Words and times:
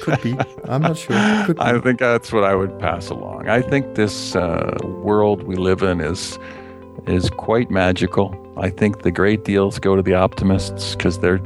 Could 0.00 0.22
be. 0.22 0.36
I'm 0.64 0.82
not 0.82 0.96
sure. 0.96 1.16
Could 1.46 1.56
be. 1.56 1.62
I 1.62 1.78
think 1.80 1.98
that's 1.98 2.32
what 2.32 2.44
I 2.44 2.54
would 2.54 2.78
pass 2.78 3.10
along. 3.10 3.48
I 3.48 3.62
think 3.62 3.94
this 3.94 4.34
uh, 4.36 4.76
world 4.82 5.42
we 5.44 5.56
live 5.56 5.82
in 5.82 6.00
is 6.00 6.38
is 7.06 7.30
quite 7.30 7.70
magical. 7.70 8.34
I 8.56 8.70
think 8.70 9.02
the 9.02 9.10
great 9.10 9.44
deals 9.44 9.78
go 9.78 9.96
to 9.96 10.02
the 10.02 10.14
optimists 10.14 10.94
because 10.94 11.18
they're 11.18 11.40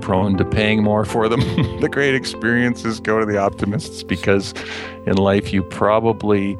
prone 0.00 0.36
to 0.36 0.44
paying 0.44 0.82
more 0.82 1.04
for 1.04 1.28
them. 1.28 1.40
the 1.80 1.88
great 1.88 2.14
experiences 2.14 3.00
go 3.00 3.18
to 3.18 3.26
the 3.26 3.36
optimists 3.36 4.02
because 4.02 4.54
in 5.04 5.16
life 5.16 5.52
you 5.52 5.62
probably 5.62 6.56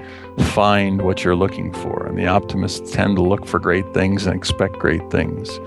find 0.49 1.03
what 1.03 1.25
you're 1.25 1.37
looking 1.37 1.73
for. 1.73 2.07
And 2.07 2.19
the 2.19 2.27
optimists 2.27 2.91
tend 2.91 3.17
to 3.17 3.23
look 3.23 3.47
for 3.47 3.59
great 3.59 3.95
things 3.95 4.27
and 4.27 4.35
expect 4.35 4.79
great 4.79 5.11
things. 5.11 5.61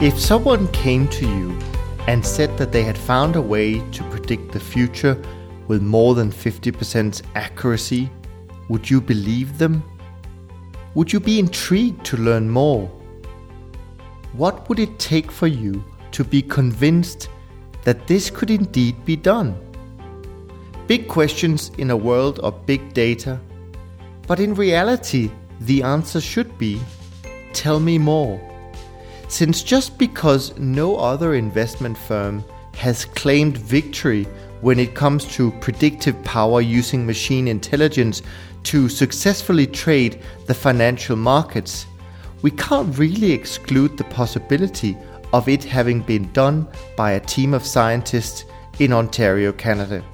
If 0.00 0.18
someone 0.18 0.66
came 0.68 1.08
to 1.08 1.26
you 1.26 1.58
and 2.06 2.24
said 2.24 2.56
that 2.56 2.72
they 2.72 2.84
had 2.84 2.96
found 2.96 3.36
a 3.36 3.42
way 3.42 3.80
to 3.90 4.02
predict 4.04 4.50
the 4.50 4.58
future 4.58 5.22
with 5.68 5.82
more 5.82 6.14
than 6.14 6.32
50% 6.32 7.20
accuracy, 7.34 8.10
would 8.70 8.88
you 8.88 9.02
believe 9.02 9.58
them? 9.58 9.84
Would 10.94 11.12
you 11.12 11.20
be 11.20 11.38
intrigued 11.38 12.02
to 12.06 12.16
learn 12.16 12.48
more? 12.48 12.86
What 14.32 14.66
would 14.70 14.78
it 14.78 14.98
take 14.98 15.30
for 15.30 15.48
you 15.48 15.84
to 16.12 16.24
be 16.24 16.40
convinced 16.40 17.28
that 17.84 18.06
this 18.06 18.30
could 18.30 18.50
indeed 18.50 19.04
be 19.04 19.16
done? 19.16 19.54
Big 20.86 21.08
questions 21.08 21.72
in 21.76 21.90
a 21.90 21.96
world 21.96 22.38
of 22.38 22.64
big 22.64 22.94
data, 22.94 23.38
but 24.26 24.40
in 24.40 24.54
reality, 24.54 25.30
the 25.60 25.82
answer 25.82 26.22
should 26.22 26.56
be 26.56 26.80
tell 27.52 27.80
me 27.80 27.98
more. 27.98 28.49
Since 29.30 29.62
just 29.62 29.96
because 29.96 30.58
no 30.58 30.96
other 30.96 31.34
investment 31.34 31.96
firm 31.96 32.44
has 32.74 33.04
claimed 33.04 33.56
victory 33.56 34.24
when 34.60 34.80
it 34.80 34.96
comes 34.96 35.24
to 35.36 35.52
predictive 35.60 36.22
power 36.24 36.60
using 36.60 37.06
machine 37.06 37.46
intelligence 37.46 38.22
to 38.64 38.88
successfully 38.88 39.68
trade 39.68 40.20
the 40.46 40.52
financial 40.52 41.14
markets, 41.14 41.86
we 42.42 42.50
can't 42.50 42.98
really 42.98 43.30
exclude 43.30 43.96
the 43.96 44.04
possibility 44.04 44.98
of 45.32 45.48
it 45.48 45.62
having 45.62 46.00
been 46.00 46.30
done 46.32 46.66
by 46.96 47.12
a 47.12 47.20
team 47.20 47.54
of 47.54 47.64
scientists 47.64 48.44
in 48.80 48.92
Ontario, 48.92 49.52
Canada. 49.52 50.04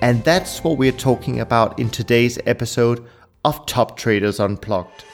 And 0.00 0.24
that's 0.24 0.64
what 0.64 0.78
we're 0.78 0.92
talking 0.92 1.40
about 1.40 1.78
in 1.78 1.90
today's 1.90 2.38
episode 2.46 3.06
of 3.44 3.66
Top 3.66 3.98
Traders 3.98 4.40
Unplugged. 4.40 5.04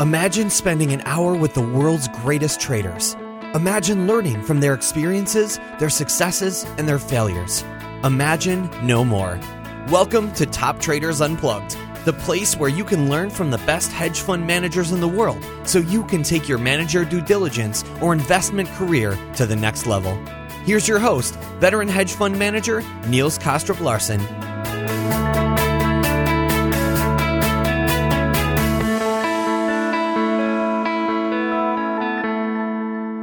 Imagine 0.00 0.48
spending 0.48 0.92
an 0.92 1.02
hour 1.04 1.34
with 1.34 1.52
the 1.52 1.60
world's 1.60 2.08
greatest 2.08 2.58
traders. 2.58 3.14
Imagine 3.54 4.06
learning 4.06 4.42
from 4.44 4.60
their 4.60 4.72
experiences, 4.72 5.60
their 5.78 5.90
successes, 5.90 6.64
and 6.78 6.88
their 6.88 6.98
failures. 6.98 7.62
Imagine 8.02 8.70
no 8.82 9.04
more. 9.04 9.38
Welcome 9.88 10.32
to 10.36 10.46
Top 10.46 10.80
Traders 10.80 11.20
Unplugged, 11.20 11.76
the 12.06 12.14
place 12.14 12.56
where 12.56 12.70
you 12.70 12.82
can 12.82 13.10
learn 13.10 13.28
from 13.28 13.50
the 13.50 13.58
best 13.58 13.92
hedge 13.92 14.20
fund 14.20 14.46
managers 14.46 14.90
in 14.90 15.00
the 15.00 15.06
world 15.06 15.44
so 15.64 15.80
you 15.80 16.02
can 16.04 16.22
take 16.22 16.48
your 16.48 16.56
manager 16.56 17.04
due 17.04 17.20
diligence 17.20 17.84
or 18.00 18.14
investment 18.14 18.70
career 18.70 19.18
to 19.34 19.44
the 19.44 19.54
next 19.54 19.84
level. 19.84 20.16
Here's 20.64 20.88
your 20.88 20.98
host, 20.98 21.34
veteran 21.58 21.88
hedge 21.88 22.14
fund 22.14 22.38
manager 22.38 22.82
Niels 23.06 23.38
Kaastrup 23.38 23.82
Larsen. 23.82 24.20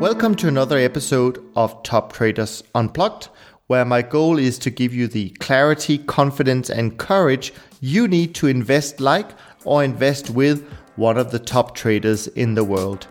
Welcome 0.10 0.36
to 0.36 0.48
another 0.48 0.78
episode 0.78 1.44
of 1.58 1.84
Top 1.84 2.14
Traders 2.14 2.64
Unplugged, 2.74 3.28
where 3.68 3.84
my 3.84 4.02
goal 4.02 4.40
is 4.40 4.58
to 4.60 4.70
give 4.70 4.94
you 4.94 5.06
the 5.06 5.32
clarity, 5.32 5.98
confidence, 5.98 6.70
and 6.70 6.98
courage 6.98 7.54
you 7.82 8.08
need 8.08 8.34
to 8.36 8.48
invest 8.48 9.02
like 9.02 9.30
or 9.66 9.84
invest 9.84 10.30
with 10.30 10.66
one 10.96 11.18
of 11.18 11.32
the 11.32 11.40
top 11.40 11.76
traders 11.76 12.28
in 12.30 12.56
the 12.56 12.64
world. 12.64 13.06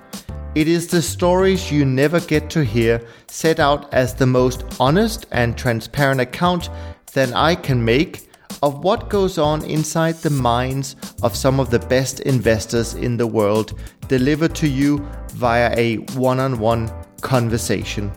It 0.54 0.68
is 0.68 0.86
the 0.86 1.02
stories 1.02 1.70
you 1.70 1.84
never 1.84 2.18
get 2.18 2.48
to 2.48 2.64
hear 2.64 3.06
set 3.26 3.60
out 3.60 3.92
as 3.92 4.14
the 4.14 4.26
most 4.26 4.64
honest 4.80 5.26
and 5.32 5.54
transparent 5.58 6.22
account 6.22 6.70
that 7.12 7.30
I 7.36 7.56
can 7.56 7.84
make 7.84 8.25
of 8.62 8.82
what 8.82 9.08
goes 9.08 9.38
on 9.38 9.64
inside 9.64 10.16
the 10.16 10.30
minds 10.30 10.96
of 11.22 11.36
some 11.36 11.60
of 11.60 11.70
the 11.70 11.78
best 11.78 12.20
investors 12.20 12.94
in 12.94 13.16
the 13.16 13.26
world, 13.26 13.78
delivered 14.08 14.54
to 14.56 14.68
you 14.68 14.98
via 15.32 15.74
a 15.76 15.96
one 16.14 16.40
on 16.40 16.58
one 16.58 16.90
conversation. 17.20 18.12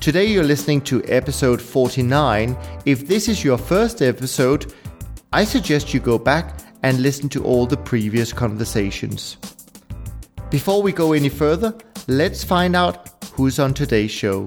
Today 0.00 0.26
you're 0.26 0.44
listening 0.44 0.80
to 0.82 1.04
episode 1.06 1.60
49. 1.60 2.56
If 2.86 3.08
this 3.08 3.28
is 3.28 3.44
your 3.44 3.58
first 3.58 4.00
episode, 4.00 4.72
I 5.32 5.44
suggest 5.44 5.92
you 5.92 6.00
go 6.00 6.18
back 6.18 6.60
and 6.82 7.02
listen 7.02 7.28
to 7.30 7.44
all 7.44 7.66
the 7.66 7.76
previous 7.76 8.32
conversations. 8.32 9.36
Before 10.50 10.80
we 10.80 10.92
go 10.92 11.12
any 11.12 11.28
further, 11.28 11.76
let's 12.06 12.42
find 12.42 12.74
out 12.74 13.26
who's 13.34 13.58
on 13.58 13.74
today's 13.74 14.10
show. 14.10 14.46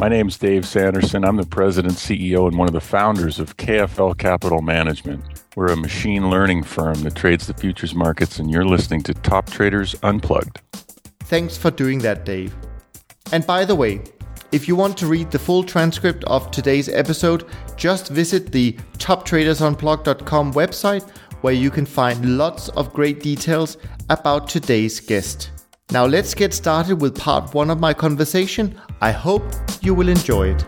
My 0.00 0.08
name's 0.08 0.38
Dave 0.38 0.66
Sanderson. 0.66 1.26
I'm 1.26 1.36
the 1.36 1.44
president, 1.44 1.96
CEO, 1.96 2.48
and 2.48 2.56
one 2.56 2.66
of 2.66 2.72
the 2.72 2.80
founders 2.80 3.38
of 3.38 3.58
KFL 3.58 4.16
Capital 4.16 4.62
Management. 4.62 5.22
We're 5.56 5.66
a 5.66 5.76
machine 5.76 6.30
learning 6.30 6.62
firm 6.62 7.02
that 7.02 7.16
trades 7.16 7.46
the 7.46 7.52
futures 7.52 7.94
markets, 7.94 8.38
and 8.38 8.50
you're 8.50 8.64
listening 8.64 9.02
to 9.02 9.12
Top 9.12 9.50
Traders 9.50 9.94
Unplugged. 10.02 10.62
Thanks 11.24 11.58
for 11.58 11.70
doing 11.70 11.98
that, 11.98 12.24
Dave. 12.24 12.56
And 13.30 13.46
by 13.46 13.66
the 13.66 13.74
way, 13.74 14.00
if 14.52 14.66
you 14.66 14.74
want 14.74 14.96
to 14.96 15.06
read 15.06 15.30
the 15.30 15.38
full 15.38 15.62
transcript 15.62 16.24
of 16.24 16.50
today's 16.50 16.88
episode, 16.88 17.46
just 17.76 18.08
visit 18.08 18.52
the 18.52 18.72
toptradersunplugged.com 18.96 20.54
website 20.54 21.06
where 21.42 21.52
you 21.52 21.70
can 21.70 21.84
find 21.84 22.38
lots 22.38 22.70
of 22.70 22.94
great 22.94 23.20
details 23.20 23.76
about 24.08 24.48
today's 24.48 24.98
guest. 24.98 25.50
Now 25.92 26.06
let's 26.06 26.34
get 26.34 26.54
started 26.54 27.00
with 27.00 27.18
part 27.18 27.52
one 27.52 27.68
of 27.68 27.80
my 27.80 27.92
conversation. 27.92 28.80
I 29.00 29.10
hope 29.10 29.42
you 29.80 29.92
will 29.92 30.08
enjoy 30.08 30.54
it. 30.54 30.64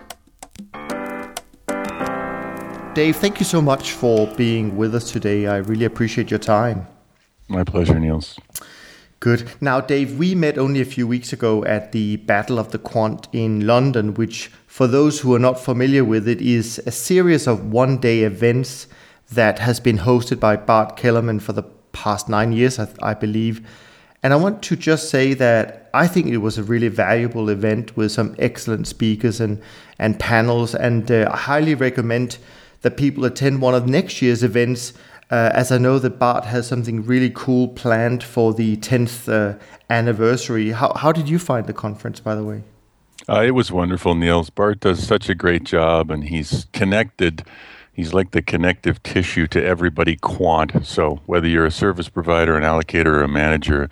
Dave, 2.94 3.14
thank 3.16 3.38
you 3.38 3.44
so 3.44 3.62
much 3.62 3.92
for 3.92 4.26
being 4.36 4.76
with 4.76 4.96
us 4.96 5.12
today. 5.12 5.46
I 5.46 5.58
really 5.58 5.84
appreciate 5.84 6.28
your 6.28 6.40
time. 6.40 6.88
My 7.46 7.62
pleasure, 7.62 8.00
Niels. 8.00 8.36
Good. 9.20 9.48
Now, 9.60 9.80
Dave, 9.80 10.18
we 10.18 10.34
met 10.34 10.58
only 10.58 10.80
a 10.80 10.84
few 10.84 11.06
weeks 11.06 11.32
ago 11.32 11.64
at 11.66 11.92
the 11.92 12.16
Battle 12.16 12.58
of 12.58 12.72
the 12.72 12.78
Quant 12.78 13.28
in 13.32 13.64
London, 13.64 14.14
which, 14.14 14.50
for 14.66 14.88
those 14.88 15.20
who 15.20 15.32
are 15.36 15.38
not 15.38 15.60
familiar 15.60 16.04
with 16.04 16.26
it, 16.26 16.40
is 16.40 16.82
a 16.84 16.90
series 16.90 17.46
of 17.46 17.70
one 17.70 17.98
day 17.98 18.24
events 18.24 18.88
that 19.30 19.60
has 19.60 19.78
been 19.78 19.98
hosted 19.98 20.40
by 20.40 20.56
Bart 20.56 20.96
Kellerman 20.96 21.38
for 21.38 21.52
the 21.52 21.62
past 21.92 22.28
nine 22.28 22.50
years, 22.50 22.80
I, 22.80 22.88
I 23.00 23.14
believe. 23.14 23.64
And 24.22 24.32
I 24.32 24.36
want 24.36 24.62
to 24.62 24.76
just 24.76 25.10
say 25.10 25.34
that 25.34 25.90
I 25.92 26.06
think 26.06 26.28
it 26.28 26.38
was 26.38 26.56
a 26.56 26.62
really 26.62 26.88
valuable 26.88 27.48
event 27.48 27.96
with 27.96 28.12
some 28.12 28.36
excellent 28.38 28.86
speakers 28.86 29.40
and, 29.40 29.60
and 29.98 30.18
panels. 30.18 30.74
And 30.74 31.10
uh, 31.10 31.28
I 31.32 31.36
highly 31.36 31.74
recommend 31.74 32.38
that 32.82 32.96
people 32.96 33.24
attend 33.24 33.60
one 33.60 33.74
of 33.74 33.88
next 33.88 34.22
year's 34.22 34.44
events, 34.44 34.92
uh, 35.30 35.50
as 35.54 35.72
I 35.72 35.78
know 35.78 35.98
that 35.98 36.18
Bart 36.18 36.44
has 36.44 36.68
something 36.68 37.04
really 37.04 37.30
cool 37.30 37.68
planned 37.68 38.22
for 38.22 38.54
the 38.54 38.76
10th 38.76 39.28
uh, 39.28 39.58
anniversary. 39.90 40.70
How, 40.70 40.92
how 40.94 41.10
did 41.10 41.28
you 41.28 41.38
find 41.38 41.66
the 41.66 41.72
conference, 41.72 42.20
by 42.20 42.36
the 42.36 42.44
way? 42.44 42.62
Uh, 43.28 43.42
it 43.42 43.52
was 43.52 43.70
wonderful, 43.72 44.14
Niels. 44.14 44.50
Bart 44.50 44.80
does 44.80 45.04
such 45.04 45.28
a 45.28 45.34
great 45.34 45.64
job, 45.64 46.10
and 46.10 46.24
he's 46.24 46.66
connected 46.72 47.44
he's 47.92 48.12
like 48.12 48.32
the 48.32 48.42
connective 48.42 49.02
tissue 49.02 49.46
to 49.48 49.64
everybody 49.64 50.16
quant. 50.16 50.86
So 50.86 51.20
whether 51.26 51.46
you're 51.46 51.66
a 51.66 51.70
service 51.70 52.08
provider, 52.08 52.56
an 52.56 52.64
allocator, 52.64 53.06
or 53.06 53.22
a 53.22 53.28
manager, 53.28 53.88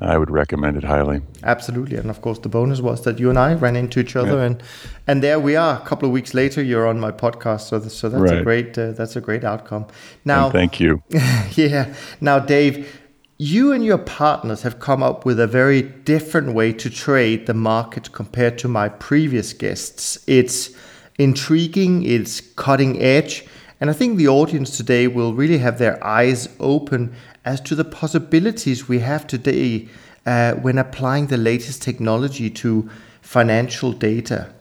I 0.00 0.18
would 0.18 0.30
recommend 0.30 0.76
it 0.76 0.84
highly. 0.84 1.20
Absolutely, 1.44 1.96
and 1.96 2.10
of 2.10 2.20
course 2.20 2.40
the 2.40 2.48
bonus 2.48 2.80
was 2.80 3.04
that 3.04 3.20
you 3.20 3.30
and 3.30 3.38
I 3.38 3.54
ran 3.54 3.76
into 3.76 4.00
each 4.00 4.16
other, 4.16 4.40
and 4.42 4.60
and 5.06 5.22
there 5.22 5.38
we 5.38 5.54
are. 5.54 5.80
A 5.80 5.84
couple 5.84 6.08
of 6.08 6.12
weeks 6.12 6.34
later, 6.34 6.62
you're 6.62 6.88
on 6.88 6.98
my 6.98 7.12
podcast, 7.12 7.68
so 7.68 7.80
so 7.80 8.08
that's 8.08 8.30
right. 8.30 8.40
a 8.40 8.42
great 8.42 8.76
uh, 8.76 8.92
that's 8.92 9.14
a 9.14 9.20
great 9.20 9.44
outcome. 9.44 9.86
Now, 10.24 10.44
and 10.44 10.52
thank 10.52 10.80
you. 10.80 11.02
yeah. 11.54 11.94
Now, 12.20 12.40
Dave, 12.40 13.00
you 13.38 13.72
and 13.72 13.84
your 13.84 13.98
partners 13.98 14.62
have 14.62 14.80
come 14.80 15.02
up 15.02 15.24
with 15.24 15.38
a 15.38 15.46
very 15.46 15.82
different 15.82 16.54
way 16.54 16.72
to 16.72 16.90
trade 16.90 17.46
the 17.46 17.54
market 17.54 18.10
compared 18.10 18.58
to 18.58 18.68
my 18.68 18.88
previous 18.88 19.52
guests. 19.52 20.18
It's 20.26 20.70
intriguing, 21.18 22.02
it's 22.02 22.40
cutting 22.40 23.00
edge, 23.00 23.44
and 23.80 23.90
I 23.90 23.92
think 23.92 24.16
the 24.16 24.28
audience 24.28 24.76
today 24.76 25.06
will 25.06 25.34
really 25.34 25.58
have 25.58 25.78
their 25.78 26.02
eyes 26.04 26.48
open 26.58 27.14
as 27.44 27.60
to 27.62 27.74
the 27.74 27.84
possibilities 27.84 28.88
we 28.88 29.00
have 29.00 29.26
today 29.26 29.88
uh, 30.26 30.54
when 30.54 30.78
applying 30.78 31.26
the 31.26 31.36
latest 31.36 31.82
technology 31.82 32.48
to 32.50 32.88
financial 33.20 33.92
data. 33.92 34.52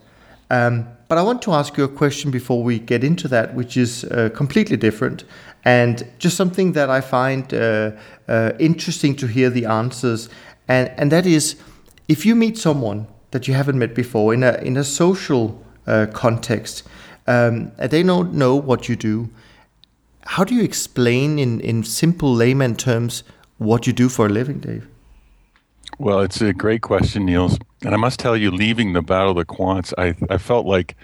Um, 0.49 0.87
but 1.07 1.17
I 1.17 1.21
want 1.21 1.41
to 1.43 1.53
ask 1.53 1.77
you 1.77 1.83
a 1.83 1.87
question 1.87 2.31
before 2.31 2.63
we 2.63 2.79
get 2.79 3.03
into 3.03 3.27
that, 3.27 3.53
which 3.53 3.77
is 3.77 4.03
uh, 4.05 4.29
completely 4.33 4.77
different 4.77 5.23
and 5.65 6.05
just 6.17 6.35
something 6.35 6.73
that 6.73 6.89
I 6.89 7.01
find 7.01 7.53
uh, 7.53 7.91
uh, 8.27 8.51
interesting 8.59 9.15
to 9.17 9.27
hear 9.27 9.49
the 9.49 9.65
answers. 9.65 10.29
And, 10.67 10.91
and 10.97 11.11
that 11.11 11.25
is 11.25 11.55
if 12.07 12.25
you 12.25 12.35
meet 12.35 12.57
someone 12.57 13.07
that 13.31 13.47
you 13.47 13.53
haven't 13.53 13.79
met 13.79 13.95
before 13.95 14.33
in 14.33 14.43
a, 14.43 14.53
in 14.55 14.77
a 14.77 14.83
social 14.83 15.63
uh, 15.87 16.07
context, 16.13 16.83
um, 17.27 17.71
they 17.77 18.03
don't 18.03 18.33
know 18.33 18.55
what 18.55 18.89
you 18.89 18.95
do, 18.95 19.29
how 20.25 20.43
do 20.43 20.55
you 20.55 20.63
explain 20.63 21.37
in, 21.39 21.59
in 21.59 21.83
simple 21.83 22.33
layman 22.33 22.75
terms 22.75 23.23
what 23.57 23.85
you 23.87 23.93
do 23.93 24.09
for 24.09 24.25
a 24.25 24.29
living, 24.29 24.59
Dave? 24.59 24.87
Well, 25.99 26.21
it's 26.21 26.41
a 26.41 26.53
great 26.53 26.81
question, 26.81 27.25
Niels. 27.25 27.59
And 27.83 27.93
I 27.93 27.97
must 27.97 28.19
tell 28.19 28.35
you, 28.35 28.49
leaving 28.49 28.93
the 28.93 29.01
Battle 29.01 29.31
of 29.31 29.37
the 29.37 29.45
Quants, 29.45 29.93
I, 29.97 30.15
I 30.33 30.37
felt 30.37 30.65
like 30.65 30.95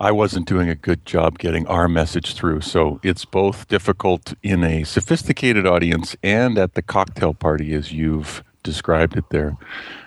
I 0.00 0.12
wasn't 0.12 0.46
doing 0.46 0.68
a 0.68 0.74
good 0.74 1.06
job 1.06 1.38
getting 1.38 1.66
our 1.66 1.88
message 1.88 2.34
through. 2.34 2.60
So 2.60 3.00
it's 3.02 3.24
both 3.24 3.66
difficult 3.68 4.34
in 4.42 4.62
a 4.62 4.84
sophisticated 4.84 5.66
audience 5.66 6.16
and 6.22 6.58
at 6.58 6.74
the 6.74 6.82
cocktail 6.82 7.34
party, 7.34 7.72
as 7.72 7.92
you've 7.92 8.42
described 8.62 9.16
it 9.16 9.24
there. 9.30 9.56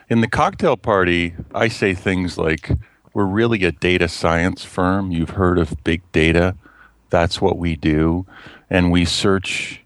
In 0.10 0.22
the 0.22 0.28
cocktail 0.28 0.78
party, 0.78 1.34
I 1.56 1.68
say 1.68 1.94
things 1.94 2.38
like, 2.38 2.72
we're 3.14 3.26
really 3.26 3.64
a 3.64 3.72
data 3.72 4.08
science 4.08 4.64
firm. 4.64 5.12
You've 5.12 5.32
heard 5.32 5.58
of 5.58 5.84
big 5.84 6.02
data. 6.12 6.56
That's 7.10 7.42
what 7.42 7.58
we 7.58 7.76
do. 7.76 8.26
And 8.70 8.92
we 8.92 9.06
search 9.06 9.82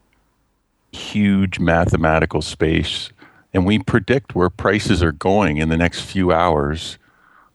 huge 0.92 1.60
mathematical 1.60 2.42
space 2.42 3.10
and 3.54 3.66
we 3.66 3.80
predict 3.80 4.36
where 4.36 4.50
prices 4.50 5.01
are 5.01 5.12
going 5.12 5.57
in 5.57 5.69
the 5.69 5.77
next 5.77 6.01
few 6.01 6.31
hours 6.31 6.98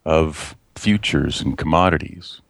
of 0.05 0.56
futures 0.75 1.40
and 1.40 1.56
commodities. 1.56 2.40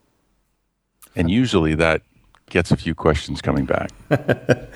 And 1.16 1.30
usually 1.30 1.74
that 1.74 2.02
gets 2.48 2.70
a 2.70 2.76
few 2.76 2.94
questions 2.94 3.42
coming 3.42 3.66
back. 3.66 3.90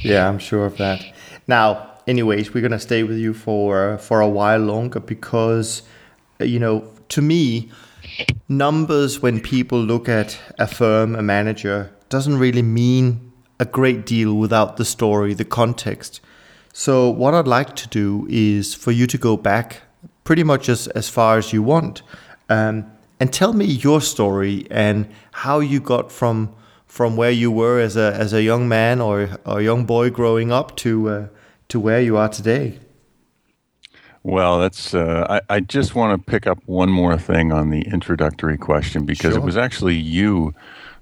yeah, 0.00 0.28
I'm 0.28 0.38
sure 0.38 0.66
of 0.66 0.76
that. 0.78 1.04
Now, 1.46 1.92
anyways, 2.06 2.52
we're 2.52 2.60
going 2.60 2.72
to 2.72 2.80
stay 2.80 3.04
with 3.04 3.16
you 3.16 3.32
for 3.32 3.98
for 3.98 4.20
a 4.20 4.28
while 4.28 4.60
longer 4.60 5.00
because 5.00 5.82
you 6.40 6.58
know, 6.58 6.84
to 7.10 7.22
me, 7.22 7.70
numbers 8.48 9.20
when 9.20 9.40
people 9.40 9.78
look 9.80 10.08
at 10.08 10.38
a 10.58 10.66
firm, 10.66 11.14
a 11.14 11.22
manager, 11.22 11.90
doesn't 12.08 12.38
really 12.38 12.62
mean 12.62 13.32
a 13.58 13.64
great 13.64 14.06
deal 14.06 14.34
without 14.34 14.76
the 14.76 14.84
story, 14.84 15.34
the 15.34 15.44
context. 15.44 16.20
So, 16.72 17.08
what 17.08 17.34
I'd 17.34 17.48
like 17.48 17.74
to 17.76 17.88
do 17.88 18.26
is 18.28 18.74
for 18.74 18.92
you 18.92 19.06
to 19.06 19.18
go 19.18 19.36
back 19.36 19.82
pretty 20.24 20.42
much 20.42 20.68
as, 20.68 20.88
as 20.88 21.08
far 21.08 21.38
as 21.38 21.52
you 21.52 21.62
want 21.62 22.02
um, 22.48 22.84
and 23.18 23.32
tell 23.32 23.52
me 23.52 23.64
your 23.64 24.00
story 24.00 24.66
and 24.70 25.06
how 25.32 25.60
you 25.60 25.80
got 25.80 26.12
from 26.12 26.54
from 26.86 27.16
where 27.16 27.30
you 27.30 27.50
were 27.50 27.78
as 27.80 27.96
a 27.96 28.14
as 28.14 28.32
a 28.32 28.42
young 28.42 28.68
man 28.68 29.00
or, 29.00 29.38
a 29.44 29.60
young 29.60 29.84
boy 29.84 30.10
growing 30.10 30.52
up 30.52 30.76
to 30.76 31.08
uh, 31.08 31.26
to 31.68 31.80
where 31.80 32.00
you 32.00 32.16
are 32.16 32.28
today. 32.28 32.78
Well, 34.26 34.58
that's. 34.58 34.92
Uh, 34.92 35.40
I, 35.48 35.54
I 35.54 35.60
just 35.60 35.94
want 35.94 36.20
to 36.20 36.30
pick 36.30 36.48
up 36.48 36.58
one 36.66 36.90
more 36.90 37.16
thing 37.16 37.52
on 37.52 37.70
the 37.70 37.82
introductory 37.82 38.58
question 38.58 39.06
because 39.06 39.34
sure. 39.34 39.40
it 39.40 39.44
was 39.44 39.56
actually 39.56 39.94
you 39.94 40.52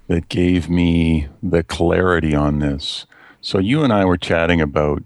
that 0.07 0.29
gave 0.29 0.69
me 0.69 1.27
the 1.41 1.63
clarity 1.63 2.35
on 2.35 2.59
this. 2.59 3.07
So 3.41 3.57
you 3.57 3.83
and 3.83 3.91
I 3.91 4.05
were 4.05 4.17
chatting 4.17 4.61
about 4.61 5.01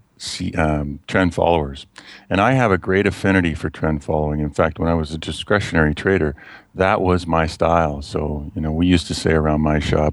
um, 0.54 1.00
trend 1.06 1.34
followers. 1.34 1.86
And 2.28 2.42
I 2.42 2.52
have 2.52 2.70
a 2.70 2.76
great 2.76 3.06
affinity 3.06 3.54
for 3.54 3.70
trend 3.70 4.04
following. 4.04 4.40
In 4.40 4.50
fact, 4.50 4.78
when 4.78 4.90
I 4.90 4.94
was 4.94 5.14
a 5.14 5.18
discretionary 5.18 5.94
trader, 5.94 6.36
that 6.74 7.00
was 7.00 7.26
my 7.26 7.46
style. 7.46 8.02
So, 8.02 8.52
you 8.54 8.60
know, 8.60 8.70
we 8.70 8.86
used 8.86 9.06
to 9.06 9.14
say 9.14 9.32
around 9.32 9.62
my 9.62 9.78
shop, 9.78 10.12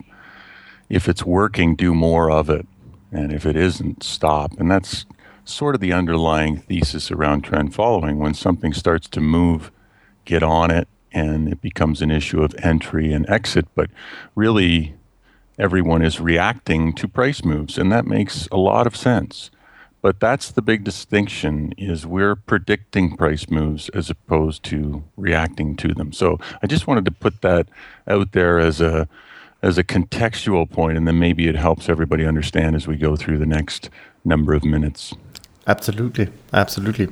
if 0.88 1.10
it's 1.10 1.26
working, 1.26 1.76
do 1.76 1.94
more 1.94 2.32
of 2.32 2.50
it. 2.50 2.66
And 3.12 3.34
if 3.34 3.46
it 3.46 3.58
isn't, 3.58 4.02
stop. 4.02 4.58
And 4.58 4.72
that's 4.72 5.06
sort 5.50 5.76
of 5.76 5.82
the 5.82 5.94
underlying 5.94 6.58
thesis 6.58 7.12
around 7.12 7.42
trend 7.42 7.74
following. 7.74 8.20
When 8.20 8.34
something 8.34 8.74
starts 8.74 9.08
to 9.10 9.22
move, 9.22 9.72
get 10.26 10.44
on 10.44 10.72
it, 10.72 10.88
and 11.12 11.48
it 11.48 11.62
becomes 11.62 12.02
an 12.02 12.12
issue 12.12 12.44
of 12.44 12.56
entry 12.62 13.14
and 13.14 13.30
exit. 13.30 13.68
But 13.76 13.90
really, 14.36 14.96
everyone 15.58 16.02
is 16.02 16.20
reacting 16.20 16.94
to 16.94 17.08
price 17.08 17.44
moves, 17.44 17.78
and 17.78 17.92
that 17.92 18.06
makes 18.06 18.48
a 18.52 18.58
lot 18.58 18.88
of 18.88 18.96
sense. 18.96 19.50
But 20.02 20.20
that's 20.20 20.52
the 20.52 20.62
big 20.62 20.84
distinction 20.84 21.74
is 21.78 22.06
we're 22.06 22.36
predicting 22.36 23.18
price 23.18 23.50
moves 23.50 23.90
as 23.90 24.10
opposed 24.10 24.64
to 24.66 25.04
reacting 25.18 25.76
to 25.78 25.94
them. 25.94 26.14
So 26.14 26.40
I 26.62 26.68
just 26.68 26.88
wanted 26.88 27.06
to 27.06 27.12
put 27.12 27.42
that 27.42 27.68
out 28.08 28.32
there 28.32 28.60
as 28.60 28.80
a 28.80 29.08
as 29.64 29.78
a 29.80 29.84
contextual 29.84 30.70
point 30.70 30.98
and 30.98 31.08
then 31.08 31.18
maybe 31.18 31.48
it 31.48 31.56
helps 31.56 31.90
everybody 31.90 32.26
understand 32.26 32.76
as 32.76 32.88
we 32.88 32.96
go 32.96 33.16
through 33.16 33.40
the 33.40 33.46
next 33.46 33.90
number 34.24 34.54
of 34.54 34.64
minutes. 34.64 35.16
Absolutely, 35.68 36.30
absolutely. 36.54 37.10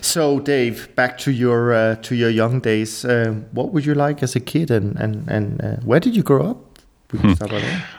So, 0.00 0.40
Dave, 0.40 0.94
back 0.94 1.18
to 1.18 1.30
your 1.30 1.72
uh, 1.72 1.96
to 1.96 2.14
your 2.14 2.30
young 2.30 2.60
days. 2.60 3.04
Uh, 3.04 3.34
what 3.52 3.72
would 3.72 3.84
you 3.84 3.94
like 3.94 4.22
as 4.22 4.34
a 4.34 4.40
kid, 4.40 4.70
and 4.70 4.96
and 4.96 5.28
and 5.28 5.62
uh, 5.62 5.76
where 5.84 6.00
did 6.00 6.16
you 6.16 6.22
grow 6.22 6.50
up? 6.50 6.78
Hmm. 7.10 7.32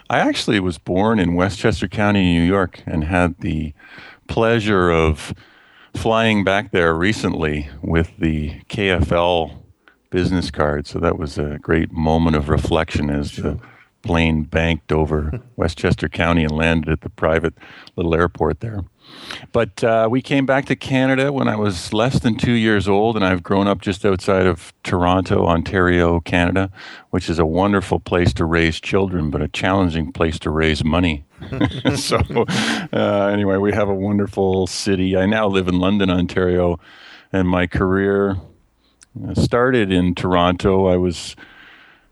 I 0.09 0.19
actually 0.19 0.59
was 0.59 0.77
born 0.77 1.19
in 1.19 1.35
Westchester 1.35 1.87
County, 1.87 2.23
New 2.33 2.45
York, 2.45 2.81
and 2.85 3.03
had 3.03 3.35
the 3.39 3.73
pleasure 4.27 4.89
of 4.89 5.33
flying 5.93 6.43
back 6.43 6.71
there 6.71 6.95
recently 6.95 7.69
with 7.81 8.11
the 8.17 8.61
KFL 8.69 9.57
business 10.09 10.49
card. 10.49 10.87
So 10.87 10.99
that 10.99 11.17
was 11.17 11.37
a 11.37 11.59
great 11.61 11.91
moment 11.91 12.37
of 12.37 12.49
reflection 12.49 13.09
as 13.09 13.35
the 13.35 13.59
plane 14.01 14.43
banked 14.43 14.91
over 14.91 15.41
Westchester 15.57 16.09
County 16.09 16.43
and 16.43 16.51
landed 16.51 16.89
at 16.89 17.01
the 17.01 17.09
private 17.09 17.53
little 17.95 18.15
airport 18.15 18.61
there. 18.61 18.83
But 19.51 19.83
uh, 19.83 20.07
we 20.09 20.21
came 20.21 20.45
back 20.45 20.65
to 20.65 20.75
Canada 20.75 21.31
when 21.31 21.47
I 21.47 21.55
was 21.55 21.93
less 21.93 22.19
than 22.19 22.37
two 22.37 22.53
years 22.53 22.87
old, 22.87 23.15
and 23.15 23.25
I've 23.25 23.43
grown 23.43 23.67
up 23.67 23.81
just 23.81 24.05
outside 24.05 24.45
of 24.45 24.73
Toronto, 24.83 25.45
Ontario, 25.45 26.19
Canada, 26.19 26.71
which 27.09 27.29
is 27.29 27.39
a 27.39 27.45
wonderful 27.45 27.99
place 27.99 28.33
to 28.33 28.45
raise 28.45 28.79
children, 28.79 29.29
but 29.29 29.41
a 29.41 29.47
challenging 29.47 30.11
place 30.11 30.39
to 30.39 30.49
raise 30.49 30.83
money. 30.83 31.25
so, 31.95 32.17
uh, 32.93 33.27
anyway, 33.27 33.57
we 33.57 33.73
have 33.73 33.89
a 33.89 33.95
wonderful 33.95 34.67
city. 34.67 35.17
I 35.17 35.25
now 35.25 35.47
live 35.47 35.67
in 35.67 35.79
London, 35.79 36.09
Ontario, 36.09 36.79
and 37.33 37.47
my 37.47 37.67
career 37.67 38.37
uh, 39.27 39.33
started 39.33 39.91
in 39.91 40.15
Toronto. 40.15 40.87
I 40.87 40.97
was 40.97 41.35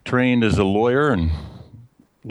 trained 0.04 0.44
as 0.44 0.58
a 0.58 0.64
lawyer 0.64 1.12
and 1.12 1.32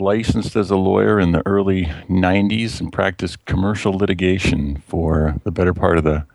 licensed 0.01 0.55
as 0.55 0.69
a 0.69 0.75
lawyer 0.75 1.19
in 1.19 1.31
the 1.31 1.45
early 1.45 1.85
90s 2.09 2.79
and 2.79 2.91
practiced 2.91 3.45
commercial 3.45 3.93
litigation 3.93 4.83
for 4.87 5.35
the 5.43 5.51
better 5.51 5.73
part 5.73 5.97
of 5.97 6.03
the 6.03 6.25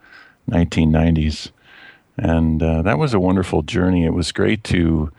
1990s. 0.51 1.51
And 2.17 2.63
uh, 2.63 2.83
that 2.83 2.99
was 2.99 3.15
a 3.15 3.21
wonderful 3.21 3.63
journey. 3.63 4.05
It 4.05 4.15
was 4.15 4.33
great 4.33 4.63
to 4.65 5.11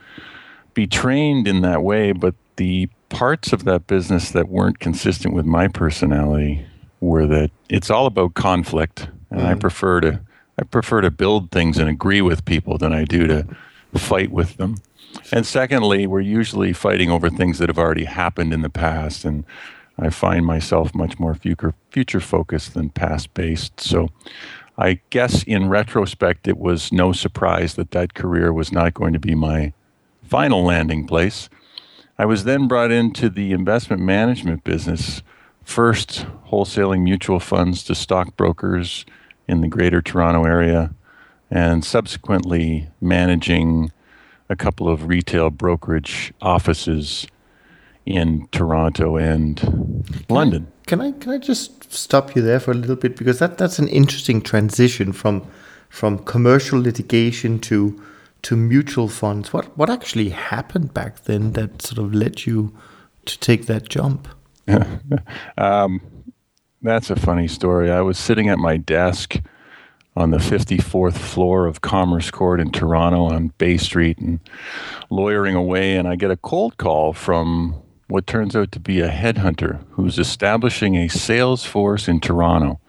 be 0.73 0.87
trained 0.87 1.47
in 1.47 1.61
that 1.61 1.83
way, 1.83 2.11
but 2.11 2.35
the 2.55 2.89
parts 3.09 3.53
of 3.53 3.65
that 3.65 3.87
business 3.87 4.31
that 4.31 4.49
weren't 4.49 4.79
consistent 4.79 5.33
with 5.33 5.45
my 5.45 5.67
personality 5.67 6.65
were 7.01 7.25
that 7.27 7.51
it's 7.69 7.89
all 7.89 8.05
about 8.05 8.33
conflict, 8.33 9.09
and 9.29 9.41
mm. 9.41 9.45
I 9.45 9.55
prefer 9.55 10.01
to 10.01 10.21
I 10.57 10.63
prefer 10.63 11.01
to 11.01 11.11
build 11.11 11.51
things 11.51 11.77
and 11.77 11.89
agree 11.89 12.21
with 12.21 12.45
people 12.45 12.77
than 12.77 12.93
I 12.93 13.03
do 13.03 13.27
to 13.27 13.45
fight 13.95 14.31
with 14.31 14.55
them. 14.55 14.77
And 15.31 15.45
secondly, 15.45 16.07
we're 16.07 16.21
usually 16.21 16.73
fighting 16.73 17.09
over 17.09 17.29
things 17.29 17.59
that 17.59 17.69
have 17.69 17.79
already 17.79 18.05
happened 18.05 18.53
in 18.53 18.61
the 18.61 18.69
past. 18.69 19.25
And 19.25 19.45
I 19.97 20.09
find 20.09 20.45
myself 20.45 20.93
much 20.93 21.19
more 21.19 21.35
future, 21.35 21.73
future 21.89 22.19
focused 22.19 22.73
than 22.73 22.89
past 22.89 23.33
based. 23.33 23.79
So 23.79 24.09
I 24.77 24.99
guess 25.09 25.43
in 25.43 25.69
retrospect, 25.69 26.47
it 26.47 26.57
was 26.57 26.91
no 26.91 27.13
surprise 27.13 27.75
that 27.75 27.91
that 27.91 28.13
career 28.13 28.51
was 28.51 28.71
not 28.71 28.93
going 28.93 29.13
to 29.13 29.19
be 29.19 29.35
my 29.35 29.73
final 30.23 30.63
landing 30.63 31.07
place. 31.07 31.49
I 32.17 32.25
was 32.25 32.43
then 32.43 32.67
brought 32.67 32.91
into 32.91 33.29
the 33.29 33.51
investment 33.51 34.01
management 34.01 34.63
business, 34.63 35.21
first 35.63 36.25
wholesaling 36.49 37.01
mutual 37.01 37.39
funds 37.39 37.83
to 37.85 37.95
stockbrokers 37.95 39.05
in 39.47 39.61
the 39.61 39.67
greater 39.67 40.01
Toronto 40.01 40.45
area, 40.45 40.93
and 41.51 41.85
subsequently 41.85 42.89
managing 42.99 43.91
a 44.49 44.55
couple 44.55 44.89
of 44.89 45.07
retail 45.07 45.49
brokerage 45.49 46.33
offices 46.41 47.27
in 48.05 48.47
Toronto 48.51 49.17
and 49.17 49.57
can 49.57 50.25
London. 50.29 50.67
I, 50.69 50.85
can 50.85 51.01
I 51.01 51.11
can 51.13 51.31
I 51.33 51.37
just 51.37 51.91
stop 51.91 52.35
you 52.35 52.41
there 52.41 52.59
for 52.59 52.71
a 52.71 52.75
little 52.75 52.95
bit 52.95 53.15
because 53.15 53.39
that 53.39 53.57
that's 53.57 53.79
an 53.79 53.87
interesting 53.87 54.41
transition 54.41 55.11
from 55.11 55.45
from 55.89 56.19
commercial 56.19 56.79
litigation 56.79 57.59
to 57.59 58.01
to 58.43 58.55
mutual 58.55 59.07
funds. 59.07 59.51
What 59.51 59.75
what 59.77 59.89
actually 59.89 60.29
happened 60.29 60.93
back 60.93 61.23
then 61.23 61.53
that 61.53 61.81
sort 61.81 61.97
of 61.97 62.13
led 62.13 62.45
you 62.45 62.75
to 63.25 63.39
take 63.39 63.65
that 63.65 63.89
jump? 63.89 64.27
um, 65.57 66.01
that's 66.81 67.09
a 67.09 67.15
funny 67.15 67.47
story. 67.47 67.91
I 67.91 68.01
was 68.01 68.17
sitting 68.19 68.49
at 68.49 68.59
my 68.59 68.77
desk 68.77 69.41
on 70.15 70.31
the 70.31 70.37
54th 70.37 71.17
floor 71.17 71.65
of 71.65 71.81
Commerce 71.81 72.31
Court 72.31 72.59
in 72.59 72.71
Toronto 72.71 73.25
on 73.25 73.51
Bay 73.57 73.77
Street 73.77 74.17
and 74.17 74.39
lawyering 75.09 75.55
away. 75.55 75.95
And 75.95 76.07
I 76.07 76.15
get 76.15 76.31
a 76.31 76.37
cold 76.37 76.77
call 76.77 77.13
from 77.13 77.75
what 78.07 78.27
turns 78.27 78.55
out 78.55 78.71
to 78.71 78.79
be 78.79 79.01
a 79.01 79.09
headhunter 79.09 79.83
who's 79.91 80.17
establishing 80.17 80.95
a 80.95 81.09
sales 81.09 81.65
force 81.65 82.07
in 82.07 82.19
Toronto 82.19 82.79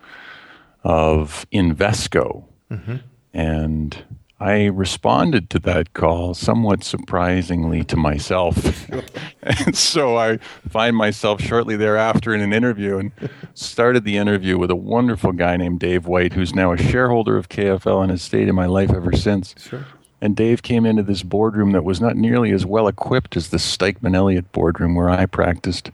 of 0.85 1.47
Invesco. 1.52 2.45
Mm-hmm. 2.71 2.97
And 3.33 4.04
I 4.38 4.66
responded 4.66 5.48
to 5.50 5.58
that 5.60 5.94
call 5.94 6.34
somewhat 6.34 6.84
surprisingly 6.84 7.82
to 7.84 7.96
myself. 7.96 8.86
and 9.42 9.74
so 9.74 10.18
I 10.18 10.36
find 10.68 10.94
myself 10.94 11.40
shortly 11.40 11.74
thereafter 11.74 12.34
in 12.34 12.42
an 12.42 12.52
interview 12.52 12.98
and 12.98 13.12
started 13.54 14.04
the 14.04 14.18
interview 14.18 14.58
with 14.58 14.70
a 14.70 14.76
wonderful 14.76 15.32
guy 15.32 15.56
named 15.56 15.80
Dave 15.80 16.06
White, 16.06 16.34
who's 16.34 16.54
now 16.54 16.72
a 16.72 16.76
shareholder 16.76 17.38
of 17.38 17.48
KFL 17.48 18.02
and 18.02 18.10
has 18.10 18.20
stayed 18.20 18.48
in 18.48 18.54
my 18.54 18.66
life 18.66 18.90
ever 18.92 19.12
since. 19.12 19.54
Sure. 19.58 19.86
And 20.20 20.36
Dave 20.36 20.62
came 20.62 20.84
into 20.84 21.02
this 21.02 21.22
boardroom 21.22 21.72
that 21.72 21.84
was 21.84 22.00
not 22.00 22.16
nearly 22.16 22.50
as 22.52 22.66
well 22.66 22.88
equipped 22.88 23.36
as 23.38 23.48
the 23.48 23.58
Stikeman 23.58 24.14
Elliott 24.14 24.52
boardroom 24.52 24.94
where 24.94 25.08
I 25.08 25.24
practiced. 25.24 25.90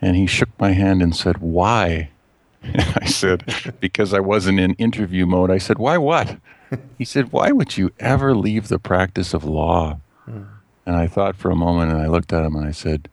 And 0.00 0.16
he 0.16 0.26
shook 0.26 0.50
my 0.60 0.72
hand 0.72 1.02
and 1.02 1.14
said, 1.14 1.38
Why? 1.38 2.10
And 2.62 2.96
I 3.02 3.04
said, 3.04 3.74
Because 3.78 4.14
I 4.14 4.20
wasn't 4.20 4.58
in 4.58 4.72
interview 4.74 5.26
mode. 5.26 5.50
I 5.50 5.58
said, 5.58 5.78
Why 5.78 5.98
what? 5.98 6.38
he 6.98 7.04
said, 7.04 7.32
Why 7.32 7.52
would 7.52 7.76
you 7.76 7.90
ever 7.98 8.34
leave 8.34 8.68
the 8.68 8.78
practice 8.78 9.34
of 9.34 9.44
law? 9.44 9.98
Mm. 10.28 10.48
And 10.86 10.96
I 10.96 11.06
thought 11.06 11.36
for 11.36 11.50
a 11.50 11.56
moment 11.56 11.90
and 11.90 12.00
I 12.00 12.06
looked 12.06 12.32
at 12.32 12.44
him 12.44 12.56
and 12.56 12.66
I 12.66 12.70
said, 12.70 13.08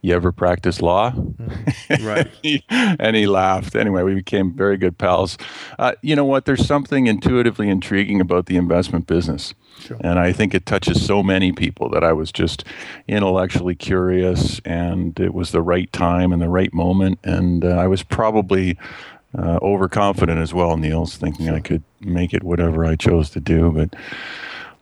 You 0.00 0.14
ever 0.14 0.32
practice 0.32 0.80
law? 0.80 1.12
Mm. 1.12 1.58
Right. 2.02 2.64
and 2.68 3.14
he 3.14 3.26
laughed. 3.26 3.76
Anyway, 3.76 4.02
we 4.02 4.14
became 4.14 4.54
very 4.54 4.76
good 4.76 4.96
pals. 4.96 5.36
Uh, 5.78 5.92
you 6.00 6.16
know 6.16 6.24
what? 6.24 6.46
There's 6.46 6.66
something 6.66 7.06
intuitively 7.06 7.68
intriguing 7.68 8.20
about 8.20 8.46
the 8.46 8.56
investment 8.56 9.06
business. 9.06 9.54
Sure. 9.78 9.98
And 10.00 10.18
I 10.18 10.32
think 10.32 10.54
it 10.54 10.64
touches 10.64 11.04
so 11.04 11.22
many 11.22 11.52
people 11.52 11.88
that 11.90 12.04
I 12.04 12.12
was 12.12 12.32
just 12.32 12.64
intellectually 13.08 13.74
curious, 13.74 14.60
and 14.64 15.18
it 15.18 15.34
was 15.34 15.50
the 15.50 15.62
right 15.62 15.92
time 15.92 16.32
and 16.32 16.40
the 16.40 16.48
right 16.48 16.72
moment. 16.72 17.18
And 17.24 17.64
uh, 17.64 17.68
I 17.68 17.86
was 17.86 18.02
probably 18.02 18.78
uh, 19.36 19.58
overconfident 19.62 20.38
as 20.38 20.52
well, 20.52 20.76
Niels, 20.76 21.16
thinking 21.16 21.48
I 21.48 21.60
could 21.60 21.82
make 22.00 22.34
it 22.34 22.42
whatever 22.42 22.84
I 22.84 22.96
chose 22.96 23.30
to 23.30 23.40
do. 23.40 23.70
But 23.70 23.94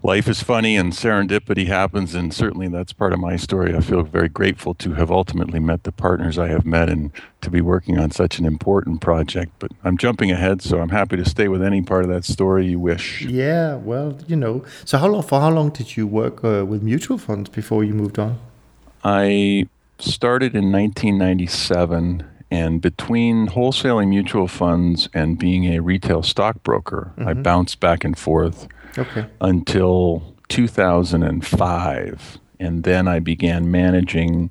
life 0.03 0.29
is 0.29 0.43
funny 0.43 0.77
and 0.77 0.93
serendipity 0.93 1.67
happens, 1.67 2.15
and 2.15 2.33
certainly 2.35 2.69
that's 2.69 2.93
part 2.93 3.13
of 3.13 3.21
my 3.21 3.37
story. 3.37 3.75
I 3.75 3.81
feel 3.81 4.03
very 4.03 4.29
grateful 4.29 4.75
to 4.75 4.95
have 4.95 5.11
ultimately 5.11 5.61
met 5.61 5.85
the 5.85 5.93
partners 5.93 6.39
I 6.39 6.49
have 6.49 6.67
met 6.67 6.89
and 6.89 7.13
to 7.43 7.51
be 7.51 7.61
working 7.61 7.99
on 7.99 8.11
such 8.11 8.39
an 8.39 8.45
important 8.45 9.01
project. 9.01 9.53
But 9.59 9.73
I'm 9.85 9.97
jumping 9.97 10.31
ahead, 10.33 10.63
so 10.63 10.81
I'm 10.81 10.89
happy 10.89 11.17
to 11.17 11.25
stay 11.25 11.49
with 11.49 11.63
any 11.63 11.83
part 11.83 12.05
of 12.05 12.11
that 12.11 12.25
story 12.25 12.67
you 12.67 12.81
wish. 12.81 13.23
Yeah, 13.23 13.77
well, 13.77 14.19
you 14.27 14.37
know. 14.37 14.65
So 14.85 14.99
how 14.99 15.09
long? 15.09 15.23
For 15.23 15.41
how 15.41 15.51
long 15.51 15.71
did 15.71 15.97
you 15.97 16.07
work 16.07 16.43
uh, 16.43 16.65
with 16.67 16.83
mutual 16.83 17.19
funds 17.19 17.49
before 17.51 17.85
you 17.85 17.95
moved 17.95 18.19
on? 18.19 18.39
I 19.05 19.69
started 19.99 20.55
in 20.55 20.73
1997 20.73 22.25
and 22.51 22.81
between 22.81 23.49
wholesaling 23.49 24.09
mutual 24.09 24.49
funds 24.49 25.09
and 25.15 25.39
being 25.39 25.67
a 25.67 25.81
retail 25.81 26.23
stockbroker, 26.23 27.13
mm-hmm. 27.17 27.29
I 27.29 27.35
bounced 27.35 27.79
back 27.79 28.03
and 28.03 28.19
forth 28.19 28.67
okay. 28.99 29.27
until 29.41 30.35
2005. 30.49 32.39
And 32.59 32.83
then 32.83 33.09
I 33.09 33.21
began 33.21 33.71
managing. 33.71 34.51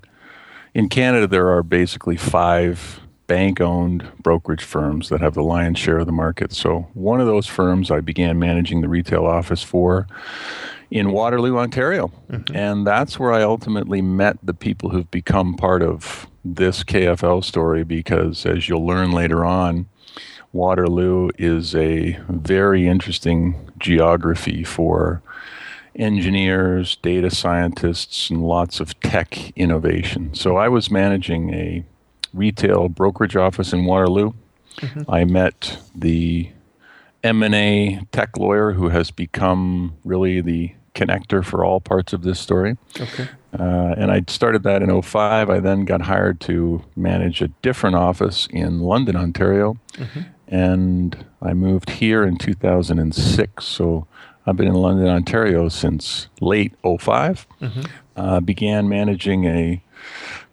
In 0.74 0.88
Canada, 0.88 1.28
there 1.28 1.50
are 1.50 1.62
basically 1.62 2.16
five 2.16 3.02
bank 3.28 3.62
owned 3.62 4.08
brokerage 4.24 4.64
firms 4.64 5.10
that 5.10 5.22
have 5.22 5.36
the 5.36 5.44
lion's 5.44 5.78
share 5.78 6.00
of 6.00 6.06
the 6.06 6.12
market. 6.12 6.52
So, 6.54 6.88
one 6.94 7.20
of 7.22 7.28
those 7.28 7.46
firms 7.46 7.92
I 7.92 8.02
began 8.02 8.40
managing 8.40 8.82
the 8.82 8.90
retail 8.90 9.26
office 9.26 9.62
for 9.62 10.08
in 10.92 11.12
Waterloo, 11.12 11.58
Ontario. 11.58 12.12
Mm-hmm. 12.30 12.56
And 12.56 12.88
that's 12.88 13.20
where 13.20 13.34
I 13.34 13.44
ultimately 13.44 14.02
met 14.02 14.38
the 14.44 14.54
people 14.54 14.90
who've 14.90 15.10
become 15.12 15.56
part 15.56 15.84
of 15.84 16.28
this 16.44 16.84
KFL 16.84 17.44
story 17.44 17.84
because, 17.84 18.46
as 18.46 18.68
you'll 18.68 18.86
learn 18.86 19.12
later 19.12 19.46
on, 19.46 19.88
Waterloo 20.52 21.30
is 21.38 21.76
a 21.76 22.20
very 22.28 22.88
interesting 22.88 23.72
geography 23.78 24.64
for 24.64 25.22
engineers, 25.96 26.96
data 26.98 27.30
scientists, 27.30 28.30
and 28.30 28.42
lots 28.42 28.80
of 28.80 29.00
tech 29.02 29.52
innovation. 29.56 30.34
So 30.34 30.58
I 30.58 30.70
was 30.70 30.90
managing 30.90 31.54
a 31.54 31.84
retail 32.34 32.90
brokerage 32.90 33.36
office 33.36 33.74
in 33.74 33.86
Waterloo. 33.86 34.34
Mm-hmm. 34.78 35.12
I 35.12 35.26
met 35.26 35.78
the 35.94 36.50
M&A 37.24 38.02
tech 38.12 38.38
lawyer 38.38 38.72
who 38.72 38.90
has 38.90 39.12
become 39.12 39.98
really 40.06 40.42
the 40.42 40.74
connector 41.00 41.44
for 41.44 41.64
all 41.64 41.80
parts 41.80 42.14
of 42.14 42.24
this 42.24 42.40
story. 42.40 42.78
Okay. 43.00 43.28
Uh, 43.58 43.96
and 43.98 44.12
I 44.12 44.24
started 44.28 44.64
that 44.64 44.84
in 44.84 45.02
05. 45.02 45.50
I 45.50 45.60
then 45.60 45.86
got 45.86 46.02
hired 46.02 46.40
to 46.42 46.84
manage 46.96 47.42
a 47.42 47.48
different 47.62 47.96
office 47.96 48.48
in 48.52 48.82
London, 48.82 49.16
Ontario. 49.16 49.78
Mm-hmm. 49.94 50.22
And 50.48 51.26
I 51.42 51.54
moved 51.54 51.90
here 51.92 52.24
in 52.24 52.38
2006. 52.38 53.64
So 53.64 54.08
I've 54.46 54.56
been 54.56 54.68
in 54.68 54.74
London, 54.74 55.08
Ontario 55.08 55.70
since 55.70 56.28
late 56.42 56.74
5 56.84 57.48
mm-hmm. 57.62 57.82
uh, 58.16 58.40
began 58.40 58.90
managing 58.90 59.46
a 59.46 59.82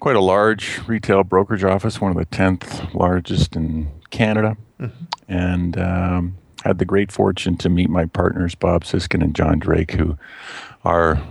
quite 0.01 0.17
a 0.17 0.21
large 0.21 0.81
retail 0.87 1.25
brokerage 1.25 1.65
office, 1.65 2.01
one 2.01 2.11
of 2.11 2.17
the 2.17 2.27
10th 2.27 2.95
largest 2.95 3.57
in 3.57 3.91
Canada. 4.11 4.57
Mm-hmm. 4.81 5.05
And 5.29 5.79
um, 5.79 6.37
had 6.67 6.79
the 6.79 6.85
great 6.85 7.13
fortune 7.13 7.57
to 7.59 7.69
meet 7.69 7.89
my 7.89 8.07
partners, 8.07 8.55
Bob 8.55 8.85
Siskind 8.85 9.23
and 9.23 9.35
John 9.35 9.59
Drake, 9.59 9.93
who 9.93 10.19
are 10.85 11.23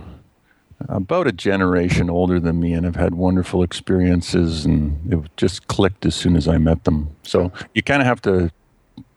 about 0.88 1.26
a 1.26 1.32
generation 1.32 2.10
older 2.10 2.38
than 2.38 2.60
me 2.60 2.72
and 2.72 2.84
have 2.84 2.96
had 2.96 3.14
wonderful 3.14 3.62
experiences, 3.62 4.64
and 4.64 5.12
it 5.12 5.36
just 5.36 5.68
clicked 5.68 6.04
as 6.06 6.14
soon 6.14 6.36
as 6.36 6.48
I 6.48 6.58
met 6.58 6.84
them. 6.84 7.14
So 7.22 7.52
you 7.74 7.82
kind 7.82 8.02
of 8.02 8.06
have 8.06 8.22
to 8.22 8.50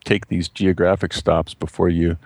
take 0.05 0.27
these 0.27 0.47
geographic 0.47 1.13
stops 1.13 1.53
before 1.53 1.89
you 1.89 2.17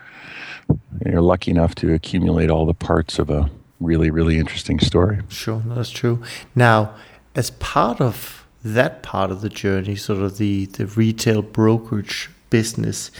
you're 1.06 1.22
lucky 1.22 1.52
enough 1.52 1.76
to 1.76 1.94
accumulate 1.94 2.50
all 2.50 2.66
the 2.66 2.74
parts 2.74 3.20
of 3.20 3.30
a 3.30 3.50
really 3.80 4.10
really 4.10 4.38
interesting 4.38 4.80
story. 4.80 5.20
Sure, 5.28 5.62
that's 5.66 5.90
true. 5.90 6.24
Now, 6.56 6.94
as 7.36 7.52
part 7.52 8.00
of 8.00 8.46
that 8.64 9.04
part 9.04 9.32
of 9.32 9.42
the 9.42 9.50
journey, 9.50 9.96
sort 9.96 10.22
of 10.22 10.38
the 10.38 10.68
the 10.68 10.86
retail 10.86 11.42
brokerage 11.42 12.30
business 12.50 13.12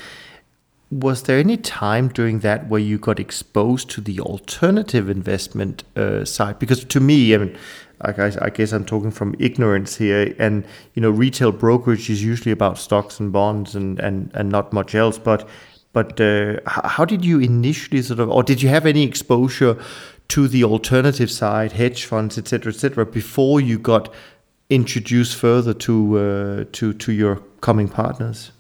was 1.00 1.24
there 1.24 1.40
any 1.40 1.58
time 1.58 2.10
during 2.10 2.40
that 2.40 2.70
where 2.70 2.80
you 2.80 2.98
got 2.98 3.20
exposed 3.20 3.90
to 3.92 4.02
the 4.02 4.20
alternative 4.20 5.10
investment 5.10 5.84
uh, 5.96 6.24
side? 6.24 6.60
Because 6.60 6.84
to 6.86 7.00
me, 7.00 7.34
I 7.34 7.38
mean, 7.38 7.58
I 8.02 8.12
guess, 8.12 8.38
I 8.38 8.50
guess 8.50 8.72
I'm 8.72 8.86
talking 8.86 9.12
from 9.12 9.36
ignorance 9.40 9.96
here, 9.96 10.36
and 10.38 10.66
you 10.94 11.02
know, 11.02 11.10
retail 11.10 11.52
brokerage 11.52 12.10
is 12.10 12.24
usually 12.24 12.52
about 12.52 12.78
stocks 12.78 13.20
and 13.20 13.32
bonds 13.32 13.76
and 13.76 14.00
and, 14.00 14.30
and 14.34 14.50
not 14.50 14.74
much 14.74 14.94
else. 14.94 15.18
But 15.18 15.48
but 15.94 16.20
uh, 16.20 16.60
how 16.66 17.06
did 17.06 17.24
you 17.24 17.40
initially 17.40 18.02
sort 18.02 18.20
of, 18.20 18.30
or 18.30 18.44
did 18.44 18.62
you 18.62 18.70
have 18.70 18.86
any 18.86 19.04
exposure 19.04 19.78
to 20.30 20.48
the 20.48 20.64
alternative 20.64 21.30
side, 21.30 21.74
hedge 21.74 22.06
funds, 22.06 22.38
etc., 22.38 22.74
etc., 22.74 23.06
before 23.06 23.62
you 23.62 23.78
got 23.78 24.14
introduced 24.70 25.36
further 25.38 25.74
to 25.74 26.18
uh, 26.18 26.66
to 26.74 26.94
to 26.94 27.12
your 27.12 27.38
coming 27.62 27.88
partners? 27.88 28.53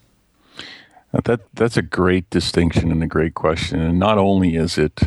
That 1.14 1.42
that's 1.54 1.78
a 1.78 1.84
great 1.84 2.30
distinction 2.32 2.92
and 2.92 3.04
a 3.04 3.08
great 3.08 3.36
question. 3.36 3.80
And 3.80 4.00
not 4.00 4.18
only 4.18 4.56
is 4.56 4.78
it 4.78 5.00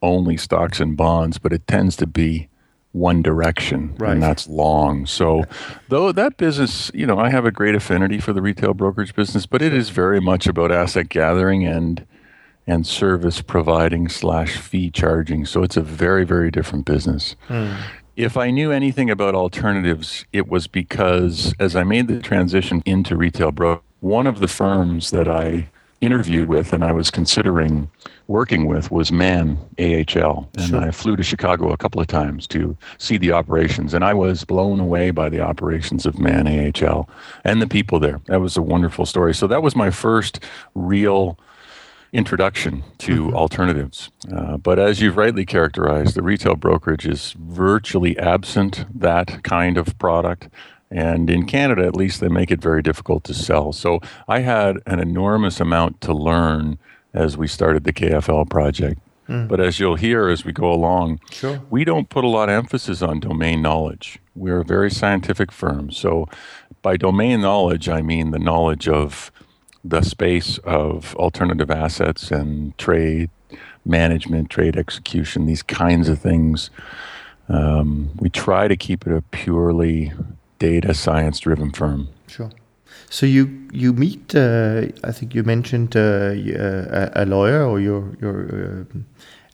only 0.00 0.36
stocks 0.38 0.80
and 0.80 0.96
bonds, 0.96 1.38
but 1.38 1.52
it 1.52 1.66
tends 1.66 1.96
to 1.96 2.06
be 2.06 2.48
one 2.92 3.22
direction, 3.22 3.94
right. 3.98 4.12
and 4.12 4.22
that's 4.22 4.48
long. 4.48 5.06
So, 5.06 5.44
though 5.88 6.10
that 6.12 6.36
business, 6.38 6.90
you 6.92 7.06
know, 7.06 7.18
I 7.18 7.30
have 7.30 7.44
a 7.44 7.52
great 7.52 7.74
affinity 7.74 8.18
for 8.18 8.32
the 8.32 8.42
retail 8.42 8.74
brokerage 8.74 9.14
business, 9.14 9.46
but 9.46 9.62
it 9.62 9.72
is 9.72 9.90
very 9.90 10.20
much 10.20 10.46
about 10.46 10.72
asset 10.72 11.08
gathering 11.08 11.66
and 11.66 12.06
and 12.66 12.86
service 12.86 13.42
providing 13.42 14.08
slash 14.08 14.56
fee 14.56 14.90
charging. 14.90 15.44
So 15.44 15.62
it's 15.62 15.76
a 15.76 15.82
very 15.82 16.24
very 16.24 16.50
different 16.50 16.84
business. 16.84 17.36
Mm. 17.48 17.76
If 18.16 18.36
I 18.36 18.50
knew 18.50 18.72
anything 18.72 19.08
about 19.08 19.34
alternatives, 19.34 20.24
it 20.32 20.48
was 20.48 20.66
because 20.66 21.54
as 21.58 21.76
I 21.76 21.84
made 21.84 22.08
the 22.08 22.20
transition 22.20 22.82
into 22.84 23.16
retail 23.16 23.52
brokerage 23.52 23.84
one 24.00 24.26
of 24.26 24.40
the 24.40 24.48
firms 24.48 25.10
that 25.10 25.28
I 25.28 25.68
interviewed 26.00 26.48
with 26.48 26.72
and 26.72 26.82
I 26.82 26.92
was 26.92 27.10
considering 27.10 27.90
working 28.26 28.66
with 28.66 28.90
was 28.90 29.12
Man 29.12 29.58
AHL. 29.78 30.48
And 30.56 30.68
sure. 30.68 30.80
I 30.80 30.90
flew 30.90 31.16
to 31.16 31.22
Chicago 31.22 31.70
a 31.72 31.76
couple 31.76 32.00
of 32.00 32.06
times 32.06 32.46
to 32.48 32.76
see 32.98 33.18
the 33.18 33.32
operations. 33.32 33.92
And 33.92 34.04
I 34.04 34.14
was 34.14 34.44
blown 34.44 34.80
away 34.80 35.10
by 35.10 35.28
the 35.28 35.40
operations 35.40 36.06
of 36.06 36.18
Man 36.18 36.46
AHL 36.46 37.08
and 37.44 37.60
the 37.60 37.66
people 37.66 38.00
there. 38.00 38.20
That 38.26 38.40
was 38.40 38.56
a 38.56 38.62
wonderful 38.62 39.04
story. 39.04 39.34
So 39.34 39.46
that 39.48 39.62
was 39.62 39.76
my 39.76 39.90
first 39.90 40.40
real 40.74 41.38
introduction 42.12 42.82
to 42.98 43.26
mm-hmm. 43.26 43.36
alternatives. 43.36 44.10
Uh, 44.34 44.56
but 44.56 44.78
as 44.78 45.00
you've 45.00 45.16
rightly 45.16 45.44
characterized, 45.44 46.14
the 46.14 46.22
retail 46.22 46.56
brokerage 46.56 47.06
is 47.06 47.34
virtually 47.38 48.18
absent 48.18 48.86
that 48.98 49.42
kind 49.44 49.76
of 49.76 49.96
product 49.98 50.48
And 50.90 51.30
in 51.30 51.46
Canada, 51.46 51.86
at 51.86 51.94
least, 51.94 52.20
they 52.20 52.28
make 52.28 52.50
it 52.50 52.60
very 52.60 52.82
difficult 52.82 53.22
to 53.24 53.34
sell. 53.34 53.72
So 53.72 54.00
I 54.26 54.40
had 54.40 54.78
an 54.86 54.98
enormous 54.98 55.60
amount 55.60 56.00
to 56.02 56.12
learn 56.12 56.78
as 57.14 57.36
we 57.36 57.46
started 57.46 57.84
the 57.84 57.92
KFL 57.92 58.48
project. 58.50 59.00
Mm. 59.28 59.46
But 59.46 59.60
as 59.60 59.78
you'll 59.78 59.96
hear 59.96 60.28
as 60.28 60.44
we 60.44 60.52
go 60.52 60.72
along, 60.72 61.20
sure. 61.30 61.62
we 61.70 61.84
don't 61.84 62.08
put 62.08 62.24
a 62.24 62.28
lot 62.28 62.48
of 62.48 62.56
emphasis 62.56 63.02
on 63.02 63.20
domain 63.20 63.62
knowledge. 63.62 64.18
We're 64.34 64.60
a 64.60 64.64
very 64.64 64.90
scientific 64.90 65.52
firm. 65.52 65.92
So 65.92 66.28
by 66.82 66.96
domain 66.96 67.42
knowledge, 67.42 67.88
I 67.88 68.02
mean 68.02 68.32
the 68.32 68.38
knowledge 68.40 68.88
of 68.88 69.30
the 69.84 70.02
space 70.02 70.58
of 70.58 71.14
alternative 71.16 71.70
assets 71.70 72.32
and 72.32 72.76
trade 72.76 73.30
management, 73.84 74.50
trade 74.50 74.76
execution, 74.76 75.46
these 75.46 75.62
kinds 75.62 76.08
of 76.08 76.18
things. 76.18 76.70
Um, 77.48 78.10
we 78.18 78.30
try 78.30 78.68
to 78.68 78.76
keep 78.76 79.06
it 79.06 79.12
a 79.12 79.22
purely 79.22 80.12
data 80.60 80.94
science 80.94 81.40
driven 81.40 81.72
firm. 81.72 82.08
Sure. 82.28 82.50
So 83.08 83.26
you 83.26 83.68
you 83.72 83.92
meet 83.92 84.34
uh, 84.36 84.82
I 85.02 85.10
think 85.10 85.34
you 85.34 85.42
mentioned 85.42 85.96
uh, 85.96 86.00
uh 86.00 87.10
a, 87.14 87.22
a, 87.22 87.24
lawyer 87.24 87.64
or 87.64 87.80
your 87.80 88.14
your 88.20 88.86
uh, 88.92 88.98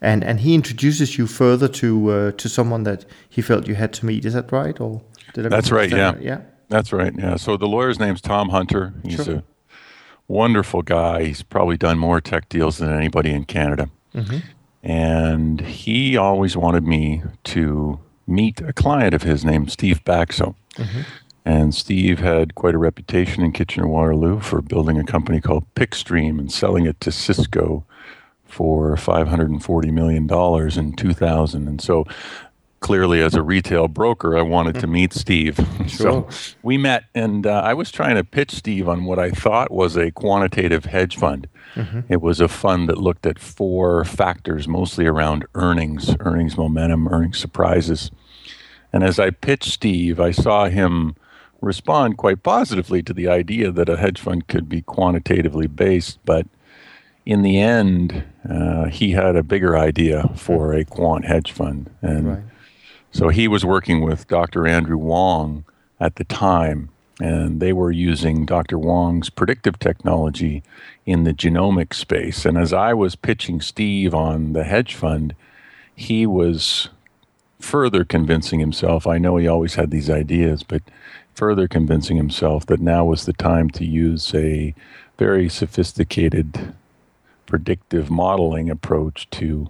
and 0.03 0.23
and 0.23 0.41
he 0.41 0.55
introduces 0.55 1.17
you 1.17 1.27
further 1.27 1.69
to 1.69 2.11
uh, 2.11 2.33
to 2.33 2.49
someone 2.49 2.83
that 2.83 3.07
he 3.31 3.41
felt 3.41 3.67
you 3.67 3.75
had 3.75 3.93
to 3.95 4.07
meet. 4.07 4.25
Is 4.27 4.35
that 4.35 4.53
right 4.53 4.79
or 4.79 5.01
did 5.33 5.47
I 5.47 5.49
That's 5.49 5.73
right. 5.73 5.91
Yeah. 5.91 6.13
Right? 6.13 6.23
Yeah. 6.23 6.41
That's 6.69 6.93
right. 6.93 7.15
Yeah. 7.17 7.37
So 7.37 7.57
the 7.57 7.67
lawyer's 7.67 7.99
name's 7.99 8.21
Tom 8.21 8.51
Hunter. 8.51 8.93
He's 9.05 9.25
sure. 9.25 9.37
a 9.37 9.43
wonderful 10.29 10.83
guy. 10.83 11.25
He's 11.25 11.43
probably 11.43 11.77
done 11.77 11.99
more 11.99 12.21
tech 12.21 12.49
deals 12.49 12.79
than 12.79 12.93
anybody 12.93 13.31
in 13.31 13.45
Canada. 13.45 13.89
Mm-hmm. 14.15 14.39
And 14.83 15.61
he 15.61 16.17
always 16.17 16.57
wanted 16.57 16.85
me 16.85 17.23
to 17.45 18.01
meet 18.27 18.61
a 18.61 18.73
client 18.73 19.15
of 19.15 19.23
his 19.23 19.45
named 19.45 19.71
Steve 19.71 20.05
Backso. 20.05 20.55
Mm-hmm. 20.77 21.01
And 21.45 21.75
Steve 21.75 22.19
had 22.19 22.57
quite 22.57 22.75
a 22.75 22.79
reputation 22.79 23.45
in 23.45 23.53
Kitchener 23.53 23.87
Waterloo 23.87 24.41
for 24.41 24.61
building 24.61 24.99
a 24.99 25.05
company 25.05 25.41
called 25.41 25.65
PixStream 25.75 26.41
and 26.41 26.51
selling 26.51 26.87
it 26.87 27.01
to 27.03 27.13
Cisco 27.13 27.85
for 28.45 28.97
$540 28.97 29.93
million 29.93 30.29
in 30.79 30.97
2000. 30.97 31.69
And 31.69 31.81
so 31.81 32.05
clearly 32.81 33.21
as 33.23 33.35
a 33.35 33.43
retail 33.43 33.87
broker, 33.87 34.37
I 34.37 34.43
wanted 34.43 34.77
to 34.81 34.87
meet 34.87 35.13
Steve. 35.13 35.59
Sure. 35.87 36.27
so 36.29 36.57
we 36.65 36.79
met, 36.79 37.05
and 37.15 37.47
uh, 37.47 37.61
I 37.61 37.73
was 37.73 37.93
trying 37.93 38.17
to 38.17 38.25
pitch 38.25 38.51
Steve 38.51 38.89
on 38.89 39.05
what 39.05 39.21
I 39.21 39.31
thought 39.31 39.71
was 39.71 39.97
a 39.97 40.11
quantitative 40.11 40.85
hedge 40.85 41.17
fund. 41.17 41.49
Mm-hmm. 41.77 42.01
It 42.09 42.21
was 42.21 42.41
a 42.41 42.49
fund 42.49 42.89
that 42.89 42.99
looked 42.99 43.25
at 43.25 43.39
four 43.39 44.05
factors, 44.05 44.67
mostly 44.67 45.07
around 45.07 45.47
earnings, 45.55 46.17
earnings 46.21 46.57
momentum, 46.57 47.07
earnings 47.07 47.39
surprises. 47.39 48.11
And 48.93 49.05
as 49.05 49.19
I 49.19 49.31
pitched 49.31 49.73
Steve, 49.73 50.21
I 50.21 50.31
saw 50.31 50.67
him 50.67 51.17
respond 51.61 52.17
quite 52.17 52.43
positively 52.43 53.03
to 53.03 53.13
the 53.13 53.29
idea 53.29 53.71
that 53.71 53.89
a 53.89 53.97
hedge 53.97 54.21
fund 54.21 54.49
could 54.49 54.69
be 54.69 54.83
quantitatively 54.83 55.67
based, 55.67 56.19
but 56.25 56.47
in 57.25 57.43
the 57.43 57.59
end, 57.59 58.25
uh, 58.49 58.85
he 58.87 59.11
had 59.11 59.35
a 59.35 59.43
bigger 59.43 59.77
idea 59.77 60.31
for 60.37 60.73
a 60.73 60.85
quant 60.85 61.25
hedge 61.25 61.51
fund. 61.51 61.91
And 62.01 62.29
right. 62.29 62.43
So 63.11 63.29
he 63.29 63.49
was 63.49 63.65
working 63.65 64.03
with 64.03 64.29
Dr. 64.29 64.67
Andrew 64.67 64.99
Wong 64.99 65.65
at 65.99 66.17
the 66.17 66.25
time, 66.25 66.91
and 67.19 67.61
they 67.61 67.73
were 67.73 67.91
using 67.91 68.45
Dr. 68.45 68.79
Wong's 68.79 69.31
predictive 69.31 69.79
technology 69.79 70.63
in 71.07 71.25
the 71.25 71.33
genomic 71.33 71.95
space. 71.95 72.45
And 72.45 72.59
as 72.59 72.73
I 72.75 72.93
was 72.93 73.17
pitching 73.17 73.61
Steve 73.61 74.15
on 74.15 74.53
the 74.53 74.65
hedge 74.65 74.95
fund, 74.95 75.35
he 75.95 76.27
was 76.27 76.91
further 77.61 78.05
convincing 78.05 78.61
himself. 78.61 79.07
I 79.07 79.19
know 79.19 79.37
he 79.37 79.49
always 79.49 79.75
had 79.75 79.91
these 79.91 80.11
ideas, 80.11 80.63
but 80.63 80.83
further 81.35 81.69
convincing 81.69 82.17
himself 82.17 82.67
that 82.67 82.81
now 82.81 83.05
was 83.05 83.27
the 83.27 83.33
time 83.33 83.71
to 83.71 83.85
use 83.85 84.35
a 84.35 84.75
very 85.19 85.49
sophisticated 85.49 86.75
predictive 87.47 88.11
modeling 88.11 88.71
approach 88.71 89.29
to 89.31 89.69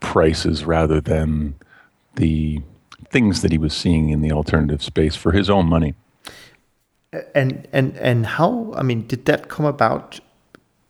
prices 0.00 0.64
rather 0.64 1.00
than 1.00 1.54
the 2.16 2.60
things 3.10 3.42
that 3.42 3.52
he 3.52 3.58
was 3.58 3.74
seeing 3.74 4.10
in 4.10 4.20
the 4.20 4.32
alternative 4.32 4.82
space 4.82 5.16
for 5.16 5.32
his 5.32 5.50
own 5.50 5.66
money. 5.66 5.94
And 7.34 7.66
and 7.72 7.96
and 7.96 8.24
how? 8.24 8.72
I 8.76 8.82
mean, 8.82 9.06
did 9.06 9.24
that 9.24 9.48
come 9.48 9.66
about 9.66 10.20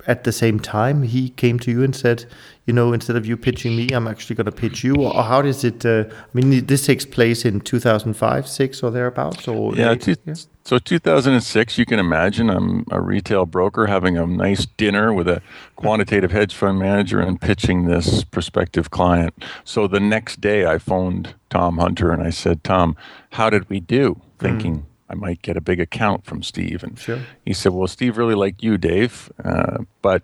at 0.07 0.25
the 0.25 0.33
same 0.33 0.61
time? 0.61 1.03
He 1.03 1.31
came 1.31 1.59
to 1.61 1.71
you 1.71 1.83
and 1.83 1.95
said, 1.95 2.27
you 2.67 2.75
know, 2.75 2.93
instead 2.93 3.17
of 3.17 3.27
you 3.27 3.37
pitching 3.37 3.77
me, 3.77 3.89
I'm 3.89 4.07
actually 4.07 4.37
going 4.37 4.45
to 4.45 4.53
pitch 4.53 4.85
you. 4.85 4.95
Or 4.95 5.25
how 5.25 5.43
does 5.43 5.65
it? 5.65 5.85
Uh, 5.85 6.05
I 6.09 6.15
mean, 6.33 6.67
this 6.67 6.87
takes 6.87 7.05
place 7.05 7.45
in 7.45 7.61
2005, 7.61 8.47
six, 8.47 8.83
or 8.83 8.91
thereabouts. 8.93 9.49
Or 9.49 9.75
yeah, 9.75 9.95
two, 9.97 10.15
yeah, 10.25 10.35
so 10.65 10.79
2006. 10.79 11.79
You 11.79 11.85
can 11.85 11.99
imagine 11.99 12.49
I'm 12.49 12.85
a 12.91 13.01
retail 13.01 13.45
broker 13.45 13.87
having 13.87 14.17
a 14.17 14.27
nice 14.27 14.67
dinner 14.67 15.13
with 15.13 15.27
a 15.27 15.43
quantitative 15.77 16.31
hedge 16.31 16.55
fund 16.55 16.79
manager 16.79 17.19
and 17.19 17.41
pitching 17.41 17.87
this 17.87 18.23
prospective 18.23 18.91
client. 18.91 19.35
So 19.65 19.89
the 19.89 20.01
next 20.01 20.41
day, 20.41 20.67
I 20.67 20.79
phoned 20.79 21.35
Tom 21.49 21.79
Hunter 21.79 22.13
and 22.13 22.23
I 22.23 22.31
said, 22.31 22.63
Tom, 22.63 22.95
how 23.33 23.51
did 23.51 23.69
we 23.69 23.81
do? 23.81 24.21
Thinking. 24.39 24.77
Mm. 24.77 24.85
I 25.11 25.15
might 25.15 25.43
get 25.43 25.57
a 25.57 25.61
big 25.61 25.81
account 25.81 26.25
from 26.25 26.43
Steve. 26.43 26.83
And 26.85 26.99
sure. 26.99 27.21
he 27.45 27.53
said, 27.53 27.73
Well, 27.73 27.89
Steve 27.89 28.17
really 28.17 28.35
liked 28.35 28.63
you, 28.63 28.79
Dave, 28.79 29.31
uh, 29.45 29.79
but 30.03 30.23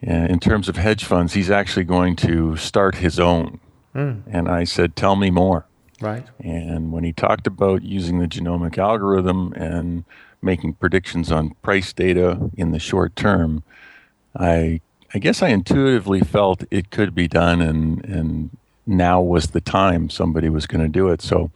in 0.00 0.40
terms 0.40 0.68
of 0.68 0.76
hedge 0.76 1.04
funds, 1.04 1.34
he's 1.34 1.50
actually 1.50 1.84
going 1.84 2.16
to 2.16 2.56
start 2.56 2.96
his 2.96 3.20
own. 3.20 3.60
Mm. 3.94 4.22
And 4.26 4.48
I 4.48 4.64
said, 4.64 4.96
Tell 4.96 5.14
me 5.14 5.30
more. 5.30 5.66
Right. 6.00 6.26
And 6.40 6.90
when 6.90 7.04
he 7.04 7.12
talked 7.12 7.46
about 7.46 7.84
using 7.84 8.18
the 8.18 8.26
genomic 8.26 8.76
algorithm 8.76 9.52
and 9.54 10.04
making 10.42 10.74
predictions 10.74 11.30
on 11.30 11.50
price 11.62 11.92
data 11.92 12.50
in 12.56 12.72
the 12.72 12.80
short 12.80 13.14
term, 13.14 13.62
I 14.36 14.80
I 15.14 15.18
guess 15.18 15.42
I 15.42 15.48
intuitively 15.48 16.20
felt 16.20 16.64
it 16.70 16.90
could 16.90 17.14
be 17.14 17.28
done 17.28 17.60
and 17.60 18.04
and 18.04 18.50
now 18.84 19.20
was 19.20 19.48
the 19.48 19.60
time 19.60 20.10
somebody 20.10 20.48
was 20.48 20.66
going 20.66 20.82
to 20.82 20.88
do 20.88 21.08
it. 21.08 21.22
So 21.22 21.52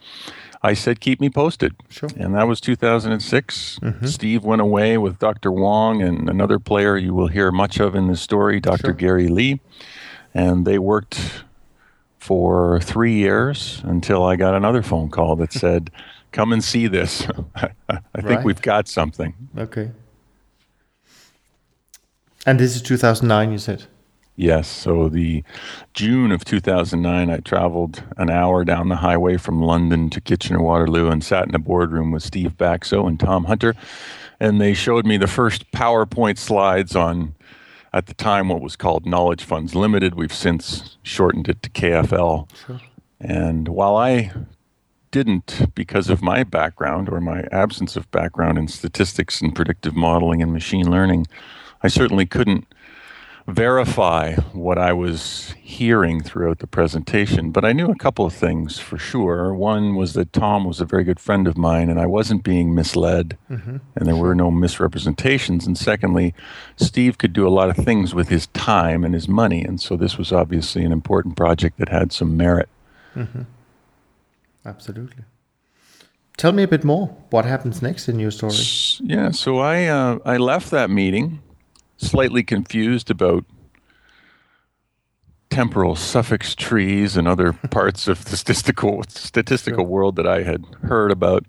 I 0.63 0.75
said, 0.75 1.01
keep 1.01 1.21
me 1.21 1.31
posted. 1.31 1.75
Sure. 1.89 2.09
And 2.17 2.35
that 2.35 2.49
was 2.49 2.61
2006. 2.61 3.79
Mm-hmm. 3.81 4.07
Steve 4.07 4.45
went 4.45 4.61
away 4.61 4.99
with 4.99 5.19
Dr. 5.19 5.53
Wong 5.53 6.03
and 6.03 6.29
another 6.29 6.59
player 6.59 6.97
you 6.97 7.15
will 7.15 7.29
hear 7.29 7.53
much 7.53 7.79
of 7.79 7.95
in 7.95 8.09
this 8.09 8.21
story, 8.21 8.61
Dr. 8.61 8.89
Sure. 8.89 8.93
Gary 8.93 9.29
Lee. 9.29 9.61
And 10.35 10.67
they 10.67 10.79
worked 10.79 11.45
for 12.19 12.81
three 12.81 13.15
years 13.15 13.81
until 13.85 14.25
I 14.25 14.37
got 14.37 14.55
another 14.55 14.83
phone 14.83 15.09
call 15.11 15.37
that 15.37 15.53
said, 15.65 15.91
come 16.33 16.53
and 16.53 16.63
see 16.63 16.87
this. 16.87 17.27
I 17.55 17.71
think 18.15 18.27
right. 18.27 18.45
we've 18.45 18.63
got 18.63 18.89
something. 18.89 19.35
Okay. 19.57 19.91
And 22.45 22.61
this 22.61 22.77
is 22.77 22.83
2009, 22.83 23.53
you 23.53 23.59
said? 23.59 23.87
Yes. 24.37 24.69
So 24.69 25.09
the 25.09 25.43
June 25.95 26.31
of 26.31 26.45
2009, 26.45 27.31
I 27.31 27.39
traveled 27.39 28.03
an 28.19 28.31
hour 28.31 28.65
down 28.65 28.91
the 28.91 28.97
highway 28.97 29.39
from 29.39 29.63
London 29.63 30.11
to 30.11 30.21
Kitchener 30.21 30.61
Waterloo 30.61 31.09
and 31.09 31.25
sat 31.25 31.49
in 31.49 31.55
a 31.55 31.59
boardroom 31.59 32.11
with 32.13 32.23
Steve 32.23 32.57
Backso 32.59 33.09
and 33.09 33.19
Tom 33.19 33.45
Hunter. 33.45 33.75
And 34.39 34.61
they 34.61 34.75
showed 34.75 35.07
me 35.07 35.17
the 35.17 35.27
first 35.27 35.71
PowerPoint 35.73 36.37
slides 36.37 36.95
on, 36.95 37.35
at 37.95 38.07
the 38.07 38.15
time, 38.15 38.51
what 38.51 38.61
was 38.61 38.77
called 38.77 39.07
Knowledge 39.07 39.43
Funds 39.43 39.75
Limited. 39.75 40.15
We've 40.15 40.35
since 40.35 40.99
shortened 41.03 41.49
it 41.49 41.63
to 41.63 41.71
KFL. 41.71 42.47
Sure. 42.67 42.81
And 43.19 43.69
while 43.69 43.97
I 43.97 44.33
didn't, 45.11 45.75
because 45.75 46.11
of 46.11 46.21
my 46.21 46.45
background 46.45 47.09
or 47.09 47.23
my 47.23 47.45
absence 47.51 47.97
of 47.97 48.11
background 48.11 48.59
in 48.59 48.69
statistics 48.69 49.41
and 49.41 49.55
predictive 49.55 49.97
modeling 49.97 50.43
and 50.43 50.53
machine 50.53 50.91
learning, 50.91 51.27
I 51.83 51.89
certainly 51.89 52.27
couldn't 52.27 52.67
verify 53.47 54.35
what 54.53 54.77
I 54.77 54.93
was 54.93 55.55
hearing 55.63 56.21
throughout 56.21 56.59
the 56.59 56.67
presentation, 56.67 57.53
but 57.53 57.65
I 57.65 57.73
knew 57.73 57.87
a 57.87 57.97
couple 57.97 58.27
of 58.27 58.33
things 58.33 58.79
for 58.79 58.99
sure. 58.99 59.55
One 59.55 59.95
was 59.95 60.15
that 60.15 60.33
Tom 60.33 60.65
was 60.65 60.81
a 60.81 60.85
very 60.85 61.05
good 61.05 61.21
friend 61.21 61.47
of 61.47 61.57
mine 61.57 61.89
and 61.89 62.01
I 62.01 62.07
wasn't 62.07 62.43
being 62.43 62.75
misled 62.75 63.39
mm-hmm. 63.51 63.77
and 63.95 64.07
there 64.07 64.17
were 64.17 64.35
no 64.35 64.51
misrepresentations. 64.51 65.67
And 65.67 65.79
secondly, 65.79 66.35
Steve 66.77 67.19
could 67.19 67.33
do 67.33 67.47
a 67.47 67.51
lot 67.51 67.71
of 67.71 67.77
things 67.77 68.15
with 68.15 68.29
his 68.29 68.49
time 68.49 69.05
and 69.05 69.15
his 69.15 69.29
money. 69.29 69.65
And 69.65 69.81
so 69.81 69.97
this 69.97 70.19
was 70.19 70.33
obviously 70.33 70.85
an 70.85 70.93
important 70.93 71.37
project 71.37 71.79
that 71.79 71.89
had 71.89 72.13
some 72.13 72.37
merit. 72.37 72.69
Mm-hmm. 73.15 73.43
Absolutely. 74.65 75.25
Tell 76.37 76.53
me 76.53 76.65
a 76.65 76.69
bit 76.69 76.85
more. 76.85 77.07
What 77.31 77.45
happens 77.45 77.81
next 77.81 78.09
in 78.09 78.19
your 78.19 78.31
story? 78.31 78.55
Yeah, 79.01 79.31
so 79.31 79.59
I 79.59 79.87
uh, 79.87 80.19
I 80.27 80.37
left 80.37 80.71
that 80.71 80.91
meeting 80.91 81.41
slightly 81.97 82.43
confused 82.43 83.11
about 83.11 83.45
temporal 85.51 85.97
suffix 85.97 86.55
trees 86.55 87.17
and 87.17 87.27
other 87.27 87.53
parts 87.71 88.09
of 88.09 88.25
the 88.27 88.37
statistical 88.37 89.05
statistical 89.09 89.85
sure. 89.85 89.89
world 89.89 90.17
that 90.17 90.27
I 90.27 90.43
had 90.43 90.65
heard 90.83 91.11
about. 91.11 91.45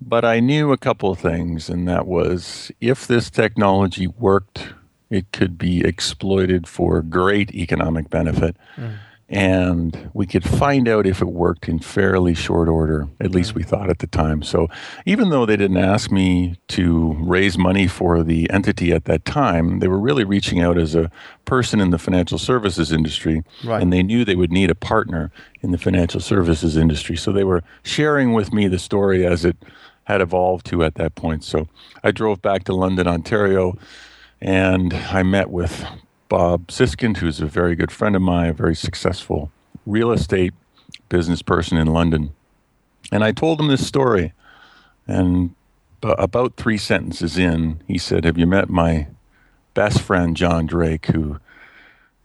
But 0.00 0.24
I 0.24 0.40
knew 0.40 0.72
a 0.72 0.76
couple 0.76 1.10
of 1.10 1.18
things, 1.18 1.70
and 1.70 1.88
that 1.88 2.06
was 2.06 2.70
if 2.80 3.06
this 3.06 3.30
technology 3.30 4.06
worked, 4.06 4.74
it 5.08 5.32
could 5.32 5.56
be 5.56 5.82
exploited 5.84 6.66
for 6.68 7.00
great 7.00 7.54
economic 7.54 8.10
benefit. 8.10 8.56
Mm. 8.76 8.98
And 9.28 10.08
we 10.14 10.24
could 10.24 10.44
find 10.44 10.88
out 10.88 11.04
if 11.04 11.20
it 11.20 11.26
worked 11.26 11.68
in 11.68 11.80
fairly 11.80 12.32
short 12.32 12.68
order. 12.68 13.08
At 13.20 13.32
least 13.32 13.54
we 13.54 13.62
mm-hmm. 13.62 13.70
thought 13.70 13.90
at 13.90 13.98
the 13.98 14.06
time. 14.06 14.42
So 14.42 14.68
even 15.04 15.30
though 15.30 15.44
they 15.44 15.56
didn't 15.56 15.78
ask 15.78 16.12
me 16.12 16.56
to 16.68 17.16
raise 17.18 17.58
money 17.58 17.88
for 17.88 18.22
the 18.22 18.48
entity 18.50 18.92
at 18.92 19.06
that 19.06 19.24
time, 19.24 19.80
they 19.80 19.88
were 19.88 19.98
really 19.98 20.22
reaching 20.22 20.60
out 20.60 20.78
as 20.78 20.94
a 20.94 21.10
person 21.44 21.80
in 21.80 21.90
the 21.90 21.98
financial 21.98 22.38
services 22.38 22.92
industry, 22.92 23.42
Right. 23.64 23.82
and 23.82 23.92
they 23.92 24.02
knew 24.02 24.24
they 24.24 24.36
would 24.36 24.52
need 24.52 24.70
a 24.70 24.76
partner 24.76 25.32
in 25.60 25.72
the 25.72 25.78
financial 25.78 26.20
services 26.20 26.76
industry. 26.76 27.16
So 27.16 27.32
they 27.32 27.44
were 27.44 27.64
sharing 27.82 28.32
with 28.32 28.52
me 28.52 28.68
the 28.68 28.78
story 28.78 29.26
as 29.26 29.44
it 29.44 29.56
had 30.04 30.20
evolved 30.20 30.66
to 30.66 30.84
at 30.84 30.94
that 30.94 31.16
point. 31.16 31.42
So 31.42 31.66
I 32.04 32.12
drove 32.12 32.40
back 32.40 32.62
to 32.64 32.74
London, 32.74 33.08
Ontario, 33.08 33.76
and 34.40 34.94
I 34.94 35.24
met 35.24 35.50
with 35.50 35.84
Bob 36.28 36.68
Siskind, 36.68 37.18
who's 37.18 37.40
a 37.40 37.46
very 37.46 37.76
good 37.76 37.92
friend 37.92 38.16
of 38.16 38.22
mine, 38.22 38.50
a 38.50 38.52
very 38.52 38.74
successful 38.74 39.50
real 39.84 40.10
estate 40.10 40.54
business 41.08 41.42
person 41.42 41.78
in 41.78 41.86
London. 41.86 42.34
And 43.12 43.22
I 43.22 43.32
told 43.32 43.60
him 43.60 43.68
this 43.68 43.86
story. 43.86 44.32
And 45.06 45.54
about 46.02 46.56
three 46.56 46.78
sentences 46.78 47.38
in, 47.38 47.80
he 47.86 47.98
said, 47.98 48.24
Have 48.24 48.38
you 48.38 48.46
met 48.46 48.68
my 48.68 49.06
best 49.74 50.00
friend, 50.00 50.36
John 50.36 50.66
Drake, 50.66 51.06
who 51.06 51.38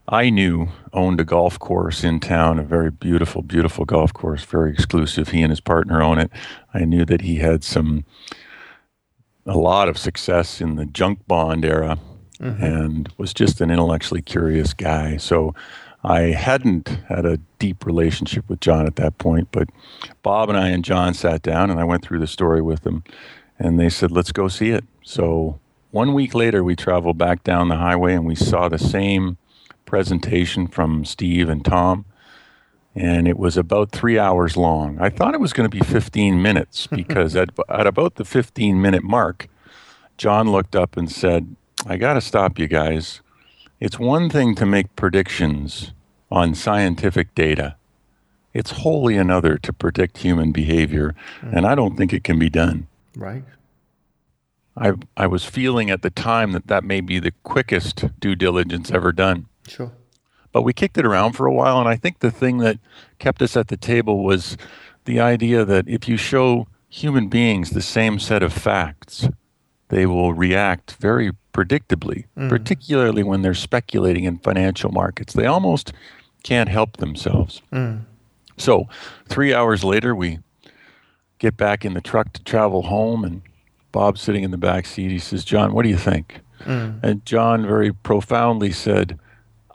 I 0.08 0.30
knew 0.30 0.70
owned 0.94 1.22
a 1.22 1.24
golf 1.24 1.60
course 1.60 2.04
in 2.04 2.20
town, 2.20 2.60
a 2.60 2.64
very 2.64 2.92
beautiful, 2.92 3.42
beautiful 3.42 3.86
golf 3.86 4.14
course, 4.14 4.44
very 4.44 4.72
exclusive. 4.74 5.30
He 5.30 5.42
and 5.42 5.52
his 5.52 5.62
partner 5.62 6.02
own 6.02 6.18
it. 6.18 6.32
I 6.74 6.86
knew 6.86 7.06
that 7.06 7.22
he 7.22 7.36
had 7.36 7.64
some, 7.64 8.06
a 9.46 9.58
lot 9.58 9.88
of 9.88 9.98
success 9.98 10.60
in 10.60 10.76
the 10.76 10.86
junk 10.86 11.28
bond 11.28 11.64
era 11.64 12.00
Mm-hmm. 12.42 12.64
and 12.64 13.14
was 13.18 13.36
just 13.36 13.62
an 13.62 13.70
intellectually 13.70 14.24
curious 14.24 14.74
guy. 14.74 15.18
So 15.18 15.54
I 16.04 16.32
hadn't 16.32 16.88
had 17.08 17.26
a 17.26 17.38
deep 17.60 17.86
relationship 17.86 18.50
with 18.50 18.60
John 18.60 18.88
at 18.88 18.96
that 18.96 19.20
point, 19.20 19.50
but 19.52 19.70
Bob 20.24 20.50
and 20.50 20.58
I 20.58 20.70
and 20.70 20.84
John 20.84 21.14
sat 21.14 21.44
down 21.44 21.70
and 21.70 21.80
I 21.80 21.84
went 21.84 22.04
through 22.04 22.20
the 22.20 22.28
story 22.28 22.62
with 22.62 22.82
them 22.82 23.04
and 23.60 23.80
they 23.80 23.90
said, 23.90 24.12
let's 24.12 24.32
go 24.32 24.48
see 24.48 24.72
it. 24.72 24.84
So 25.04 25.60
one 25.92 26.14
week 26.14 26.34
later, 26.34 26.64
we 26.64 26.76
traveled 26.76 27.18
back 27.18 27.44
down 27.44 27.70
the 27.70 27.76
highway 27.76 28.16
and 28.16 28.26
we 28.26 28.36
saw 28.36 28.68
the 28.68 28.80
same 28.80 29.38
presentation 29.86 30.68
from 30.68 31.06
Steve 31.06 31.48
and 31.50 31.64
Tom. 31.64 32.06
And 32.96 33.28
it 33.28 33.38
was 33.38 33.56
about 33.56 33.92
three 33.92 34.18
hours 34.18 34.58
long. 34.58 34.98
I 35.00 35.10
thought 35.10 35.34
it 35.34 35.40
was 35.40 35.54
going 35.54 35.70
to 35.70 35.78
be 35.78 35.86
15 35.86 36.42
minutes 36.42 36.88
because 36.92 37.36
at, 37.36 37.50
at 37.70 37.86
about 37.86 38.16
the 38.16 38.26
15 38.26 38.82
minute 38.82 39.04
mark, 39.04 39.48
John 40.18 40.52
looked 40.52 40.76
up 40.76 40.98
and 40.98 41.12
said, 41.12 41.56
I 41.86 41.98
got 41.98 42.14
to 42.14 42.22
stop 42.22 42.60
you 42.60 42.68
guys. 42.68 43.22
It's 43.80 43.98
one 43.98 44.30
thing 44.30 44.56
to 44.56 44.66
make 44.66 44.96
predictions 44.96 45.94
on 46.30 46.54
scientific 46.54 47.34
data. 47.34 47.76
It's 48.54 48.72
wholly 48.72 49.18
another 49.18 49.58
to 49.58 49.74
predict 49.74 50.20
human 50.20 50.52
behavior, 50.52 51.16
hmm. 51.40 51.58
and 51.58 51.66
I 51.66 51.76
don't 51.76 51.96
think 51.96 52.14
it 52.14 52.24
can 52.24 52.38
be 52.38 52.50
done. 52.50 52.88
Right. 53.16 53.44
I, 54.78 54.94
I 55.18 55.28
was 55.28 55.46
feeling 55.46 55.90
at 55.90 56.02
the 56.02 56.10
time 56.10 56.52
that 56.54 56.68
that 56.68 56.84
may 56.84 57.02
be 57.02 57.20
the 57.20 57.34
quickest 57.44 58.06
due 58.20 58.36
diligence 58.36 58.92
ever 58.92 59.12
done. 59.12 59.48
Sure. 59.68 59.92
But 60.52 60.62
we 60.64 60.74
kicked 60.74 60.98
it 60.98 61.06
around 61.06 61.34
for 61.34 61.46
a 61.46 61.54
while, 61.54 61.80
and 61.80 61.88
I 61.88 61.96
think 61.96 62.20
the 62.20 62.32
thing 62.32 62.60
that 62.60 62.78
kept 63.20 63.42
us 63.42 63.58
at 63.58 63.70
the 63.70 63.78
table 63.78 64.24
was 64.24 64.58
the 65.06 65.20
idea 65.20 65.66
that 65.66 65.88
if 65.88 66.08
you 66.08 66.18
show 66.18 66.68
human 66.90 67.28
beings 67.28 67.72
the 67.72 67.82
same 67.82 68.20
set 68.20 68.44
of 68.44 68.54
facts, 68.54 69.28
they 69.92 70.06
will 70.06 70.34
react 70.34 70.96
very 70.96 71.32
predictably, 71.54 72.26
hmm. 72.36 72.50
particularly 72.50 73.24
when 73.24 73.42
they're 73.42 73.54
speculating 73.54 74.24
in 74.24 74.40
financial 74.40 74.92
markets. 74.92 75.34
They 75.34 75.46
almost 75.46 75.94
can't 76.44 76.70
help 76.70 76.98
themselves. 76.98 77.62
Hmm. 77.72 77.98
So, 78.58 78.88
three 79.28 79.54
hours 79.54 79.84
later, 79.84 80.16
we 80.16 80.40
get 81.40 81.58
back 81.58 81.84
in 81.84 81.94
the 81.94 82.02
truck 82.02 82.32
to 82.34 82.44
travel 82.44 82.84
home, 82.84 83.26
and 83.26 83.42
Bob's 83.92 84.22
sitting 84.22 84.44
in 84.44 84.52
the 84.52 84.58
back 84.58 84.86
seat. 84.86 85.12
He 85.12 85.20
says, 85.20 85.44
John, 85.44 85.74
what 85.74 85.84
do 85.84 85.90
you 85.90 85.98
think? 85.98 86.40
Hmm. 86.64 86.92
And 87.04 87.26
John 87.26 87.66
very 87.66 87.92
profoundly 87.92 88.72
said, 88.72 89.20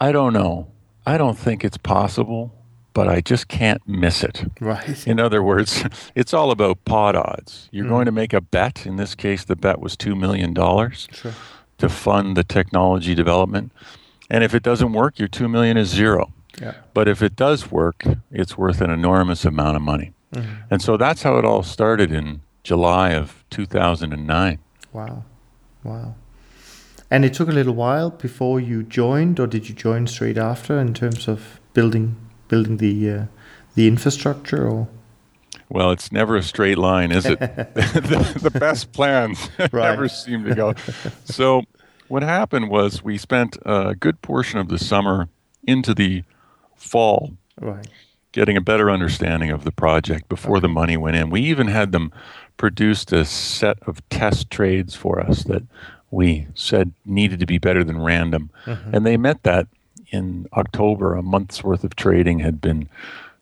I 0.01 0.13
don't 0.13 0.33
know. 0.33 0.69
I 1.05 1.19
don't 1.19 1.39
think 1.39 1.65
it's 1.65 1.77
possible, 1.77 2.55
but 2.97 3.09
I 3.09 3.21
just 3.21 3.49
can't 3.49 3.87
miss 3.87 4.25
it. 4.25 4.47
Right. 4.59 5.07
In 5.07 5.21
other 5.21 5.43
words, 5.43 5.85
it's 6.15 6.33
all 6.33 6.51
about 6.51 6.83
pot 6.87 7.15
odds. 7.15 7.69
You're 7.71 7.87
going 7.87 8.07
to 8.07 8.11
mm. 8.11 8.23
make 8.23 8.33
a 8.33 8.41
bet. 8.41 8.87
In 8.87 8.97
this 8.97 9.15
case, 9.15 9.45
the 9.45 9.55
bet 9.55 9.81
was 9.81 9.99
$2 9.99 10.19
million 10.19 10.55
Sure. 10.55 11.35
to 11.77 11.89
fund 11.91 12.39
the 12.39 12.43
technology 12.43 13.15
development. 13.15 13.71
And 14.31 14.43
if 14.43 14.55
it 14.55 14.63
doesn't 14.63 14.95
work, 14.95 15.19
your 15.19 15.29
2 15.29 15.47
million 15.47 15.77
is 15.77 15.91
zero. 15.91 16.33
Yeah. 16.59 16.73
But 16.95 17.07
if 17.07 17.21
it 17.21 17.37
does 17.37 17.71
work, 17.71 18.03
it's 18.31 18.57
worth 18.57 18.81
an 18.81 18.89
enormous 18.89 19.45
amount 19.45 19.77
of 19.77 19.83
money. 19.83 20.15
Mm-hmm. 20.33 20.55
And 20.71 20.81
so 20.81 20.97
that's 20.97 21.23
how 21.23 21.37
it 21.37 21.45
all 21.45 21.63
started 21.63 22.11
in 22.11 22.41
July 22.63 23.11
of 23.11 23.45
2009. 23.51 24.59
Wow. 24.95 25.23
Wow. 25.85 26.15
And 27.11 27.27
it 27.27 27.35
took 27.35 27.49
a 27.49 27.53
little 27.53 27.75
while 27.75 28.09
before 28.09 28.59
you 28.59 28.83
joined, 28.83 29.39
or 29.39 29.47
did 29.47 29.69
you 29.69 29.75
join 29.75 30.07
straight 30.07 30.39
after 30.39 30.81
in 30.81 30.95
terms 30.95 31.29
of 31.29 31.61
building 31.75 32.17
building 32.49 32.77
the 32.79 33.11
uh, 33.11 33.25
the 33.75 33.87
infrastructure? 33.87 34.69
Or 34.69 34.89
Well, 35.69 35.91
it's 35.91 36.11
never 36.13 36.37
a 36.37 36.43
straight 36.43 36.79
line, 36.79 37.13
is 37.13 37.27
it? 37.27 37.39
the, 37.41 38.39
the 38.43 38.51
best 38.51 38.93
plans 38.93 39.49
Right. 39.59 39.73
never 39.91 40.09
seem 40.09 40.45
to 40.45 40.55
go. 40.55 40.75
So, 41.25 41.63
what 42.09 42.23
happened 42.23 42.71
was 42.71 43.03
we 43.03 43.19
spent 43.19 43.57
a 43.65 43.95
good 43.95 44.23
portion 44.23 44.59
of 44.59 44.69
the 44.69 44.79
summer 44.79 45.29
into 45.67 45.95
the 45.95 46.23
fall 46.77 47.37
right. 47.61 47.87
getting 48.33 48.57
a 48.57 48.61
better 48.61 48.91
understanding 48.91 49.51
of 49.51 49.65
the 49.65 49.73
project 49.73 50.29
before 50.29 50.61
the 50.61 50.69
money 50.69 50.97
went 50.97 51.17
in. 51.17 51.31
We 51.31 51.41
even 51.43 51.67
had 51.69 51.91
them 51.93 52.13
produced 52.57 53.13
a 53.13 53.25
set 53.25 53.79
of 53.87 54.07
test 54.09 54.51
trades 54.51 54.95
for 54.95 55.19
us 55.21 55.43
that 55.45 55.65
we 56.11 56.47
said 56.55 56.93
needed 57.05 57.41
to 57.41 57.47
be 57.47 57.59
better 57.59 57.83
than 57.83 58.01
random. 58.01 58.51
And 58.65 59.05
they 59.05 59.17
met 59.17 59.43
that 59.43 59.67
in 60.11 60.49
October. 60.53 61.15
A 61.15 61.23
month's 61.23 61.63
worth 61.65 61.85
of 61.85 61.97
trading 61.97 62.41
had 62.41 62.61
been 62.61 62.89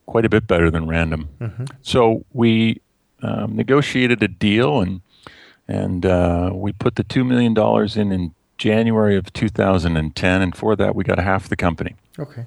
quite 0.06 0.24
a 0.24 0.28
bit 0.28 0.46
better 0.46 0.70
than 0.70 0.86
random. 0.86 1.28
So 1.82 2.24
we 2.32 2.80
um, 3.22 3.56
negotiated 3.56 4.22
a 4.22 4.28
deal 4.28 4.80
and 4.80 5.00
and 5.66 6.04
uh, 6.04 6.50
we 6.52 6.72
put 6.72 6.96
the 6.96 7.04
$2 7.04 7.26
million 7.26 7.56
in 7.98 8.12
in 8.12 8.34
January 8.58 9.16
of 9.16 9.32
2010. 9.32 10.42
And 10.42 10.56
for 10.56 10.76
that, 10.76 10.94
we 10.94 11.04
got 11.04 11.18
half 11.18 11.48
the 11.48 11.56
company. 11.56 11.96
Okay. 12.18 12.44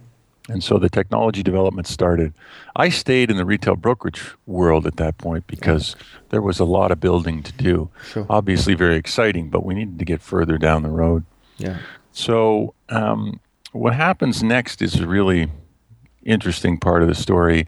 And 0.49 0.63
so 0.63 0.77
the 0.77 0.89
technology 0.89 1.43
development 1.43 1.87
started. 1.87 2.33
I 2.75 2.87
stayed 2.89 3.29
in 3.29 3.37
the 3.37 3.43
retail 3.43 3.75
brokerage 3.75 4.21
world 4.45 4.87
at 4.87 4.95
that 4.95 5.17
point 5.17 5.45
because 5.45 5.95
there 6.29 6.41
was 6.41 6.59
a 6.59 6.63
lot 6.63 6.91
of 6.91 7.01
building 7.01 7.43
to 7.43 7.51
do. 7.51 7.89
Sure. 8.11 8.25
Obviously, 8.29 8.73
very 8.73 8.95
exciting, 8.95 9.49
but 9.49 9.65
we 9.65 9.73
needed 9.73 9.99
to 9.99 10.05
get 10.05 10.21
further 10.21 10.57
down 10.57 10.83
the 10.83 10.89
road. 10.89 11.25
Yeah. 11.57 11.79
So, 12.13 12.73
um, 12.87 13.41
what 13.71 13.93
happens 13.93 14.43
next 14.43 14.81
is 14.81 14.99
a 14.99 15.07
really 15.07 15.49
interesting 16.23 16.77
part 16.77 17.01
of 17.01 17.07
the 17.07 17.15
story. 17.15 17.67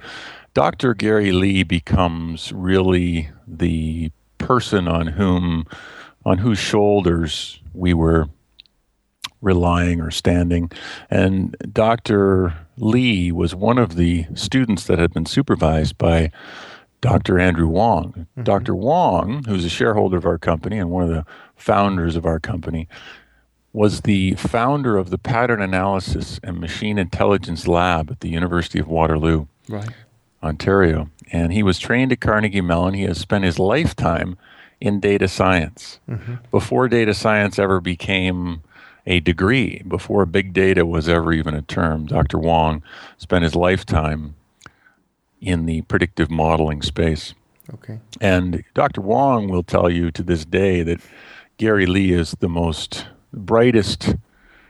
Dr. 0.54 0.94
Gary 0.94 1.32
Lee 1.32 1.64
becomes 1.64 2.52
really 2.52 3.30
the 3.48 4.12
person 4.38 4.88
on 4.88 5.08
whom, 5.08 5.66
on 6.26 6.40
whose 6.40 6.60
shoulders 6.60 7.62
we 7.74 7.94
were 7.94 8.28
relying 9.42 10.02
or 10.02 10.12
standing. 10.12 10.72
And 11.10 11.56
Dr. 11.72 12.54
Lee 12.78 13.32
was 13.32 13.56
one 13.56 13.78
of 13.78 13.96
the 13.96 14.26
students 14.36 14.86
that 14.86 15.00
had 15.00 15.14
been 15.14 15.26
supervised 15.26 15.98
by 15.98 16.32
Dr. 17.02 17.40
Andrew 17.40 17.68
Wong. 17.68 18.12
Mm-hmm. 18.12 18.44
Dr. 18.44 18.76
Wong, 18.76 19.44
who's 19.46 19.64
a 19.64 19.70
shareholder 19.70 20.18
of 20.18 20.26
our 20.26 20.38
company 20.38 20.78
and 20.78 20.90
one 20.90 21.04
of 21.04 21.10
the 21.10 21.26
founders 21.56 22.16
of 22.16 22.26
our 22.26 22.40
company, 22.40 22.88
was 23.72 24.02
the 24.02 24.34
founder 24.36 24.98
of 24.98 25.10
the 25.10 25.18
Pattern 25.18 25.62
Analysis 25.62 26.40
and 26.44 26.60
Machine 26.60 26.98
Intelligence 26.98 27.68
Lab 27.68 28.10
at 28.10 28.20
the 28.22 28.30
University 28.30 28.80
of 28.80 28.88
Waterloo. 28.88 29.46
Right. 29.68 29.90
Ontario. 30.42 31.10
And 31.32 31.54
he 31.54 31.64
was 31.64 31.80
trained 31.80 32.12
at 32.12 32.22
Carnegie 32.22 32.62
Mellon. 32.62 32.94
He 32.94 33.04
has 33.04 33.20
spent 33.20 33.44
his 33.44 33.60
lifetime 33.60 34.38
in 34.82 35.00
data 35.00 35.28
science. 35.28 36.00
Mm-hmm. 36.10 36.36
Before 36.52 36.88
data 36.88 37.14
science 37.14 37.60
ever 37.60 37.80
became 37.80 38.64
a 39.06 39.20
degree, 39.20 39.84
before 39.88 40.26
big 40.26 40.54
data 40.54 40.86
was 40.86 41.10
ever 41.10 41.34
even 41.34 41.54
a 41.54 41.62
term, 41.62 42.06
Dr. 42.06 42.38
Wong 42.38 42.84
spent 43.18 43.44
his 43.44 43.56
lifetime 43.56 44.36
in 45.42 45.66
the 45.66 45.82
predictive 45.84 46.30
modeling 46.30 46.82
space. 46.82 47.34
Okay. 47.74 48.00
And 48.20 48.64
Dr. 48.74 49.02
Wong 49.02 49.48
will 49.48 49.64
tell 49.64 49.90
you 49.90 50.12
to 50.12 50.24
this 50.24 50.46
day 50.46 50.84
that 50.84 51.02
Gary 51.58 51.86
Lee 51.86 52.12
is 52.12 52.36
the 52.40 52.50
most 52.50 53.06
brightest 53.34 54.16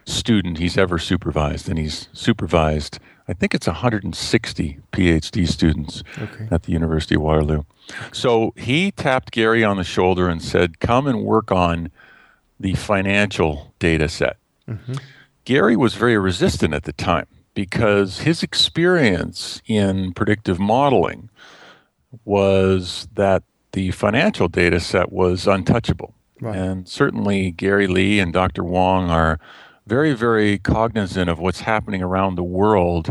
student 0.05 0.57
he's 0.57 0.77
ever 0.77 0.97
supervised. 0.97 1.69
And 1.69 1.77
he's 1.77 2.09
supervised, 2.13 2.99
I 3.27 3.33
think 3.33 3.53
it's 3.53 3.67
160 3.67 4.79
PhD 4.91 5.47
students 5.47 6.03
Okay. 6.17 6.47
at 6.51 6.63
the 6.63 6.71
University 6.71 7.15
of 7.15 7.21
Waterloo. 7.21 7.63
So 8.11 8.53
he 8.55 8.91
tapped 8.91 9.31
Gary 9.31 9.63
on 9.63 9.77
the 9.77 9.83
shoulder 9.83 10.27
and 10.29 10.41
said, 10.41 10.79
Come 10.79 11.07
and 11.07 11.23
work 11.23 11.51
on 11.51 11.91
the 12.59 12.73
financial 12.75 13.73
data 13.79 14.09
set. 14.09 14.37
Mm-hmm. 14.67 14.93
Gary 15.45 15.75
was 15.75 15.95
very 15.95 16.17
resistant 16.17 16.73
at 16.73 16.83
the 16.83 16.93
time 16.93 17.25
because 17.53 18.19
his 18.19 18.43
experience 18.43 19.61
in 19.65 20.13
predictive 20.13 20.59
modeling 20.59 21.29
was 22.25 23.07
that 23.13 23.43
the 23.71 23.91
financial 23.91 24.47
data 24.47 24.79
set 24.79 25.11
was 25.11 25.47
untouchable. 25.47 26.13
Right. 26.41 26.55
And 26.55 26.87
certainly 26.87 27.51
Gary 27.51 27.87
Lee 27.87 28.19
and 28.19 28.31
Dr. 28.31 28.63
Wong 28.63 29.09
are 29.09 29.39
very, 29.85 30.13
very 30.13 30.57
cognizant 30.59 31.29
of 31.29 31.39
what's 31.39 31.61
happening 31.61 32.01
around 32.01 32.35
the 32.35 32.43
world 32.43 33.09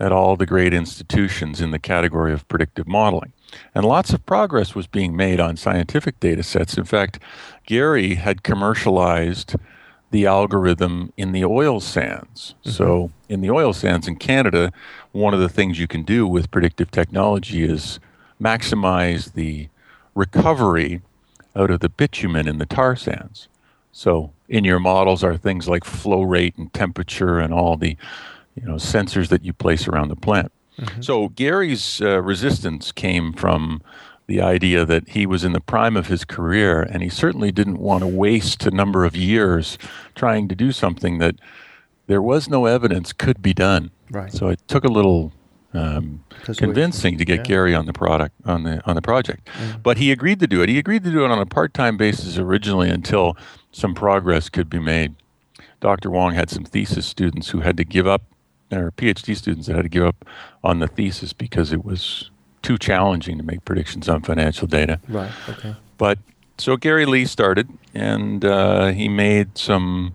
at 0.00 0.12
all 0.12 0.36
the 0.36 0.46
great 0.46 0.72
institutions 0.72 1.60
in 1.60 1.70
the 1.70 1.78
category 1.78 2.32
of 2.32 2.46
predictive 2.48 2.86
modeling. 2.86 3.32
And 3.74 3.84
lots 3.84 4.12
of 4.12 4.24
progress 4.26 4.74
was 4.74 4.86
being 4.86 5.16
made 5.16 5.40
on 5.40 5.56
scientific 5.56 6.20
data 6.20 6.42
sets. 6.42 6.76
In 6.76 6.84
fact, 6.84 7.18
Gary 7.66 8.14
had 8.14 8.42
commercialized 8.42 9.56
the 10.10 10.26
algorithm 10.26 11.12
in 11.16 11.32
the 11.32 11.44
oil 11.44 11.80
sands. 11.80 12.54
Mm-hmm. 12.60 12.70
So, 12.70 13.10
in 13.28 13.40
the 13.40 13.50
oil 13.50 13.72
sands 13.72 14.08
in 14.08 14.16
Canada, 14.16 14.72
one 15.12 15.34
of 15.34 15.40
the 15.40 15.48
things 15.48 15.78
you 15.78 15.86
can 15.86 16.02
do 16.02 16.26
with 16.26 16.50
predictive 16.50 16.90
technology 16.90 17.62
is 17.62 17.98
maximize 18.40 19.32
the 19.32 19.68
recovery 20.14 21.02
out 21.56 21.70
of 21.70 21.80
the 21.80 21.88
bitumen 21.88 22.48
in 22.48 22.58
the 22.58 22.66
tar 22.66 22.96
sands. 22.96 23.48
So, 23.92 24.32
in 24.48 24.64
your 24.64 24.78
models 24.78 25.24
are 25.24 25.36
things 25.36 25.68
like 25.68 25.84
flow 25.84 26.22
rate 26.22 26.56
and 26.56 26.72
temperature 26.72 27.38
and 27.38 27.52
all 27.52 27.76
the 27.76 27.96
you 28.54 28.62
know 28.62 28.74
sensors 28.74 29.28
that 29.28 29.44
you 29.44 29.52
place 29.52 29.88
around 29.88 30.08
the 30.08 30.16
plant. 30.16 30.52
Mm-hmm. 30.78 31.02
So, 31.02 31.28
Gary's 31.28 32.00
uh, 32.00 32.22
resistance 32.22 32.92
came 32.92 33.32
from 33.32 33.82
the 34.28 34.40
idea 34.42 34.84
that 34.84 35.08
he 35.08 35.26
was 35.26 35.42
in 35.42 35.52
the 35.52 35.60
prime 35.60 35.96
of 35.96 36.06
his 36.06 36.24
career 36.24 36.82
and 36.82 37.02
he 37.02 37.08
certainly 37.08 37.50
didn't 37.50 37.78
want 37.78 38.02
to 38.02 38.06
waste 38.06 38.66
a 38.66 38.70
number 38.70 39.06
of 39.06 39.16
years 39.16 39.78
trying 40.14 40.48
to 40.48 40.54
do 40.54 40.70
something 40.70 41.18
that 41.18 41.36
there 42.08 42.20
was 42.20 42.48
no 42.48 42.66
evidence 42.66 43.12
could 43.14 43.40
be 43.40 43.54
done. 43.54 43.90
Right. 44.10 44.30
So 44.30 44.48
it 44.48 44.60
took 44.68 44.84
a 44.84 44.88
little 44.88 45.32
um, 45.74 46.24
convincing 46.56 47.18
to 47.18 47.24
get 47.24 47.38
yeah. 47.38 47.44
Gary 47.44 47.74
on 47.74 47.86
the 47.86 47.92
product 47.92 48.34
on 48.46 48.62
the 48.62 48.82
on 48.86 48.94
the 48.94 49.02
project, 49.02 49.46
mm. 49.58 49.82
but 49.82 49.98
he 49.98 50.10
agreed 50.10 50.40
to 50.40 50.46
do 50.46 50.62
it. 50.62 50.68
He 50.68 50.78
agreed 50.78 51.04
to 51.04 51.10
do 51.10 51.24
it 51.24 51.30
on 51.30 51.38
a 51.38 51.46
part-time 51.46 51.96
basis 51.96 52.38
originally 52.38 52.88
until 52.88 53.36
some 53.72 53.94
progress 53.94 54.48
could 54.48 54.70
be 54.70 54.78
made. 54.78 55.14
Dr. 55.80 56.10
Wong 56.10 56.34
had 56.34 56.50
some 56.50 56.64
thesis 56.64 57.06
students 57.06 57.50
who 57.50 57.60
had 57.60 57.76
to 57.76 57.84
give 57.84 58.06
up, 58.06 58.22
or 58.72 58.90
PhD 58.92 59.36
students 59.36 59.66
that 59.66 59.76
had 59.76 59.82
to 59.82 59.88
give 59.88 60.04
up 60.04 60.24
on 60.64 60.80
the 60.80 60.88
thesis 60.88 61.32
because 61.32 61.72
it 61.72 61.84
was 61.84 62.30
too 62.62 62.78
challenging 62.78 63.38
to 63.38 63.44
make 63.44 63.64
predictions 63.64 64.08
on 64.08 64.22
financial 64.22 64.66
data. 64.66 65.00
Right. 65.08 65.30
Okay. 65.48 65.76
But 65.96 66.18
so 66.58 66.76
Gary 66.76 67.06
Lee 67.06 67.24
started, 67.24 67.68
and 67.94 68.44
uh, 68.44 68.88
he 68.88 69.08
made 69.08 69.56
some 69.56 70.14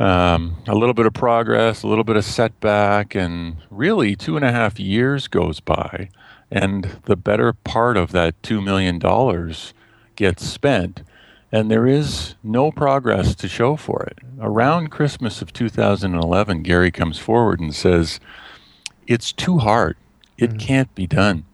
um, 0.00 0.56
a 0.66 0.74
little 0.74 0.94
bit 0.94 1.06
of 1.06 1.12
progress, 1.12 1.82
a 1.82 1.86
little 1.86 2.04
bit 2.04 2.16
of 2.16 2.24
setback, 2.24 3.14
and 3.14 3.58
really 3.70 4.16
two 4.16 4.34
and 4.34 4.44
a 4.44 4.50
half 4.50 4.80
years 4.80 5.28
goes 5.28 5.60
by, 5.60 6.08
and 6.50 6.98
the 7.04 7.16
better 7.16 7.52
part 7.52 7.96
of 7.98 8.10
that 8.12 8.42
two 8.42 8.62
million 8.62 8.98
dollars 8.98 9.74
gets 10.16 10.46
spent, 10.46 11.02
and 11.52 11.70
there 11.70 11.86
is 11.86 12.34
no 12.42 12.72
progress 12.72 13.34
to 13.34 13.46
show 13.46 13.76
for 13.76 14.02
it. 14.04 14.18
Around 14.40 14.90
Christmas 14.90 15.42
of 15.42 15.52
2011, 15.52 16.62
Gary 16.62 16.90
comes 16.90 17.18
forward 17.18 17.60
and 17.60 17.74
says, 17.74 18.18
"It's 19.06 19.32
too 19.32 19.58
hard. 19.58 19.98
It 20.38 20.50
mm-hmm. 20.50 20.58
can't 20.58 20.94
be 20.94 21.06
done." 21.06 21.44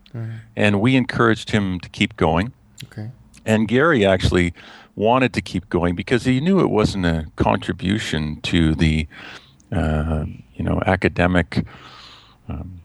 And 0.56 0.80
we 0.80 0.96
encouraged 0.96 1.50
him 1.50 1.78
to 1.80 1.90
keep 1.90 2.16
going. 2.16 2.52
Okay. 2.84 3.10
And 3.44 3.68
Gary 3.68 4.06
actually 4.06 4.54
wanted 4.96 5.34
to 5.34 5.42
keep 5.42 5.68
going 5.68 5.94
because 5.94 6.24
he 6.24 6.40
knew 6.40 6.58
it 6.60 6.70
wasn't 6.70 7.04
a 7.04 7.26
contribution 7.36 8.40
to 8.40 8.74
the, 8.74 9.06
uh, 9.70 10.24
you 10.54 10.64
know, 10.64 10.82
academic 10.86 11.64
um, 12.48 12.80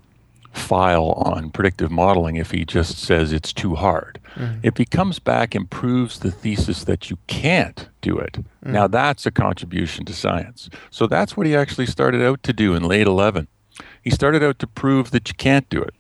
file 0.51 1.13
on 1.13 1.49
predictive 1.49 1.89
modeling 1.89 2.35
if 2.35 2.51
he 2.51 2.65
just 2.65 2.97
says 2.97 3.31
it's 3.31 3.53
too 3.53 3.75
hard. 3.75 4.19
Mm-hmm. 4.35 4.59
If 4.63 4.77
he 4.77 4.85
comes 4.85 5.19
back 5.19 5.55
and 5.55 5.69
proves 5.69 6.19
the 6.19 6.31
thesis 6.31 6.83
that 6.83 7.09
you 7.09 7.17
can't 7.27 7.87
do 8.01 8.17
it, 8.17 8.33
mm-hmm. 8.33 8.73
now 8.73 8.87
that's 8.87 9.25
a 9.25 9.31
contribution 9.31 10.03
to 10.05 10.13
science. 10.13 10.69
So 10.89 11.07
that's 11.07 11.37
what 11.37 11.47
he 11.47 11.55
actually 11.55 11.85
started 11.85 12.21
out 12.21 12.43
to 12.43 12.53
do 12.53 12.75
in 12.75 12.83
late 12.83 13.07
11. 13.07 13.47
He 14.03 14.09
started 14.09 14.43
out 14.43 14.59
to 14.59 14.67
prove 14.67 15.11
that 15.11 15.29
you 15.29 15.35
can't 15.35 15.69
do 15.69 15.81
it. 15.81 15.93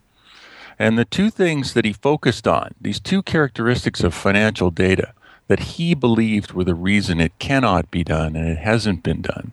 And 0.77 0.97
the 0.97 1.05
two 1.05 1.29
things 1.29 1.73
that 1.73 1.85
he 1.85 1.93
focused 1.93 2.47
on, 2.47 2.73
these 2.81 2.99
two 2.99 3.21
characteristics 3.21 4.03
of 4.03 4.13
financial 4.13 4.71
data 4.71 5.13
that 5.51 5.75
he 5.75 5.93
believed 5.93 6.53
were 6.53 6.63
the 6.63 6.73
reason 6.73 7.19
it 7.19 7.37
cannot 7.37 7.91
be 7.91 8.05
done 8.05 8.37
and 8.37 8.47
it 8.47 8.59
hasn't 8.59 9.03
been 9.03 9.21
done, 9.21 9.51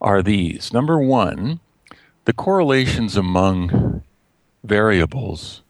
are 0.00 0.22
these. 0.22 0.72
Number 0.72 1.00
one, 1.00 1.58
the 2.24 2.32
correlations 2.32 3.16
among 3.16 4.04
variables 4.62 5.62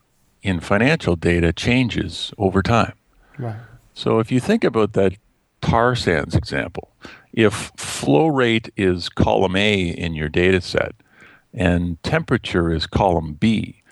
in 0.42 0.60
financial 0.60 1.16
data 1.16 1.50
changes 1.50 2.30
over 2.36 2.60
time. 2.62 2.92
Right. 3.38 3.56
So 3.94 4.18
if 4.18 4.30
you 4.30 4.38
think 4.38 4.64
about 4.64 4.92
that 4.92 5.14
tar 5.62 5.96
sands 5.96 6.34
example, 6.34 6.90
if 7.32 7.72
flow 7.74 8.26
rate 8.26 8.70
is 8.76 9.08
column 9.08 9.56
A 9.56 9.88
in 9.88 10.14
your 10.14 10.28
data 10.28 10.60
set 10.60 10.94
and 11.54 12.02
temperature 12.02 12.70
is 12.70 12.86
column 12.86 13.32
B, 13.32 13.82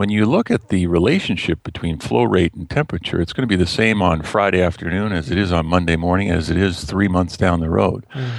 when 0.00 0.08
you 0.08 0.24
look 0.24 0.50
at 0.50 0.70
the 0.70 0.86
relationship 0.86 1.62
between 1.62 1.98
flow 1.98 2.22
rate 2.22 2.54
and 2.54 2.70
temperature, 2.70 3.20
it's 3.20 3.34
going 3.34 3.46
to 3.46 3.54
be 3.54 3.62
the 3.62 3.68
same 3.68 4.00
on 4.00 4.22
Friday 4.22 4.62
afternoon 4.62 5.12
as 5.12 5.30
it 5.30 5.36
is 5.36 5.52
on 5.52 5.66
Monday 5.66 5.94
morning, 5.94 6.30
as 6.30 6.48
it 6.48 6.56
is 6.56 6.84
three 6.84 7.06
months 7.06 7.36
down 7.36 7.60
the 7.60 7.68
road. 7.68 8.06
Mm. 8.14 8.30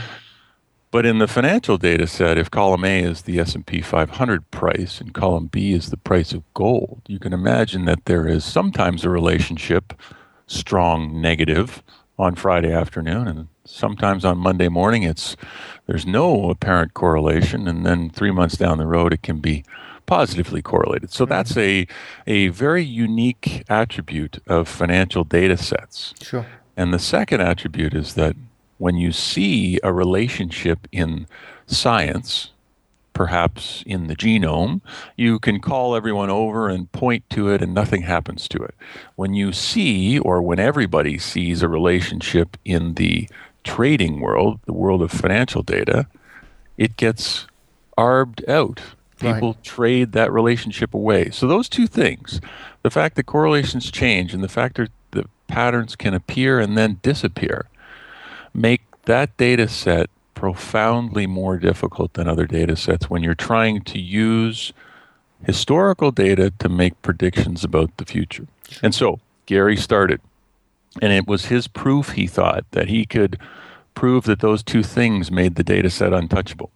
But 0.89 1.05
in 1.05 1.19
the 1.19 1.27
financial 1.27 1.77
data 1.77 2.07
set, 2.07 2.39
if 2.39 2.49
column 2.49 2.83
A 2.83 3.03
is 3.03 3.21
the 3.21 3.39
S&P 3.39 3.79
500 3.79 4.49
price 4.49 4.99
and 4.99 5.13
column 5.13 5.45
B 5.51 5.73
is 5.73 5.91
the 5.91 5.97
price 5.97 6.33
of 6.33 6.51
gold, 6.55 7.03
you 7.05 7.19
can 7.19 7.31
imagine 7.31 7.85
that 7.85 8.05
there 8.05 8.27
is 8.27 8.43
sometimes 8.43 9.05
a 9.05 9.11
relationship, 9.11 9.93
strong 10.47 11.21
negative, 11.21 11.83
on 12.17 12.33
Friday 12.33 12.73
afternoon, 12.73 13.27
and 13.27 13.47
sometimes 13.65 14.25
on 14.25 14.37
Monday 14.39 14.67
morning, 14.67 15.03
it's 15.03 15.37
there's 15.85 16.07
no 16.07 16.49
apparent 16.49 16.95
correlation, 16.95 17.67
and 17.67 17.85
then 17.85 18.09
three 18.09 18.31
months 18.31 18.57
down 18.57 18.79
the 18.79 18.87
road, 18.87 19.13
it 19.13 19.21
can 19.21 19.39
be 19.39 19.63
positively 20.05 20.61
correlated. 20.61 21.11
So 21.11 21.25
that's 21.25 21.53
mm-hmm. 21.53 21.91
a 22.27 22.45
a 22.45 22.47
very 22.49 22.83
unique 22.83 23.63
attribute 23.69 24.39
of 24.47 24.67
financial 24.67 25.23
data 25.23 25.57
sets. 25.57 26.13
Sure. 26.21 26.45
And 26.77 26.93
the 26.93 26.99
second 26.99 27.41
attribute 27.41 27.93
is 27.93 28.13
that 28.15 28.35
when 28.77 28.95
you 28.95 29.11
see 29.11 29.79
a 29.83 29.93
relationship 29.93 30.87
in 30.91 31.27
science, 31.67 32.51
perhaps 33.13 33.83
in 33.85 34.07
the 34.07 34.15
genome, 34.15 34.81
you 35.15 35.37
can 35.37 35.59
call 35.59 35.95
everyone 35.95 36.29
over 36.29 36.69
and 36.69 36.91
point 36.91 37.29
to 37.29 37.49
it 37.49 37.61
and 37.61 37.73
nothing 37.73 38.01
happens 38.01 38.47
to 38.47 38.57
it. 38.63 38.73
When 39.15 39.33
you 39.33 39.53
see, 39.53 40.17
or 40.17 40.41
when 40.41 40.59
everybody 40.59 41.19
sees 41.19 41.61
a 41.61 41.67
relationship 41.67 42.57
in 42.65 42.95
the 42.95 43.29
trading 43.63 44.19
world, 44.19 44.59
the 44.65 44.73
world 44.73 45.01
of 45.01 45.11
financial 45.11 45.61
data, 45.61 46.07
it 46.77 46.97
gets 46.97 47.45
arbed 47.97 48.43
out 48.49 48.81
People 49.21 49.53
right. 49.53 49.63
trade 49.63 50.11
that 50.13 50.31
relationship 50.31 50.93
away. 50.93 51.29
So 51.29 51.47
those 51.47 51.69
two 51.69 51.87
things, 51.87 52.41
the 52.83 52.89
fact 52.89 53.15
that 53.15 53.23
correlations 53.23 53.91
change 53.91 54.33
and 54.33 54.43
the 54.43 54.49
fact 54.49 54.77
that 54.77 54.91
the 55.11 55.25
patterns 55.47 55.95
can 55.95 56.13
appear 56.13 56.59
and 56.59 56.77
then 56.77 56.99
disappear, 57.01 57.67
make 58.53 58.81
that 59.05 59.35
data 59.37 59.67
set 59.67 60.09
profoundly 60.33 61.27
more 61.27 61.57
difficult 61.57 62.13
than 62.13 62.27
other 62.27 62.47
data 62.47 62.75
sets 62.75 63.09
when 63.09 63.21
you're 63.21 63.35
trying 63.35 63.81
to 63.81 63.99
use 63.99 64.73
historical 65.45 66.11
data 66.11 66.51
to 66.59 66.69
make 66.69 66.99
predictions 67.01 67.63
about 67.63 67.95
the 67.97 68.05
future. 68.05 68.47
And 68.81 68.95
so 68.95 69.19
Gary 69.45 69.77
started, 69.77 70.21
and 71.01 71.11
it 71.13 71.27
was 71.27 71.45
his 71.45 71.67
proof, 71.67 72.11
he 72.11 72.27
thought, 72.27 72.65
that 72.71 72.87
he 72.87 73.05
could 73.05 73.39
prove 73.93 74.23
that 74.25 74.39
those 74.39 74.63
two 74.63 74.83
things 74.83 75.31
made 75.31 75.55
the 75.55 75.63
data 75.63 75.89
set 75.89 76.13
untouchable. 76.13 76.71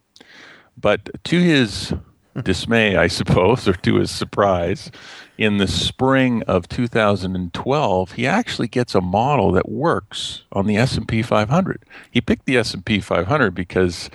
But 0.76 1.10
to 1.24 1.40
his 1.40 1.94
dismay, 2.42 2.96
I 2.96 3.06
suppose, 3.06 3.68
or 3.68 3.74
to 3.74 3.96
his 3.96 4.10
surprise, 4.10 4.90
in 5.38 5.58
the 5.58 5.66
spring 5.66 6.42
of 6.44 6.68
2012, 6.68 8.12
he 8.12 8.26
actually 8.26 8.68
gets 8.68 8.94
a 8.94 9.00
model 9.00 9.52
that 9.52 9.68
works 9.68 10.44
on 10.52 10.66
the 10.66 10.76
S&P 10.76 11.22
500. 11.22 11.82
He 12.10 12.20
picked 12.20 12.46
the 12.46 12.56
S&P 12.56 13.00
500 13.00 13.54
because 13.54 14.10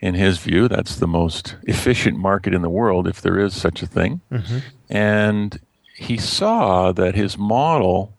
in 0.00 0.14
his 0.14 0.38
view, 0.38 0.68
that's 0.68 0.96
the 0.96 1.06
most 1.06 1.56
efficient 1.64 2.18
market 2.18 2.54
in 2.54 2.62
the 2.62 2.70
world 2.70 3.08
if 3.08 3.20
there 3.20 3.38
is 3.38 3.54
such 3.54 3.82
a 3.82 3.86
thing. 3.86 4.20
Mm-hmm. 4.30 4.58
And 4.90 5.60
he 5.94 6.18
saw 6.18 6.92
that 6.92 7.14
his 7.14 7.38
model 7.38 8.12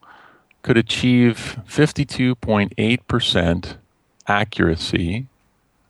could 0.64 0.78
achieve 0.78 1.60
52.8% 1.68 3.78
accuracy 4.28 5.28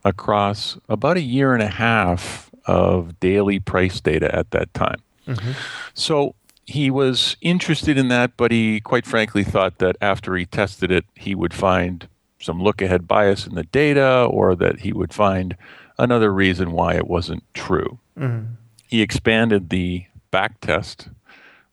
across 0.04 0.76
about 0.88 1.16
a 1.16 1.22
year 1.22 1.54
and 1.54 1.62
a 1.62 1.68
half 1.68 2.47
of 2.68 3.18
daily 3.18 3.58
price 3.58 4.00
data 4.00 4.32
at 4.34 4.52
that 4.52 4.72
time. 4.74 5.02
Mm-hmm. 5.26 5.52
So 5.94 6.34
he 6.66 6.90
was 6.90 7.36
interested 7.40 7.98
in 7.98 8.08
that, 8.08 8.36
but 8.36 8.52
he 8.52 8.80
quite 8.80 9.06
frankly 9.06 9.42
thought 9.42 9.78
that 9.78 9.96
after 10.00 10.36
he 10.36 10.44
tested 10.44 10.92
it, 10.92 11.06
he 11.14 11.34
would 11.34 11.54
find 11.54 12.06
some 12.38 12.62
look 12.62 12.80
ahead 12.80 13.08
bias 13.08 13.46
in 13.46 13.54
the 13.54 13.64
data 13.64 14.24
or 14.30 14.54
that 14.54 14.80
he 14.80 14.92
would 14.92 15.12
find 15.12 15.56
another 15.98 16.32
reason 16.32 16.72
why 16.72 16.94
it 16.94 17.08
wasn't 17.08 17.42
true. 17.54 17.98
Mm-hmm. 18.16 18.52
He 18.86 19.02
expanded 19.02 19.70
the 19.70 20.04
back 20.30 20.60
test, 20.60 21.08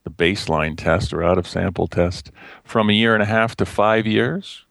the 0.04 0.10
baseline 0.10 0.78
test 0.78 1.14
or 1.14 1.24
out 1.24 1.38
of 1.38 1.48
sample 1.48 1.88
test, 1.88 2.32
from 2.64 2.90
a 2.90 2.94
year 2.94 3.14
and 3.14 3.22
a 3.22 3.28
half 3.28 3.56
to 3.58 3.66
five 3.66 4.08
years. 4.08 4.65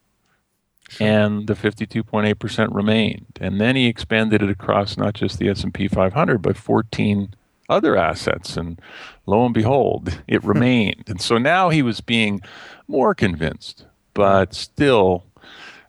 Sure. 0.89 1.07
And 1.07 1.47
the 1.47 1.55
52.8% 1.55 2.75
remained. 2.75 3.39
And 3.41 3.61
then 3.61 3.75
he 3.77 3.87
expanded 3.87 4.43
it 4.43 4.51
across 4.51 4.97
not 4.97 5.15
just 5.15 5.39
the 5.39 5.49
S&P 5.49 5.89
500, 5.89 6.43
but 6.43 6.57
14 6.57 7.35
other 7.69 7.97
assets. 7.97 8.57
And 8.57 8.81
lo 9.27 9.45
and 9.45 9.55
behold, 9.55 10.21
it 10.29 10.43
hmm. 10.43 10.49
remained. 10.49 11.05
and 11.09 11.21
so 11.21 11.39
now 11.39 11.71
he 11.71 11.83
was 11.83 12.01
being 12.01 12.41
more 12.87 13.15
convinced, 13.15 13.87
but 14.13 14.55
still 14.55 15.25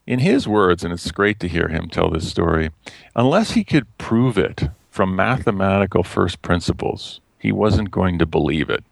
in 0.08 0.19
his 0.19 0.47
words, 0.47 0.84
and 0.84 0.93
it's 0.93 1.12
great 1.12 1.39
to 1.39 1.47
hear 1.47 1.67
him 1.67 1.89
tell 1.89 2.10
this 2.10 2.29
story, 2.29 2.69
unless 3.15 3.51
he 3.51 3.63
could 3.63 3.97
prove 3.97 4.38
it 4.38 4.69
from 4.89 5.15
mathematical 5.15 6.03
first 6.03 6.41
principles, 6.41 7.19
he 7.39 7.51
wasn't 7.51 7.91
going 7.91 8.19
to 8.19 8.25
believe 8.25 8.69
it. 8.69 8.84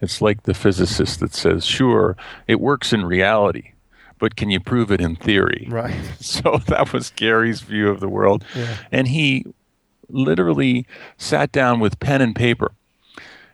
It's 0.00 0.20
like 0.20 0.42
the 0.42 0.54
physicist 0.54 1.20
that 1.20 1.34
says, 1.34 1.64
sure, 1.64 2.16
it 2.46 2.60
works 2.60 2.92
in 2.92 3.04
reality, 3.04 3.72
but 4.18 4.36
can 4.36 4.50
you 4.50 4.60
prove 4.60 4.90
it 4.90 5.00
in 5.00 5.16
theory? 5.16 5.66
Right. 5.70 5.94
So 6.20 6.58
that 6.66 6.92
was 6.92 7.10
Gary's 7.10 7.60
view 7.60 7.88
of 7.88 8.00
the 8.00 8.08
world. 8.08 8.44
Yeah. 8.54 8.76
And 8.90 9.08
he 9.08 9.46
literally 10.08 10.86
sat 11.16 11.52
down 11.52 11.80
with 11.80 12.00
pen 12.00 12.20
and 12.20 12.34
paper 12.34 12.72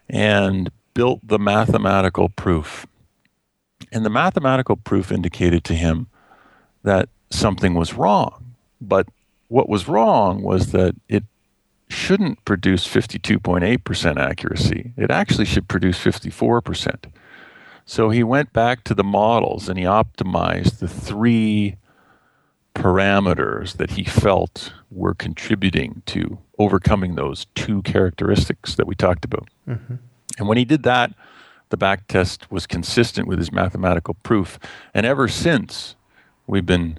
and 0.08 0.70
built 0.94 1.20
the 1.22 1.38
mathematical 1.38 2.28
proof. 2.30 2.86
And 3.90 4.04
the 4.04 4.10
mathematical 4.10 4.76
proof 4.76 5.12
indicated 5.12 5.64
to 5.64 5.74
him 5.74 6.06
that 6.82 7.08
something 7.30 7.74
was 7.74 7.94
wrong. 7.94 8.54
But 8.80 9.08
what 9.48 9.68
was 9.68 9.88
wrong 9.88 10.42
was 10.42 10.72
that 10.72 10.94
it 11.08 11.24
shouldn't 11.88 12.44
produce 12.44 12.86
52.8% 12.88 14.16
accuracy. 14.16 14.92
It 14.96 15.10
actually 15.10 15.44
should 15.44 15.68
produce 15.68 15.98
54%. 15.98 17.12
So 17.92 18.08
he 18.08 18.22
went 18.22 18.54
back 18.54 18.84
to 18.84 18.94
the 18.94 19.04
models 19.04 19.68
and 19.68 19.78
he 19.78 19.84
optimized 19.84 20.78
the 20.78 20.88
three 20.88 21.76
parameters 22.74 23.76
that 23.76 23.90
he 23.90 24.04
felt 24.04 24.72
were 24.90 25.12
contributing 25.12 26.00
to 26.06 26.38
overcoming 26.58 27.16
those 27.16 27.48
two 27.54 27.82
characteristics 27.82 28.76
that 28.76 28.86
we 28.86 28.94
talked 28.94 29.26
about. 29.26 29.50
Mm-hmm. 29.68 29.96
And 30.38 30.48
when 30.48 30.56
he 30.56 30.64
did 30.64 30.84
that, 30.84 31.12
the 31.68 31.76
back 31.76 32.06
test 32.08 32.50
was 32.50 32.66
consistent 32.66 33.28
with 33.28 33.38
his 33.38 33.52
mathematical 33.52 34.14
proof. 34.22 34.58
And 34.94 35.04
ever 35.04 35.28
since, 35.28 35.94
we've 36.46 36.64
been 36.64 36.98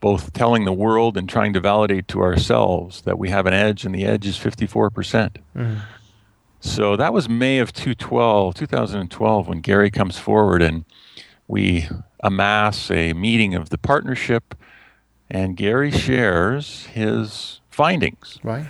both 0.00 0.32
telling 0.32 0.64
the 0.64 0.72
world 0.72 1.16
and 1.16 1.28
trying 1.28 1.52
to 1.52 1.60
validate 1.60 2.08
to 2.08 2.22
ourselves 2.22 3.02
that 3.02 3.20
we 3.20 3.30
have 3.30 3.46
an 3.46 3.54
edge, 3.54 3.84
and 3.84 3.94
the 3.94 4.04
edge 4.04 4.26
is 4.26 4.36
54%. 4.36 4.90
Mm-hmm. 5.56 5.74
So 6.62 6.94
that 6.96 7.12
was 7.12 7.28
May 7.28 7.58
of 7.58 7.72
2012, 7.72 8.54
2012 8.54 9.48
when 9.48 9.60
Gary 9.60 9.90
comes 9.90 10.16
forward 10.16 10.62
and 10.62 10.84
we 11.48 11.88
amass 12.22 12.88
a 12.88 13.12
meeting 13.14 13.54
of 13.54 13.70
the 13.70 13.78
partnership, 13.78 14.54
and 15.28 15.56
Gary 15.56 15.90
shares 15.90 16.86
his 16.86 17.60
findings. 17.68 18.38
Right. 18.44 18.66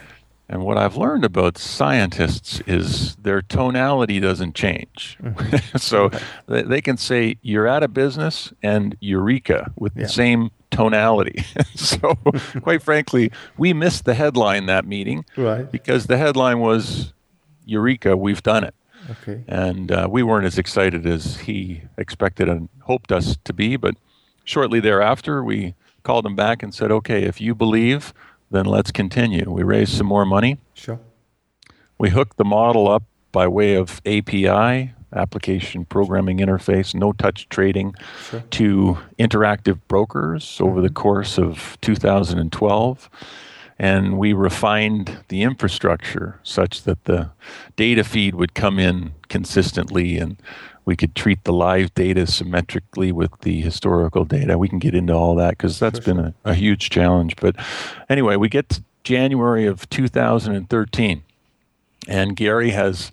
And 0.48 0.64
what 0.64 0.78
I've 0.78 0.96
learned 0.96 1.24
about 1.24 1.58
scientists 1.58 2.60
is 2.66 3.14
their 3.16 3.42
tonality 3.42 4.20
doesn't 4.20 4.54
change. 4.54 5.18
Mm-hmm. 5.22 5.76
so 5.78 6.04
okay. 6.04 6.62
they 6.62 6.80
can 6.80 6.96
say, 6.96 7.36
you're 7.42 7.68
out 7.68 7.82
of 7.82 7.92
business 7.92 8.52
and 8.62 8.96
eureka 9.00 9.70
with 9.76 9.92
yeah. 9.94 10.04
the 10.04 10.08
same 10.08 10.50
tonality. 10.70 11.44
so, 11.74 12.14
quite 12.62 12.82
frankly, 12.82 13.30
we 13.58 13.74
missed 13.74 14.06
the 14.06 14.14
headline 14.14 14.66
that 14.66 14.86
meeting 14.86 15.24
right. 15.36 15.70
because 15.70 16.06
the 16.06 16.16
headline 16.16 16.58
was 16.58 17.12
Eureka, 17.64 18.16
we've 18.16 18.42
done 18.42 18.64
it. 18.64 18.74
Okay. 19.10 19.42
And 19.48 19.90
uh, 19.90 20.08
we 20.10 20.22
weren't 20.22 20.46
as 20.46 20.58
excited 20.58 21.06
as 21.06 21.38
he 21.38 21.82
expected 21.98 22.48
and 22.48 22.68
hoped 22.82 23.10
us 23.10 23.36
to 23.44 23.52
be. 23.52 23.76
But 23.76 23.96
shortly 24.44 24.80
thereafter, 24.80 25.42
we 25.42 25.74
called 26.02 26.24
him 26.24 26.36
back 26.36 26.62
and 26.62 26.74
said, 26.74 26.90
okay, 26.90 27.24
if 27.24 27.40
you 27.40 27.54
believe, 27.54 28.12
then 28.50 28.66
let's 28.66 28.92
continue. 28.92 29.50
We 29.50 29.62
raised 29.62 29.92
some 29.92 30.06
more 30.06 30.24
money. 30.24 30.58
Sure. 30.74 31.00
We 31.98 32.10
hooked 32.10 32.36
the 32.36 32.44
model 32.44 32.88
up 32.88 33.04
by 33.32 33.48
way 33.48 33.74
of 33.74 34.00
API, 34.04 34.92
application 35.14 35.84
programming 35.84 36.38
interface, 36.38 36.94
no 36.94 37.12
touch 37.12 37.48
trading, 37.48 37.94
sure. 38.28 38.42
to 38.50 38.98
interactive 39.18 39.80
brokers 39.88 40.58
over 40.60 40.80
the 40.80 40.88
mm-hmm. 40.88 40.94
course 40.94 41.38
of 41.38 41.78
2012. 41.80 43.10
And 43.78 44.18
we 44.18 44.32
refined 44.32 45.24
the 45.28 45.42
infrastructure 45.42 46.38
such 46.42 46.82
that 46.82 47.04
the 47.04 47.30
data 47.76 48.04
feed 48.04 48.34
would 48.34 48.54
come 48.54 48.78
in 48.78 49.12
consistently 49.28 50.18
and 50.18 50.36
we 50.84 50.96
could 50.96 51.14
treat 51.14 51.44
the 51.44 51.52
live 51.52 51.94
data 51.94 52.26
symmetrically 52.26 53.12
with 53.12 53.30
the 53.40 53.60
historical 53.60 54.24
data. 54.24 54.58
We 54.58 54.68
can 54.68 54.78
get 54.78 54.94
into 54.94 55.12
all 55.12 55.34
that 55.36 55.50
because 55.50 55.78
that's 55.78 56.02
sure, 56.02 56.14
been 56.14 56.24
sure. 56.24 56.34
A, 56.44 56.50
a 56.50 56.54
huge 56.54 56.90
challenge. 56.90 57.36
But 57.36 57.56
anyway, 58.08 58.36
we 58.36 58.48
get 58.48 58.68
to 58.70 58.82
January 59.04 59.66
of 59.66 59.88
2013, 59.90 61.22
and 62.08 62.36
Gary 62.36 62.70
has 62.70 63.12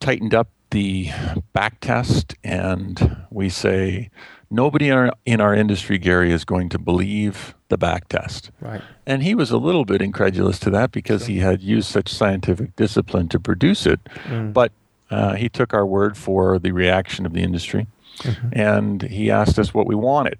tightened 0.00 0.34
up 0.34 0.48
the 0.70 1.10
back 1.52 1.80
test, 1.80 2.34
and 2.42 3.24
we 3.30 3.48
say 3.48 4.10
nobody 4.50 4.88
in 4.88 4.94
our, 4.94 5.12
in 5.24 5.40
our 5.40 5.54
industry, 5.54 5.98
Gary, 5.98 6.32
is 6.32 6.44
going 6.44 6.68
to 6.70 6.78
believe 6.78 7.54
the 7.68 7.78
back 7.78 8.08
test. 8.08 8.50
Right. 8.60 8.82
And 9.06 9.22
he 9.22 9.34
was 9.34 9.50
a 9.50 9.58
little 9.58 9.84
bit 9.84 10.02
incredulous 10.02 10.58
to 10.60 10.70
that 10.70 10.92
because 10.92 11.22
sure. 11.22 11.28
he 11.28 11.38
had 11.38 11.62
used 11.62 11.90
such 11.90 12.08
scientific 12.08 12.76
discipline 12.76 13.28
to 13.28 13.40
produce 13.40 13.86
it. 13.86 14.00
Mm. 14.24 14.52
But 14.52 14.72
uh, 15.10 15.34
he 15.34 15.48
took 15.48 15.74
our 15.74 15.86
word 15.86 16.16
for 16.16 16.58
the 16.58 16.72
reaction 16.72 17.26
of 17.26 17.32
the 17.32 17.42
industry, 17.42 17.86
mm-hmm. 18.18 18.48
and 18.52 19.02
he 19.02 19.30
asked 19.30 19.58
us 19.58 19.74
what 19.74 19.86
we 19.86 19.94
wanted. 19.94 20.38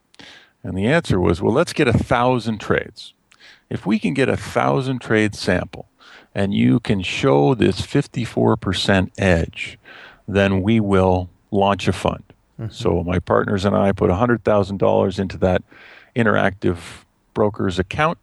And 0.62 0.76
the 0.76 0.86
answer 0.86 1.20
was, 1.20 1.42
well, 1.42 1.52
let's 1.52 1.72
get 1.72 1.88
a 1.88 1.92
thousand 1.92 2.58
trades. 2.58 3.12
If 3.68 3.84
we 3.84 3.98
can 3.98 4.14
get 4.14 4.28
a 4.28 4.36
thousand 4.36 5.00
trade 5.00 5.34
sample, 5.34 5.88
and 6.34 6.52
you 6.52 6.80
can 6.80 7.02
show 7.02 7.54
this 7.54 7.80
54% 7.80 9.10
edge, 9.18 9.78
then 10.26 10.62
we 10.62 10.80
will 10.80 11.30
launch 11.50 11.86
a 11.86 11.92
fund. 11.92 12.24
Mm-hmm. 12.60 12.72
So 12.72 13.02
my 13.02 13.18
partners 13.18 13.64
and 13.64 13.76
I 13.76 13.92
put 13.92 14.10
$100,000 14.10 15.18
into 15.18 15.36
that 15.38 15.62
interactive 16.14 16.78
broker's 17.32 17.78
account, 17.78 18.18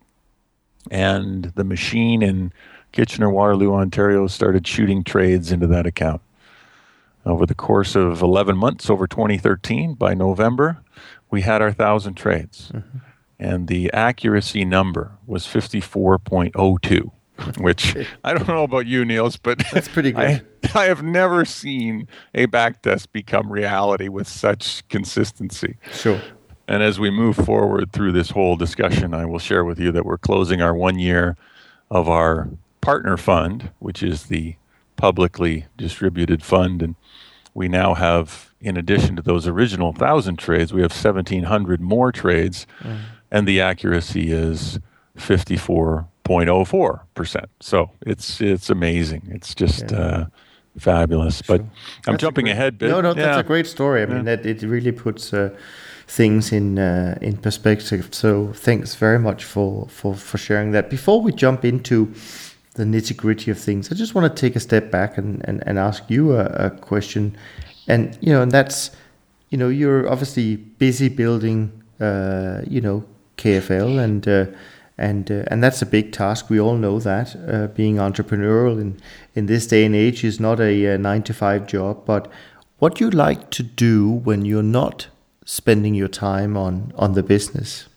and 0.90 1.46
the 1.56 1.64
machine 1.64 2.22
in 2.22 2.54
Kitchener 2.92 3.30
Waterloo, 3.30 3.74
Ontario 3.74 4.28
started 4.28 4.68
shooting 4.68 5.04
trades 5.04 5.52
into 5.52 5.68
that 5.68 5.86
account. 5.86 6.22
Over 7.26 7.46
the 7.46 7.56
course 7.56 7.96
of 7.96 8.22
11 8.22 8.58
months, 8.58 8.90
over 8.90 9.06
2013, 9.08 9.94
by 9.94 10.14
November, 10.14 10.82
we 11.30 11.42
had 11.42 11.62
our 11.62 11.68
1,000 11.68 12.16
trades. 12.16 12.72
Mm-hmm. 12.74 12.98
And 13.40 13.68
the 13.68 13.92
accuracy 13.94 14.66
number 14.66 15.14
was 15.26 15.46
54.02, 15.46 17.12
which 17.58 17.96
I 18.24 18.34
don't 18.34 18.48
know 18.48 18.64
about 18.64 18.86
you, 18.86 19.06
Niels, 19.06 19.38
but 19.38 19.62
that's 19.72 19.88
pretty 19.88 20.12
good. 20.14 20.46
I, 20.74 20.80
I 20.80 20.86
have 20.86 21.04
never 21.04 21.46
seen 21.46 22.08
a 22.34 22.46
back 22.46 22.82
backtest 22.82 23.12
become 23.12 23.52
reality 23.52 24.08
with 24.08 24.28
such 24.28 24.88
consistency. 24.90 25.78
Sure. 25.92 26.22
And 26.68 26.84
as 26.84 27.00
we 27.00 27.10
move 27.10 27.36
forward 27.36 27.92
through 27.92 28.14
this 28.14 28.32
whole 28.32 28.56
discussion, 28.56 29.14
I 29.14 29.26
will 29.26 29.40
share 29.40 29.66
with 29.66 29.80
you 29.80 29.92
that 29.92 30.06
we're 30.06 30.18
closing 30.18 30.62
our 30.62 30.74
one 30.74 31.00
year 31.00 31.36
of 31.90 32.08
our 32.08 32.50
partner 32.80 33.18
fund, 33.18 33.72
which 33.80 34.02
is 34.02 34.26
the 34.26 34.56
publicly 34.96 35.66
distributed 35.76 36.44
fund. 36.44 36.82
And 36.82 36.96
we 37.54 37.68
now 37.68 37.96
have, 37.96 38.54
in 38.62 38.78
addition 38.78 39.16
to 39.18 39.22
those 39.22 39.48
original 39.48 39.92
1,000 39.92 40.38
trades, 40.38 40.72
we 40.72 40.82
have 40.82 40.92
1,700 40.92 41.82
more 41.82 42.12
trades, 42.12 42.66
mm. 42.80 43.00
and 43.30 43.48
the 43.48 43.60
accuracy 43.60 44.32
is 44.32 44.80
54.04%. 46.26 47.46
So 47.60 47.92
it's, 48.02 48.42
it's 48.42 48.70
amazing. 48.70 49.30
It's 49.32 49.56
just. 49.56 49.92
Yeah. 49.92 49.98
Uh, 49.98 50.26
fabulous. 50.80 51.42
But 51.42 51.66
I'm 52.08 52.18
jumping 52.18 52.46
great, 52.46 52.54
ahead. 52.54 52.78
Bit. 52.78 52.92
No, 52.92 53.02
no, 53.02 53.14
that's 53.14 53.40
a 53.40 53.44
great 53.44 53.68
story. 53.68 54.04
I 54.04 54.06
mean, 54.06 54.24
that 54.24 54.46
it 54.46 54.62
really 54.62 54.94
puts 54.94 55.34
uh, 55.34 55.50
things 56.08 56.54
in 56.54 56.80
uh, 56.80 57.18
in 57.22 57.36
perspective. 57.36 58.08
So 58.14 58.54
thanks 58.54 58.96
very 58.96 59.20
much 59.20 59.44
for, 59.44 59.90
for 59.90 60.16
for 60.16 60.38
sharing 60.38 60.72
that. 60.72 60.90
Before 60.90 61.22
we 61.22 61.34
jump 61.34 61.66
into 61.66 62.14
the 62.76 62.84
nitty 62.84 63.16
gritty 63.18 63.52
of 63.52 63.60
things. 63.60 63.92
I 63.92 63.96
just 63.96 64.16
want 64.16 64.34
to 64.34 64.42
take 64.42 64.56
a 64.56 64.60
step 64.60 64.92
back 64.92 65.18
and, 65.18 65.44
and, 65.48 65.62
and 65.68 65.78
ask 65.78 66.10
you 66.10 66.34
a, 66.34 66.46
a, 66.46 66.70
question. 66.70 67.36
And, 67.88 68.18
you 68.22 68.32
know, 68.32 68.42
and 68.42 68.52
that's, 68.52 68.92
you 69.50 69.58
know, 69.58 69.68
you're 69.68 70.10
obviously 70.10 70.56
busy 70.56 71.10
building, 71.10 71.84
uh, 72.00 72.62
you 72.68 72.80
know, 72.80 73.04
KFL 73.38 74.00
and, 74.02 74.28
uh, 74.28 74.46
and, 75.02 75.32
uh, 75.32 75.44
and 75.48 75.64
that's 75.64 75.82
a 75.82 75.86
big 75.88 76.12
task. 76.12 76.50
We 76.50 76.60
all 76.60 76.78
know 76.78 77.00
that 77.00 77.36
uh, 77.50 77.68
being 77.68 77.96
entrepreneurial 77.96 78.80
in, 78.80 79.02
in 79.34 79.48
this 79.48 79.66
day 79.66 79.84
and 79.84 79.96
age 79.96 80.24
is 80.24 80.40
not 80.40 80.60
a, 80.60 80.86
a 80.86 80.98
nine 80.98 81.24
to 81.24 81.34
five 81.34 81.66
job, 81.66 82.06
but 82.06 82.32
what 82.78 82.96
do 82.96 83.06
you 83.06 83.10
like 83.10 83.50
to 83.52 83.64
do 83.64 84.12
when 84.12 84.46
you're 84.46 84.62
not 84.62 85.08
spending 85.44 85.96
your 85.96 86.08
time 86.08 86.56
on 86.56 86.94
on 86.96 87.14
the 87.14 87.24
business? 87.24 87.88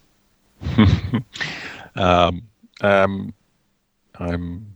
um, 1.94 2.42
um, 2.80 3.34
I'm 4.18 4.73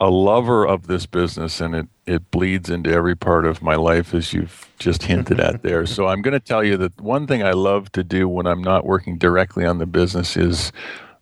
a 0.00 0.10
lover 0.10 0.66
of 0.66 0.88
this 0.88 1.06
business, 1.06 1.60
and 1.60 1.74
it 1.76 1.88
it 2.06 2.30
bleeds 2.32 2.70
into 2.70 2.90
every 2.90 3.16
part 3.16 3.46
of 3.46 3.62
my 3.62 3.76
life, 3.76 4.14
as 4.14 4.32
you've 4.32 4.68
just 4.78 5.04
hinted 5.04 5.40
at 5.40 5.62
there. 5.64 5.86
So 5.86 6.08
I'm 6.08 6.22
going 6.22 6.32
to 6.34 6.40
tell 6.40 6.64
you 6.64 6.76
that 6.78 7.00
one 7.00 7.26
thing 7.26 7.42
I 7.42 7.52
love 7.52 7.92
to 7.92 8.04
do 8.04 8.28
when 8.28 8.46
I'm 8.46 8.62
not 8.62 8.86
working 8.86 9.18
directly 9.18 9.66
on 9.66 9.78
the 9.78 9.86
business 9.86 10.36
is 10.36 10.72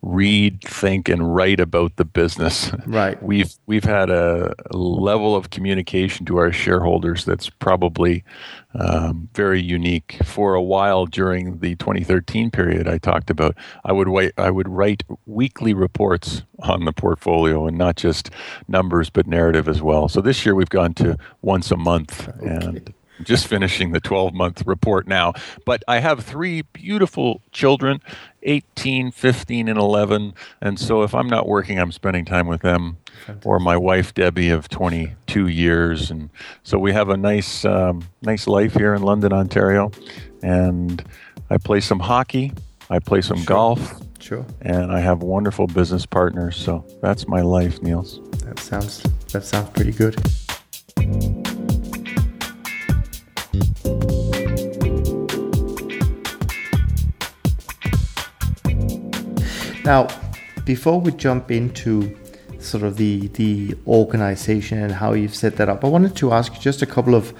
read, 0.00 0.62
think, 0.62 1.08
and 1.08 1.34
write 1.34 1.60
about 1.60 1.96
the 1.96 2.04
business. 2.04 2.70
Right. 2.86 3.20
We've 3.28 3.52
we've 3.66 3.84
had 3.84 4.10
a 4.10 4.54
level 4.72 5.34
of 5.34 5.50
communication 5.50 6.24
to 6.26 6.36
our 6.38 6.52
shareholders 6.52 7.24
that's 7.24 7.50
probably 7.50 8.24
um, 8.74 9.28
very 9.34 9.60
unique. 9.60 10.18
For 10.24 10.54
a 10.54 10.62
while 10.62 11.06
during 11.06 11.58
the 11.58 11.74
2013 11.76 12.50
period, 12.50 12.86
I 12.86 12.98
talked 12.98 13.30
about 13.30 13.56
I 13.84 13.92
would 13.92 14.08
wait, 14.08 14.32
I 14.38 14.50
would 14.50 14.68
write 14.68 15.02
weekly 15.26 15.74
reports 15.74 16.42
on 16.60 16.84
the 16.84 16.92
portfolio 16.92 17.66
and 17.66 17.76
not 17.76 17.96
just 17.96 18.30
numbers 18.68 19.10
but 19.10 19.26
narrative 19.26 19.68
as 19.68 19.82
well. 19.82 20.08
So 20.08 20.20
this 20.20 20.46
year 20.46 20.54
we've 20.54 20.68
gone 20.68 20.94
to 20.94 21.18
once 21.42 21.70
a 21.70 21.76
month 21.76 22.28
okay. 22.28 22.46
and 22.46 22.94
just 23.22 23.46
finishing 23.46 23.92
the 23.92 24.00
12 24.00 24.34
month 24.34 24.66
report 24.66 25.06
now. 25.06 25.32
But 25.64 25.82
I 25.88 25.98
have 25.98 26.24
three 26.24 26.62
beautiful 26.62 27.42
children 27.52 28.00
18, 28.42 29.10
15, 29.10 29.68
and 29.68 29.78
11. 29.78 30.34
And 30.60 30.78
so 30.78 31.02
if 31.02 31.14
I'm 31.14 31.28
not 31.28 31.46
working, 31.46 31.78
I'm 31.78 31.92
spending 31.92 32.24
time 32.24 32.46
with 32.46 32.62
them. 32.62 32.98
Fantastic. 33.26 33.46
Or 33.46 33.58
my 33.58 33.76
wife 33.76 34.14
Debbie 34.14 34.50
of 34.50 34.68
22 34.68 35.48
years, 35.48 36.10
and 36.10 36.30
so 36.62 36.78
we 36.78 36.92
have 36.92 37.08
a 37.08 37.16
nice, 37.16 37.64
um, 37.64 38.08
nice 38.22 38.46
life 38.46 38.74
here 38.74 38.94
in 38.94 39.02
London, 39.02 39.32
Ontario. 39.32 39.90
And 40.42 41.04
I 41.50 41.58
play 41.58 41.80
some 41.80 41.98
hockey, 41.98 42.52
I 42.90 43.00
play 43.00 43.20
some 43.20 43.38
sure. 43.38 43.46
golf, 43.46 44.00
sure, 44.20 44.46
and 44.62 44.92
I 44.92 45.00
have 45.00 45.22
wonderful 45.22 45.66
business 45.66 46.06
partners. 46.06 46.56
So 46.56 46.84
that's 47.02 47.26
my 47.26 47.40
life, 47.40 47.82
Niels. 47.82 48.20
That 48.44 48.60
sounds 48.60 49.02
that 49.32 49.44
sounds 49.44 49.70
pretty 49.70 49.92
good. 49.92 50.16
Now, 59.88 60.06
before 60.66 61.00
we 61.00 61.12
jump 61.12 61.50
into 61.50 62.14
sort 62.58 62.82
of 62.82 62.98
the 62.98 63.28
the 63.28 63.74
organization 63.86 64.82
and 64.82 64.92
how 64.92 65.14
you've 65.14 65.34
set 65.34 65.56
that 65.56 65.70
up, 65.70 65.82
I 65.82 65.88
wanted 65.88 66.14
to 66.16 66.30
ask 66.30 66.60
just 66.60 66.82
a 66.82 66.86
couple 66.86 67.14
of 67.14 67.32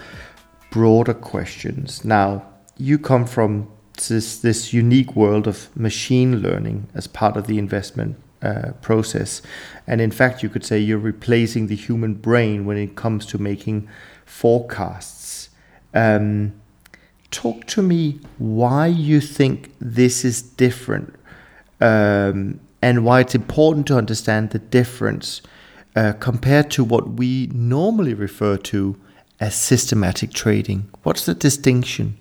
broader 0.71 1.13
questions. 1.13 2.07
Now, 2.07 2.43
you 2.79 2.99
come 2.99 3.27
from 3.27 3.69
this 4.09 4.39
this 4.39 4.73
unique 4.73 5.15
world 5.15 5.47
of 5.47 5.69
machine 5.77 6.41
learning 6.41 6.87
as 6.95 7.07
part 7.07 7.37
of 7.37 7.47
the 7.49 7.59
investment 7.59 8.17
uh, 8.41 8.71
process, 8.81 9.43
and 9.87 10.01
in 10.01 10.11
fact, 10.11 10.43
you 10.43 10.49
could 10.49 10.65
say 10.65 10.79
you're 10.79 10.97
replacing 11.13 11.67
the 11.67 11.77
human 11.77 12.15
brain 12.15 12.65
when 12.65 12.79
it 12.79 12.97
comes 12.97 13.27
to 13.27 13.37
making 13.37 13.87
forecasts. 14.25 15.51
Um, 15.93 16.55
talk 17.31 17.67
to 17.67 17.83
me 17.83 18.21
why 18.39 18.87
you 18.87 19.21
think 19.21 19.75
this 19.79 20.25
is 20.25 20.41
different 20.41 21.18
um, 21.81 22.61
and 22.83 23.05
why 23.05 23.20
it's 23.20 23.35
important 23.35 23.87
to 23.89 23.97
understand 23.97 24.51
the 24.51 24.59
difference 24.59 25.43
uh, 25.97 26.12
compared 26.20 26.70
to 26.70 26.85
what 26.85 27.11
we 27.11 27.49
normally 27.53 28.14
refer 28.14 28.57
to 28.57 28.97
as 29.41 29.55
systematic 29.55 30.33
trading. 30.33 30.89
What's 31.03 31.26
the 31.26 31.35
distinction? 31.35 32.18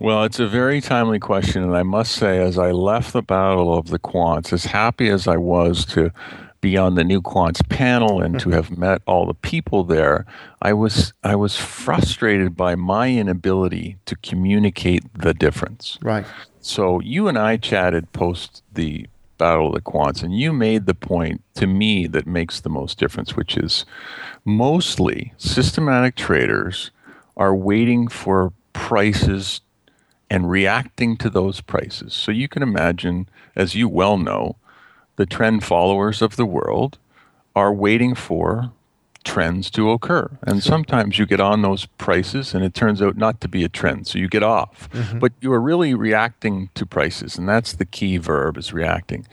Well, 0.00 0.24
it's 0.24 0.38
a 0.38 0.46
very 0.46 0.80
timely 0.82 1.18
question, 1.18 1.62
and 1.62 1.74
I 1.74 1.82
must 1.82 2.12
say, 2.12 2.38
as 2.38 2.58
I 2.58 2.70
left 2.70 3.14
the 3.14 3.22
battle 3.22 3.76
of 3.76 3.88
the 3.88 3.98
quants, 3.98 4.52
as 4.52 4.66
happy 4.66 5.08
as 5.08 5.26
I 5.26 5.38
was 5.38 5.86
to 5.86 6.12
be 6.60 6.76
on 6.76 6.94
the 6.94 7.04
new 7.04 7.20
quants 7.22 7.66
panel 7.68 8.20
and 8.20 8.38
to 8.40 8.46
mm-hmm. 8.46 8.54
have 8.54 8.76
met 8.76 9.02
all 9.06 9.26
the 9.26 9.34
people 9.34 9.84
there, 9.84 10.26
I 10.62 10.72
was 10.72 11.12
I 11.22 11.36
was 11.36 11.56
frustrated 11.56 12.56
by 12.56 12.74
my 12.74 13.10
inability 13.10 13.98
to 14.06 14.16
communicate 14.16 15.02
the 15.14 15.34
difference. 15.34 15.98
Right. 16.02 16.26
So 16.60 17.00
you 17.00 17.28
and 17.28 17.38
I 17.38 17.56
chatted 17.56 18.12
post 18.12 18.62
the 18.72 19.06
Battle 19.38 19.68
of 19.68 19.74
the 19.74 19.80
Quants, 19.80 20.22
and 20.22 20.36
you 20.36 20.52
made 20.52 20.86
the 20.86 20.94
point 20.94 21.42
to 21.54 21.66
me 21.66 22.06
that 22.06 22.26
makes 22.26 22.60
the 22.60 22.70
most 22.70 22.98
difference, 22.98 23.36
which 23.36 23.56
is 23.56 23.84
mostly 24.44 25.34
systematic 25.36 26.16
traders 26.16 26.90
are 27.36 27.54
waiting 27.54 28.08
for 28.08 28.52
prices 28.72 29.60
and 30.30 30.50
reacting 30.50 31.16
to 31.18 31.30
those 31.30 31.60
prices. 31.60 32.14
So 32.14 32.32
you 32.32 32.48
can 32.48 32.62
imagine, 32.62 33.28
as 33.54 33.74
you 33.74 33.88
well 33.88 34.16
know, 34.16 34.56
the 35.16 35.26
trend 35.26 35.64
followers 35.64 36.22
of 36.22 36.36
the 36.36 36.46
world 36.46 36.98
are 37.54 37.72
waiting 37.72 38.14
for 38.14 38.72
trends 39.24 39.70
to 39.70 39.90
occur. 39.90 40.38
And 40.42 40.62
sometimes 40.62 41.18
you 41.18 41.26
get 41.26 41.40
on 41.40 41.62
those 41.62 41.86
prices 41.86 42.54
and 42.54 42.64
it 42.64 42.74
turns 42.74 43.02
out 43.02 43.16
not 43.16 43.40
to 43.40 43.48
be 43.48 43.64
a 43.64 43.68
trend. 43.68 44.06
So 44.06 44.18
you 44.18 44.28
get 44.28 44.44
off. 44.44 44.88
Mm-hmm. 44.92 45.18
But 45.18 45.32
you 45.40 45.52
are 45.52 45.60
really 45.60 45.94
reacting 45.94 46.70
to 46.74 46.86
prices. 46.86 47.36
And 47.36 47.48
that's 47.48 47.72
the 47.72 47.84
key 47.84 48.18
verb 48.18 48.56
is 48.56 48.72
reacting. 48.72 49.26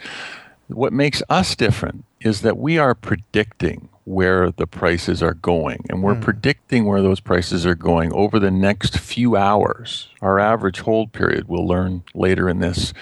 What 0.67 0.93
makes 0.93 1.21
us 1.29 1.55
different 1.55 2.05
is 2.21 2.41
that 2.41 2.57
we 2.57 2.79
are 2.79 2.95
predicting 2.95 3.89
where 4.05 4.51
the 4.51 4.67
prices 4.67 5.21
are 5.23 5.36
going. 5.36 5.86
And 5.89 6.03
we're 6.03 6.15
mm. 6.15 6.21
predicting 6.21 6.86
where 6.86 7.01
those 7.01 7.19
prices 7.19 7.65
are 7.65 7.75
going 7.75 8.11
over 8.13 8.39
the 8.39 8.51
next 8.51 8.97
few 8.97 9.38
hours. 9.38 10.09
Our 10.21 10.39
average 10.39 10.79
hold 10.79 11.13
period, 11.13 11.47
we'll 11.47 11.67
learn 11.67 12.03
later 12.13 12.49
in 12.49 12.59
this, 12.59 12.93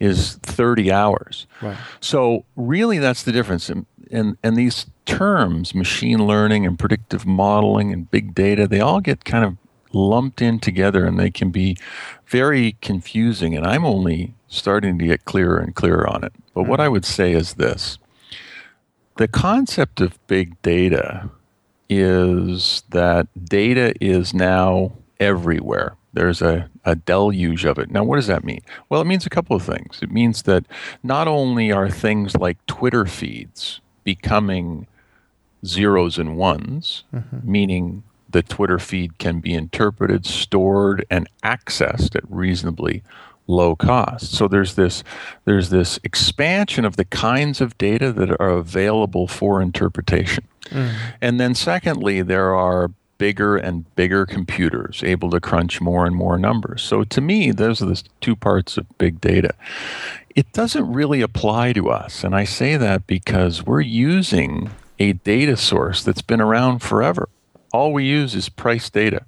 is 0.00 0.36
30 0.36 0.92
hours. 0.92 1.46
Right. 1.60 1.76
So 2.00 2.44
really 2.56 2.98
that's 2.98 3.22
the 3.22 3.32
difference. 3.32 3.68
And, 3.68 3.86
and, 4.10 4.36
and 4.42 4.56
these 4.56 4.86
terms, 5.06 5.74
machine 5.74 6.26
learning 6.26 6.66
and 6.66 6.78
predictive 6.78 7.26
modeling 7.26 7.92
and 7.92 8.10
big 8.10 8.34
data, 8.34 8.66
they 8.66 8.80
all 8.80 9.00
get 9.00 9.24
kind 9.24 9.44
of 9.44 9.56
lumped 9.92 10.42
in 10.42 10.58
together 10.60 11.04
and 11.04 11.18
they 11.18 11.30
can 11.30 11.50
be 11.50 11.76
very 12.26 12.76
confusing. 12.80 13.56
And 13.56 13.66
I'm 13.66 13.84
only 13.84 14.34
starting 14.48 14.98
to 14.98 15.06
get 15.06 15.24
clearer 15.24 15.58
and 15.58 15.74
clearer 15.74 16.08
on 16.08 16.24
it. 16.24 16.32
But 16.54 16.64
what 16.64 16.78
hmm. 16.78 16.84
I 16.84 16.88
would 16.88 17.04
say 17.04 17.32
is 17.32 17.54
this 17.54 17.98
the 19.16 19.28
concept 19.28 20.00
of 20.00 20.24
big 20.28 20.60
data 20.62 21.28
is 21.88 22.84
that 22.90 23.26
data 23.44 23.92
is 24.00 24.32
now 24.32 24.92
everywhere. 25.18 25.96
There's 26.12 26.42
a, 26.42 26.68
a 26.84 26.96
deluge 26.96 27.64
of 27.64 27.78
it. 27.78 27.90
Now, 27.90 28.02
what 28.02 28.16
does 28.16 28.26
that 28.28 28.44
mean? 28.44 28.60
Well, 28.88 29.00
it 29.00 29.06
means 29.06 29.26
a 29.26 29.30
couple 29.30 29.54
of 29.54 29.62
things. 29.62 30.00
It 30.02 30.10
means 30.10 30.42
that 30.42 30.64
not 31.02 31.28
only 31.28 31.70
are 31.70 31.90
things 31.90 32.36
like 32.36 32.64
Twitter 32.66 33.04
feeds 33.04 33.80
becoming 34.04 34.86
zeros 35.64 36.18
and 36.18 36.36
ones, 36.36 37.04
mm-hmm. 37.14 37.38
meaning 37.50 38.02
the 38.28 38.42
Twitter 38.42 38.78
feed 38.78 39.18
can 39.18 39.40
be 39.40 39.54
interpreted, 39.54 40.26
stored, 40.26 41.04
and 41.10 41.28
accessed 41.42 42.14
at 42.14 42.30
reasonably 42.30 43.02
low 43.46 43.74
cost. 43.74 44.32
So 44.32 44.46
there's 44.46 44.74
this 44.74 45.02
there's 45.44 45.70
this 45.70 45.98
expansion 46.04 46.84
of 46.84 46.96
the 46.96 47.06
kinds 47.06 47.60
of 47.60 47.76
data 47.78 48.12
that 48.12 48.30
are 48.40 48.50
available 48.50 49.26
for 49.26 49.60
interpretation. 49.60 50.44
Mm. 50.66 50.94
And 51.20 51.40
then 51.40 51.54
secondly, 51.54 52.20
there 52.22 52.54
are 52.54 52.90
bigger 53.18 53.56
and 53.56 53.94
bigger 53.96 54.24
computers 54.24 55.02
able 55.04 55.30
to 55.30 55.40
crunch 55.40 55.80
more 55.80 56.06
and 56.06 56.16
more 56.16 56.38
numbers. 56.38 56.82
So 56.82 57.04
to 57.04 57.20
me, 57.20 57.50
those 57.50 57.82
are 57.82 57.86
the 57.86 58.02
two 58.20 58.36
parts 58.36 58.76
of 58.76 58.86
big 58.98 59.20
data. 59.20 59.54
It 60.34 60.52
doesn't 60.52 60.92
really 60.92 61.20
apply 61.20 61.72
to 61.74 61.90
us, 61.90 62.22
and 62.22 62.34
I 62.34 62.44
say 62.44 62.76
that 62.76 63.06
because 63.06 63.66
we're 63.66 63.80
using 63.80 64.70
a 64.98 65.12
data 65.12 65.56
source 65.56 66.02
that's 66.02 66.22
been 66.22 66.40
around 66.40 66.78
forever. 66.78 67.28
All 67.72 67.92
we 67.92 68.04
use 68.04 68.34
is 68.34 68.48
price 68.48 68.88
data. 68.88 69.24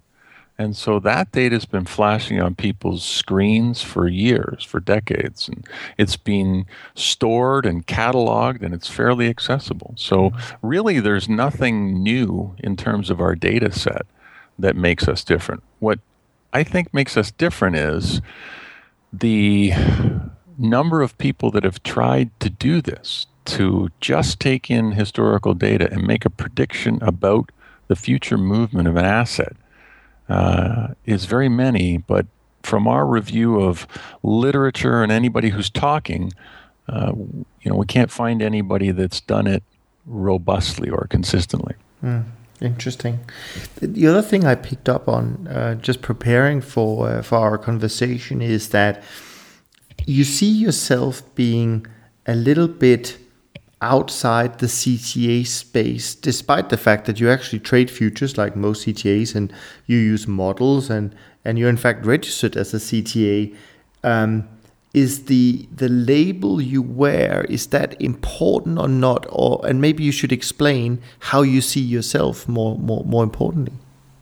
And 0.61 0.77
so 0.77 1.01
that 1.01 1.33
data 1.33 1.57
has 1.57 1.65
been 1.65 1.87
flashing 1.87 2.39
on 2.39 2.55
people's 2.55 3.03
screens 3.03 3.81
for 3.81 4.07
years, 4.07 4.63
for 4.63 4.79
decades. 4.79 5.49
And 5.49 5.67
it's 5.97 6.17
been 6.17 6.67
stored 6.95 7.65
and 7.65 7.87
cataloged 7.87 8.61
and 8.61 8.75
it's 8.75 8.87
fairly 8.87 9.31
accessible. 9.31 9.95
So, 9.97 10.29
mm-hmm. 10.29 10.67
really, 10.69 11.01
there's 11.01 11.31
nothing 11.31 12.03
new 12.03 12.55
in 12.59 12.77
terms 12.77 13.09
of 13.09 13.23
our 13.23 13.35
data 13.35 13.73
set 13.73 14.05
that 14.59 14.77
makes 14.77 15.09
us 15.09 15.25
different. 15.25 15.63
What 15.79 15.99
I 16.53 16.63
think 16.63 16.93
makes 16.93 17.17
us 17.17 17.31
different 17.31 17.77
is 17.77 18.21
the 19.11 19.73
number 20.59 21.01
of 21.01 21.17
people 21.17 21.51
that 21.53 21.65
have 21.65 21.83
tried 21.83 22.39
to 22.41 22.51
do 22.51 22.83
this, 22.83 23.27
to 23.47 23.89
just 24.03 24.39
take 24.41 24.71
in 24.71 24.93
historical 24.93 25.55
data 25.55 25.91
and 25.91 26.07
make 26.07 26.27
a 26.27 26.31
prediction 26.31 26.99
about 27.01 27.51
the 27.89 27.97
future 27.97 28.37
movement 28.37 28.87
of 28.87 28.97
an 28.97 29.07
asset 29.07 29.57
uh, 30.31 30.89
is 31.05 31.25
very 31.27 31.49
many. 31.49 31.99
But 31.99 32.27
from 32.63 32.87
our 32.87 33.07
review 33.07 33.61
of 33.61 33.87
literature 34.23 35.03
and 35.03 35.13
anybody 35.13 35.51
who's 35.51 35.71
talking, 35.71 36.33
uh, 36.89 37.13
you 37.15 37.71
know, 37.71 37.77
we 37.77 37.87
can't 37.87 38.11
find 38.11 38.43
anybody 38.43 38.91
that's 38.93 39.21
done 39.21 39.47
it 39.47 39.63
robustly 40.07 40.89
or 40.89 41.07
consistently. 41.09 41.75
Mm. 42.03 42.25
Interesting. 42.61 43.21
The 43.81 44.07
other 44.07 44.21
thing 44.21 44.45
I 44.45 44.55
picked 44.55 44.89
up 44.89 45.09
on 45.09 45.49
uh, 45.49 45.77
just 45.77 46.03
preparing 46.03 46.61
for 46.61 47.09
uh, 47.09 47.23
for 47.23 47.39
our 47.39 47.57
conversation 47.57 48.43
is 48.43 48.69
that 48.69 49.03
you 50.05 50.25
see 50.25 50.51
yourself 50.51 51.23
being 51.35 51.87
a 52.27 52.35
little 52.35 52.69
bit 52.69 53.17
outside 53.83 54.59
the 54.59 54.67
CTA 54.67 55.47
space, 55.47 56.15
despite 56.15 56.69
the 56.69 56.77
fact 56.77 57.07
that 57.07 57.19
you 57.19 57.31
actually 57.31 57.61
trade 57.61 57.91
futures 57.91 58.37
like 58.37 58.55
most 58.55 58.87
CTAs 58.87 59.35
and 59.35 59.53
you 59.87 59.97
use 59.99 60.27
models 60.27 60.91
and 60.91 61.15
and 61.45 61.59
you're 61.59 61.71
in 61.71 61.77
fact 61.77 62.05
registered 62.05 62.57
as 62.57 62.75
a 62.75 62.77
CTA. 62.77 63.55
Um, 64.05 64.49
is 64.93 65.27
the 65.27 65.69
the 65.75 65.89
label 65.89 66.61
you 66.61 66.83
wear 66.83 67.45
is 67.45 67.69
that 67.69 68.01
important 68.01 68.79
or 68.79 68.89
not? 68.89 69.27
Or 69.31 69.61
and 69.65 69.81
maybe 69.81 70.03
you 70.03 70.13
should 70.13 70.33
explain 70.33 71.01
how 71.21 71.43
you 71.43 71.61
see 71.61 71.81
yourself 71.81 72.49
more 72.49 72.77
more 72.79 73.05
more 73.05 73.23
importantly. 73.23 73.75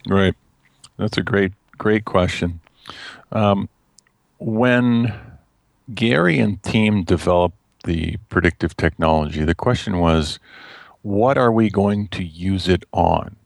Right. 0.06 0.34
That's 0.98 1.16
a 1.16 1.22
great 1.22 1.52
great 1.78 2.04
question. 2.04 2.60
Um, 3.32 3.68
when 4.38 5.14
gary 5.94 6.38
and 6.38 6.62
team 6.62 7.02
developed 7.02 7.56
the 7.88 8.16
predictive 8.28 8.76
technology 8.76 9.44
the 9.44 9.54
question 9.54 9.98
was 9.98 10.38
what 11.02 11.36
are 11.38 11.52
we 11.52 11.70
going 11.70 12.06
to 12.08 12.22
use 12.22 12.68
it 12.68 12.84
on 12.92 13.36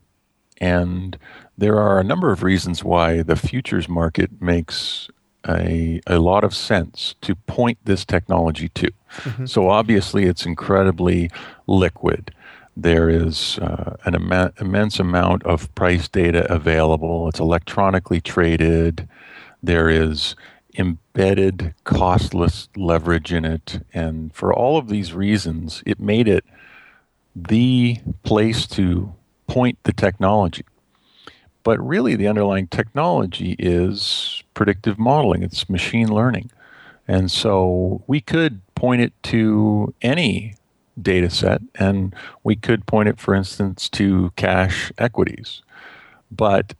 and 0.60 1.18
there 1.58 1.78
are 1.78 1.98
a 1.98 2.04
number 2.04 2.30
of 2.30 2.42
reasons 2.42 2.84
why 2.84 3.22
the 3.22 3.36
futures 3.36 3.88
market 3.88 4.40
makes 4.40 5.08
a, 5.48 6.00
a 6.06 6.18
lot 6.18 6.44
of 6.44 6.54
sense 6.54 7.14
to 7.20 7.34
point 7.34 7.78
this 7.84 8.04
technology 8.04 8.68
to. 8.70 8.90
Mm-hmm. 9.18 9.46
So 9.46 9.68
obviously, 9.68 10.24
it's 10.24 10.46
incredibly 10.46 11.30
liquid. 11.66 12.32
There 12.76 13.10
is 13.10 13.58
uh, 13.58 13.96
an 14.04 14.14
Im- 14.14 14.52
immense 14.60 14.98
amount 14.98 15.42
of 15.44 15.72
price 15.74 16.08
data 16.08 16.50
available. 16.52 17.28
It's 17.28 17.40
electronically 17.40 18.20
traded. 18.20 19.08
There 19.62 19.90
is 19.90 20.34
embedded, 20.76 21.74
costless 21.84 22.68
leverage 22.76 23.32
in 23.32 23.44
it. 23.44 23.84
And 23.92 24.34
for 24.34 24.52
all 24.52 24.78
of 24.78 24.88
these 24.88 25.12
reasons, 25.12 25.82
it 25.86 26.00
made 26.00 26.28
it 26.28 26.44
the 27.34 27.98
place 28.22 28.66
to 28.68 29.14
point 29.46 29.78
the 29.84 29.92
technology. 29.92 30.64
But 31.62 31.84
really, 31.86 32.16
the 32.16 32.28
underlying 32.28 32.66
technology 32.66 33.54
is 33.58 34.42
predictive 34.54 34.98
modeling, 34.98 35.42
it's 35.42 35.70
machine 35.70 36.08
learning. 36.08 36.50
And 37.06 37.30
so 37.30 38.02
we 38.06 38.20
could 38.20 38.60
point 38.74 39.02
it 39.02 39.12
to 39.24 39.94
any 40.02 40.54
data 41.00 41.30
set, 41.30 41.62
and 41.76 42.14
we 42.42 42.56
could 42.56 42.86
point 42.86 43.08
it, 43.08 43.18
for 43.18 43.34
instance, 43.34 43.88
to 43.90 44.32
cash 44.36 44.92
equities. 44.98 45.62
But 46.30 46.74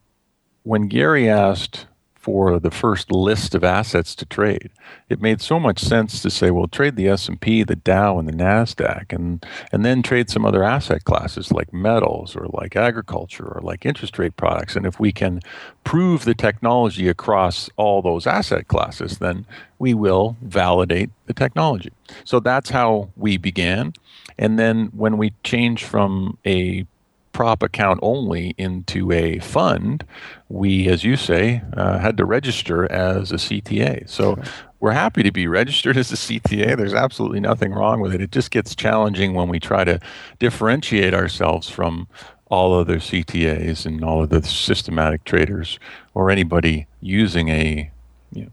when 0.65 0.89
Gary 0.89 1.29
asked 1.29 1.87
for 2.23 2.61
the 2.61 2.71
first 2.71 3.11
list 3.11 3.53
of 3.53 3.65
assets 3.65 4.15
to 4.15 4.25
trade. 4.25 4.71
It 5.09 5.21
made 5.21 5.41
so 5.41 5.59
much 5.59 5.81
sense 5.81 6.23
to 6.23 6.31
say, 6.31 6.53
well, 6.53 6.69
trade 6.69 6.95
the 6.95 7.09
S&P, 7.09 7.65
the 7.65 7.75
Dow, 7.75 8.17
and 8.17 8.29
the 8.29 8.33
Nasdaq, 8.33 9.13
and 9.13 9.45
and 9.73 9.85
then 9.85 10.05
trade 10.05 10.31
some 10.31 10.47
other 10.47 10.63
asset 10.63 11.03
classes 11.03 11.51
like 11.51 11.73
metals 11.73 12.37
or 12.37 12.47
like 12.53 12.77
agriculture 12.77 13.45
or 13.45 13.61
like 13.61 13.85
interest 13.85 14.21
rate 14.21 14.37
products. 14.37 14.77
And 14.77 14.87
if 14.87 15.01
we 15.01 15.11
can 15.11 15.41
prove 15.83 16.25
the 16.25 16.35
technology 16.35 17.09
across 17.09 17.69
all 17.77 18.03
those 18.03 18.25
asset 18.25 18.69
classes, 18.69 19.19
then 19.19 19.45
we 19.81 19.93
will 19.93 20.37
validate 20.43 21.11
the 21.27 21.35
technology. 21.35 21.91
So 22.25 22.39
that's 22.39 22.71
how 22.71 23.11
we 23.17 23.37
began. 23.37 23.95
And 24.39 24.61
then 24.61 24.91
when 24.95 25.19
we 25.19 25.33
changed 25.43 25.85
from 25.85 26.39
a 26.47 26.87
prop 27.33 27.63
account 27.63 27.99
only 28.03 28.55
into 28.59 29.11
a 29.11 29.39
fund, 29.41 30.05
we, 30.49 30.89
as 30.89 31.05
you 31.05 31.17
say, 31.17 31.63
uh, 31.77 31.99
had 31.99 32.17
to 32.19 32.25
register 32.25 32.91
as 32.91 33.33
a 33.33 33.37
CTA. 33.37 34.09
So 34.09 34.39
we're 34.81 34.93
happy 34.93 35.23
to 35.23 35.33
be 35.33 35.47
registered 35.47 35.97
as 35.97 36.13
a 36.13 36.17
CTA. 36.17 36.77
There's 36.77 36.95
absolutely 36.95 37.41
nothing 37.41 37.73
wrong 37.73 38.01
with 38.01 38.15
it. 38.15 38.21
It 38.21 38.33
just 38.33 38.51
gets 38.51 38.75
challenging 38.75 39.35
when 39.35 39.49
we 39.49 39.59
try 39.59 39.85
to 39.85 39.99
differentiate 40.39 41.15
ourselves 41.15 41.69
from 41.69 42.09
all 42.47 42.75
other 42.75 42.97
CTAs 42.97 43.87
and 43.87 44.05
all 44.05 44.23
of 44.23 44.29
the 44.29 44.43
systematic 44.43 45.25
traders 45.25 45.79
or 46.13 46.31
anybody 46.31 46.87
using 47.01 47.49
a 47.49 47.91
you 48.33 48.45
know, 48.45 48.51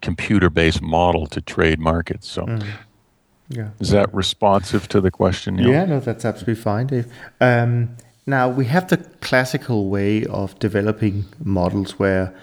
computer-based 0.00 0.82
model 0.82 1.26
to 1.28 1.40
trade 1.40 1.78
markets. 1.78 2.28
So. 2.28 2.46
Mm. 2.46 2.66
Yeah. 3.48 3.70
Is 3.78 3.90
that 3.90 4.12
responsive 4.12 4.88
to 4.88 5.00
the 5.00 5.12
question? 5.12 5.54
Neil? 5.54 5.70
Yeah, 5.70 5.84
no, 5.84 6.00
that's 6.00 6.24
absolutely 6.24 6.60
fine, 6.60 6.88
Dave. 6.88 7.06
Um, 7.40 7.96
now, 8.26 8.48
we 8.48 8.66
have 8.66 8.88
the 8.88 8.98
classical 9.20 9.88
way 9.88 10.24
of 10.26 10.58
developing 10.58 11.26
models 11.42 11.98
where 11.98 12.34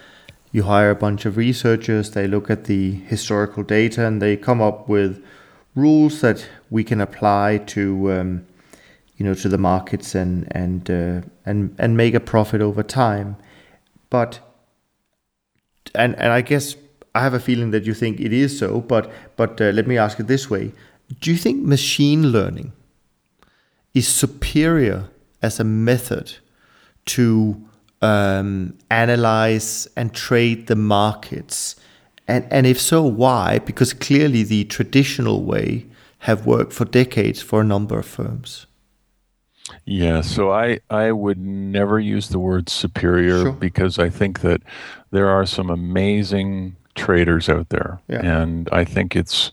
you 0.50 0.62
hire 0.62 0.90
a 0.90 0.94
bunch 0.94 1.26
of 1.26 1.36
researchers, 1.36 2.12
they 2.12 2.26
look 2.26 2.48
at 2.48 2.64
the 2.64 2.92
historical 2.92 3.62
data, 3.62 4.06
and 4.06 4.22
they 4.22 4.36
come 4.36 4.62
up 4.62 4.88
with 4.88 5.22
rules 5.74 6.20
that 6.20 6.48
we 6.70 6.84
can 6.84 7.00
apply 7.00 7.58
to. 7.66 8.12
Um, 8.12 8.46
you 9.16 9.24
know, 9.24 9.34
to 9.34 9.48
the 9.48 9.58
markets 9.58 10.14
and 10.14 10.48
and 10.50 10.90
uh, 10.90 11.22
and 11.46 11.74
and 11.78 11.96
make 11.96 12.14
a 12.14 12.20
profit 12.20 12.60
over 12.60 12.82
time, 12.82 13.36
but 14.10 14.40
and 15.94 16.16
and 16.16 16.32
I 16.32 16.40
guess 16.40 16.76
I 17.14 17.20
have 17.20 17.34
a 17.34 17.40
feeling 17.40 17.70
that 17.70 17.84
you 17.84 17.94
think 17.94 18.20
it 18.20 18.32
is 18.32 18.58
so, 18.58 18.80
but 18.80 19.10
but 19.36 19.60
uh, 19.60 19.66
let 19.66 19.86
me 19.86 19.96
ask 19.96 20.18
it 20.18 20.26
this 20.26 20.50
way: 20.50 20.72
Do 21.20 21.30
you 21.30 21.36
think 21.36 21.64
machine 21.64 22.32
learning 22.32 22.72
is 23.94 24.08
superior 24.08 25.08
as 25.44 25.60
a 25.60 25.64
method 25.64 26.26
to 27.06 27.62
um, 28.02 28.76
analyze 28.90 29.86
and 29.96 30.14
trade 30.14 30.66
the 30.66 30.76
markets? 30.76 31.76
And, 32.26 32.46
and 32.50 32.66
if 32.66 32.80
so, 32.80 33.02
why? 33.02 33.58
Because 33.58 33.92
clearly 33.92 34.42
the 34.42 34.64
traditional 34.64 35.44
way 35.44 35.86
have 36.20 36.46
worked 36.46 36.72
for 36.72 36.86
decades 36.86 37.42
for 37.42 37.60
a 37.60 37.64
number 37.64 37.98
of 37.98 38.06
firms. 38.06 38.66
Yeah, 39.84 40.22
so 40.22 40.50
I, 40.50 40.80
I 40.90 41.12
would 41.12 41.38
never 41.38 41.98
use 41.98 42.28
the 42.28 42.38
word 42.38 42.68
superior 42.68 43.42
sure. 43.42 43.52
because 43.52 43.98
I 43.98 44.10
think 44.10 44.40
that 44.40 44.62
there 45.10 45.28
are 45.28 45.46
some 45.46 45.70
amazing 45.70 46.76
traders 46.94 47.48
out 47.48 47.68
there. 47.68 48.00
Yeah. 48.08 48.24
And 48.24 48.68
I 48.72 48.84
think 48.84 49.16
it's 49.16 49.50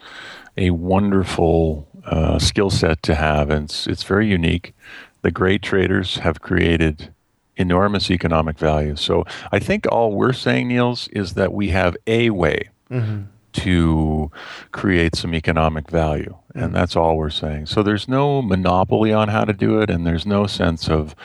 a 0.58 0.72
wonderful 0.72 1.88
uh, 2.06 2.40
skill 2.40 2.70
set 2.70 3.04
to 3.04 3.16
have. 3.16 3.50
And 3.50 3.66
it's, 3.66 3.88
it's 3.88 4.04
very 4.04 4.28
unique 4.28 4.74
the 5.22 5.32
great 5.32 5.62
traders 5.62 6.18
have 6.18 6.42
created 6.42 7.14
enormous 7.58 8.10
economic 8.10 8.58
value. 8.58 8.96
So 8.96 9.26
I 9.52 9.60
think 9.60 9.86
all 9.92 10.14
we're 10.14 10.34
saying, 10.34 10.68
Niels, 10.68 11.08
is 11.10 11.34
that 11.34 11.54
we 11.54 11.70
have 11.70 11.96
a 12.08 12.30
way 12.30 12.70
mm-hmm. 12.90 13.24
to 13.54 14.32
create 14.72 15.16
some 15.16 15.34
economic 15.36 15.90
value. 15.90 16.38
And 16.54 16.66
mm-hmm. 16.66 16.74
that's 16.74 16.96
all 16.96 17.18
we're 17.18 17.30
saying. 17.30 17.68
So 17.68 17.84
there's 17.84 18.08
no 18.08 18.42
monopoly 18.42 19.14
on 19.14 19.28
how 19.30 19.46
to 19.46 19.54
do 19.54 19.80
it, 19.82 19.90
and 19.90 20.06
there's 20.06 20.26
no 20.26 20.48
sense 20.48 20.90
of 20.90 21.16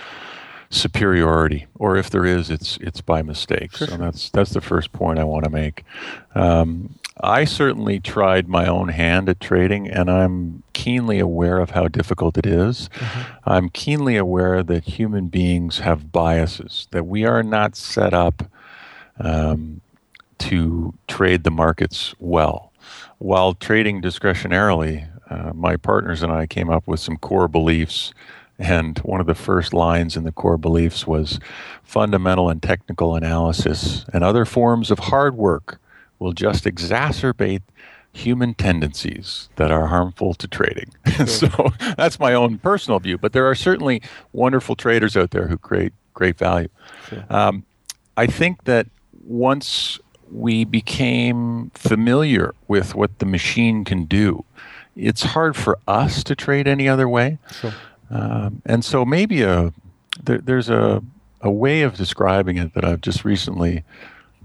superiority, 0.69 1.67
or 1.77 1.97
if 1.97 2.11
there 2.11 2.27
is, 2.27 2.51
it's 2.51 2.77
it's 2.79 3.01
by 3.01 3.23
mistake. 3.23 3.75
Sure. 3.77 3.89
So 3.89 3.97
that's 3.97 4.31
that's 4.31 4.51
the 4.51 4.61
first 4.61 4.93
point 4.93 5.19
I 5.19 5.25
want 5.25 5.45
to 5.45 5.51
make. 5.51 5.85
Um, 6.35 6.99
I 7.21 7.45
certainly 7.45 7.99
tried 7.99 8.47
my 8.47 8.67
own 8.67 8.89
hand 8.89 9.29
at 9.29 9.41
trading, 9.41 9.89
and 9.89 10.11
I'm 10.11 10.63
keenly 10.75 11.19
aware 11.19 11.59
of 11.59 11.71
how 11.71 11.89
difficult 11.89 12.37
it 12.37 12.47
is. 12.47 12.91
Mm-hmm. 12.95 13.49
I'm 13.49 13.69
keenly 13.71 14.17
aware 14.17 14.63
that 14.63 14.85
human 14.85 15.29
beings 15.29 15.79
have 15.79 16.13
biases, 16.13 16.89
that 16.91 17.07
we 17.07 17.25
are 17.25 17.43
not 17.43 17.75
set 17.75 18.13
up 18.13 18.51
um, 19.19 19.81
to 20.39 20.93
trade 21.09 21.45
the 21.45 21.51
markets 21.51 22.15
well. 22.19 22.71
While 23.19 23.55
trading 23.55 24.03
discretionarily, 24.03 25.09
uh, 25.31 25.53
my 25.55 25.77
partners 25.77 26.23
and 26.23 26.31
I 26.31 26.47
came 26.47 26.69
up 26.69 26.87
with 26.87 27.01
some 27.01 27.17
core 27.17 27.49
beliefs. 27.49 28.13
And 28.59 28.99
one 29.01 29.21
of 29.21 29.27
the 29.27 29.35
first 29.35 29.75
lines 29.75 30.17
in 30.17 30.25
the 30.25 30.33
core 30.33 30.57
beliefs 30.57 31.07
was 31.07 31.39
fundamental 31.83 32.49
and 32.49 32.63
technical 32.63 33.15
analysis 33.15 34.07
and 34.13 34.25
other 34.25 34.45
forms 34.45 34.91
of 34.91 34.99
hard 34.99 35.37
work 35.37 35.79
will 36.19 36.33
just 36.33 36.65
exacerbate 36.65 37.63
human 38.13 38.55
tendencies 38.55 39.49
that 39.57 39.71
are 39.71 39.87
harmful 39.87 40.35
to 40.35 40.49
trading. 40.49 40.93
Sure. 41.17 41.27
so 41.27 41.69
that's 41.97 42.21
my 42.21 42.35
own 42.35 42.59
personal 42.59 42.99
view, 43.01 43.17
but 43.17 43.33
there 43.33 43.49
are 43.49 43.55
certainly 43.55 44.03
wonderful 44.33 44.77
traders 44.77 45.17
out 45.17 45.31
there 45.31 45.49
who 45.49 45.57
create 45.57 45.95
great 46.13 46.37
value. 46.37 46.69
Sure. 47.09 47.25
Um, 47.31 47.65
I 48.19 48.27
think 48.27 48.65
that 48.65 48.87
once 49.25 49.99
we 50.31 50.65
became 50.65 51.71
familiar 51.75 52.55
with 52.69 52.95
what 52.95 53.19
the 53.19 53.27
machine 53.27 53.85
can 53.85 54.05
do, 54.05 54.45
it's 54.95 55.23
hard 55.23 55.57
for 55.57 55.79
us 55.89 56.23
to 56.25 56.35
trade 56.35 56.67
any 56.69 56.89
other 56.89 57.09
way. 57.09 57.39
Sure. 57.61 57.73
Um, 58.11 58.63
and 58.67 58.85
so 58.85 59.05
maybe 59.05 59.43
a 59.43 59.73
there, 60.23 60.39
there's 60.39 60.69
a 60.69 61.03
a 61.41 61.51
way 61.51 61.83
of 61.83 61.97
describing 61.97 62.57
it 62.57 62.75
that 62.75 62.85
I've 62.85 63.01
just 63.01 63.25
recently 63.25 63.85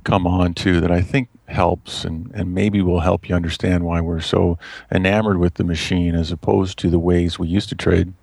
come 0.04 0.28
on 0.28 0.54
to 0.56 0.82
that 0.82 0.91
I 0.91 1.02
think 1.02 1.30
helps 1.47 2.06
and, 2.06 2.32
and 2.34 2.54
maybe 2.54 2.82
will 2.82 3.02
help 3.02 3.30
you 3.30 3.36
understand 3.36 3.84
why 3.84 4.02
we're 4.02 4.22
so 4.22 4.58
enamored 4.91 5.38
with 5.38 5.56
the 5.56 5.64
machine 5.64 6.16
as 6.16 6.32
opposed 6.32 6.80
to 6.80 6.89
the 6.89 6.99
ways 6.99 7.38
we 7.38 7.47
used 7.47 7.70
to 7.70 7.76
trade. 7.76 8.14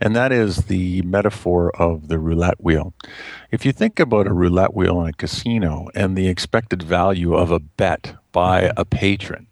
And 0.00 0.16
that 0.16 0.32
is 0.32 0.64
the 0.64 1.02
metaphor 1.02 1.70
of 1.76 2.08
the 2.08 2.18
roulette 2.18 2.60
wheel. 2.62 2.92
If 3.50 3.64
you 3.64 3.72
think 3.72 3.98
about 4.00 4.26
a 4.26 4.32
roulette 4.32 4.74
wheel 4.74 5.00
in 5.02 5.08
a 5.08 5.12
casino 5.12 5.88
and 5.94 6.16
the 6.16 6.26
expected 6.28 6.82
value 6.82 7.34
of 7.34 7.52
a 7.52 7.60
bet 7.60 8.16
by 8.32 8.62
mm-hmm. 8.62 8.80
a 8.80 8.84
patron, 8.84 9.46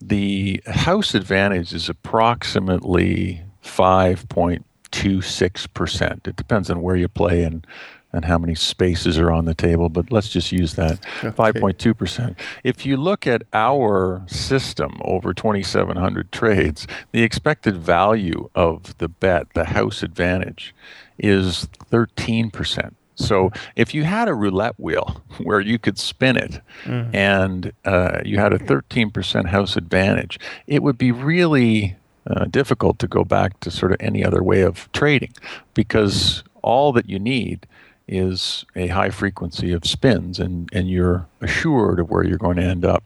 the 0.00 0.60
house 0.66 1.14
advantage 1.14 1.72
is 1.72 1.88
approximately 1.88 3.42
5.26%. 3.64 6.26
It 6.26 6.36
depends 6.36 6.68
on 6.70 6.82
where 6.82 6.96
you 6.96 7.08
play 7.08 7.44
and 7.44 7.64
and 8.12 8.24
how 8.24 8.38
many 8.38 8.54
spaces 8.54 9.18
are 9.18 9.30
on 9.30 9.44
the 9.44 9.54
table, 9.54 9.88
but 9.88 10.10
let's 10.10 10.30
just 10.30 10.50
use 10.50 10.74
that 10.74 10.98
okay. 11.22 11.28
5.2%. 11.30 12.36
If 12.64 12.86
you 12.86 12.96
look 12.96 13.26
at 13.26 13.42
our 13.52 14.22
system 14.26 14.98
over 15.02 15.34
2,700 15.34 16.32
trades, 16.32 16.86
the 17.12 17.22
expected 17.22 17.76
value 17.76 18.48
of 18.54 18.96
the 18.98 19.08
bet, 19.08 19.52
the 19.54 19.66
house 19.66 20.02
advantage, 20.02 20.74
is 21.18 21.68
13%. 21.90 22.94
So 23.14 23.50
if 23.76 23.94
you 23.94 24.04
had 24.04 24.28
a 24.28 24.34
roulette 24.34 24.78
wheel 24.78 25.22
where 25.42 25.60
you 25.60 25.78
could 25.78 25.98
spin 25.98 26.36
it 26.36 26.60
mm. 26.84 27.14
and 27.14 27.72
uh, 27.84 28.20
you 28.24 28.38
had 28.38 28.52
a 28.52 28.58
13% 28.58 29.46
house 29.46 29.76
advantage, 29.76 30.38
it 30.66 30.82
would 30.82 30.96
be 30.96 31.12
really 31.12 31.96
uh, 32.26 32.44
difficult 32.46 32.98
to 33.00 33.08
go 33.08 33.24
back 33.24 33.58
to 33.60 33.70
sort 33.70 33.92
of 33.92 33.98
any 34.00 34.24
other 34.24 34.42
way 34.42 34.62
of 34.62 34.90
trading 34.92 35.32
because 35.74 36.42
all 36.62 36.92
that 36.92 37.08
you 37.08 37.18
need 37.18 37.66
is 38.08 38.64
a 38.74 38.88
high 38.88 39.10
frequency 39.10 39.72
of 39.72 39.84
spins 39.84 40.38
and, 40.38 40.68
and 40.72 40.90
you're 40.90 41.26
assured 41.40 42.00
of 42.00 42.10
where 42.10 42.24
you're 42.24 42.38
going 42.38 42.56
to 42.56 42.64
end 42.64 42.84
up. 42.84 43.02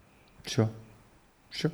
Sure. 0.47 0.71
Sure. 1.51 1.73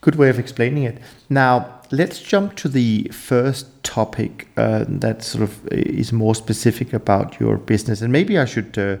Good 0.00 0.16
way 0.16 0.28
of 0.28 0.38
explaining 0.38 0.84
it. 0.84 0.98
Now, 1.28 1.80
let's 1.90 2.20
jump 2.20 2.56
to 2.56 2.68
the 2.68 3.08
first 3.12 3.66
topic 3.82 4.48
uh, 4.56 4.84
that 4.88 5.22
sort 5.22 5.42
of 5.42 5.66
is 5.68 6.12
more 6.12 6.34
specific 6.34 6.92
about 6.92 7.40
your 7.40 7.56
business. 7.56 8.00
And 8.00 8.12
maybe 8.12 8.38
I 8.38 8.44
should 8.44 8.78
uh, 8.78 8.96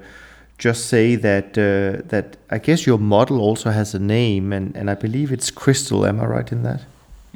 just 0.58 0.86
say 0.86 1.16
that 1.16 1.58
uh, 1.58 2.02
that 2.08 2.36
I 2.50 2.58
guess 2.58 2.86
your 2.86 2.98
model 2.98 3.40
also 3.40 3.70
has 3.70 3.94
a 3.94 3.98
name, 3.98 4.52
and, 4.52 4.74
and 4.76 4.90
I 4.90 4.94
believe 4.94 5.32
it's 5.32 5.50
Krystal. 5.50 6.08
Am 6.08 6.20
I 6.20 6.26
right 6.26 6.50
in 6.50 6.62
that? 6.62 6.82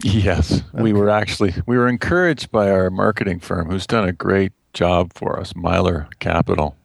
Yes, 0.02 0.62
okay. 0.74 0.82
we 0.82 0.92
were 0.92 1.10
actually 1.10 1.54
we 1.66 1.76
were 1.76 1.88
encouraged 1.88 2.50
by 2.50 2.70
our 2.70 2.90
marketing 2.90 3.40
firm, 3.40 3.70
who's 3.70 3.86
done 3.86 4.08
a 4.08 4.12
great 4.12 4.52
job 4.72 5.12
for 5.14 5.38
us. 5.38 5.54
Myler 5.54 6.08
Capital 6.18 6.76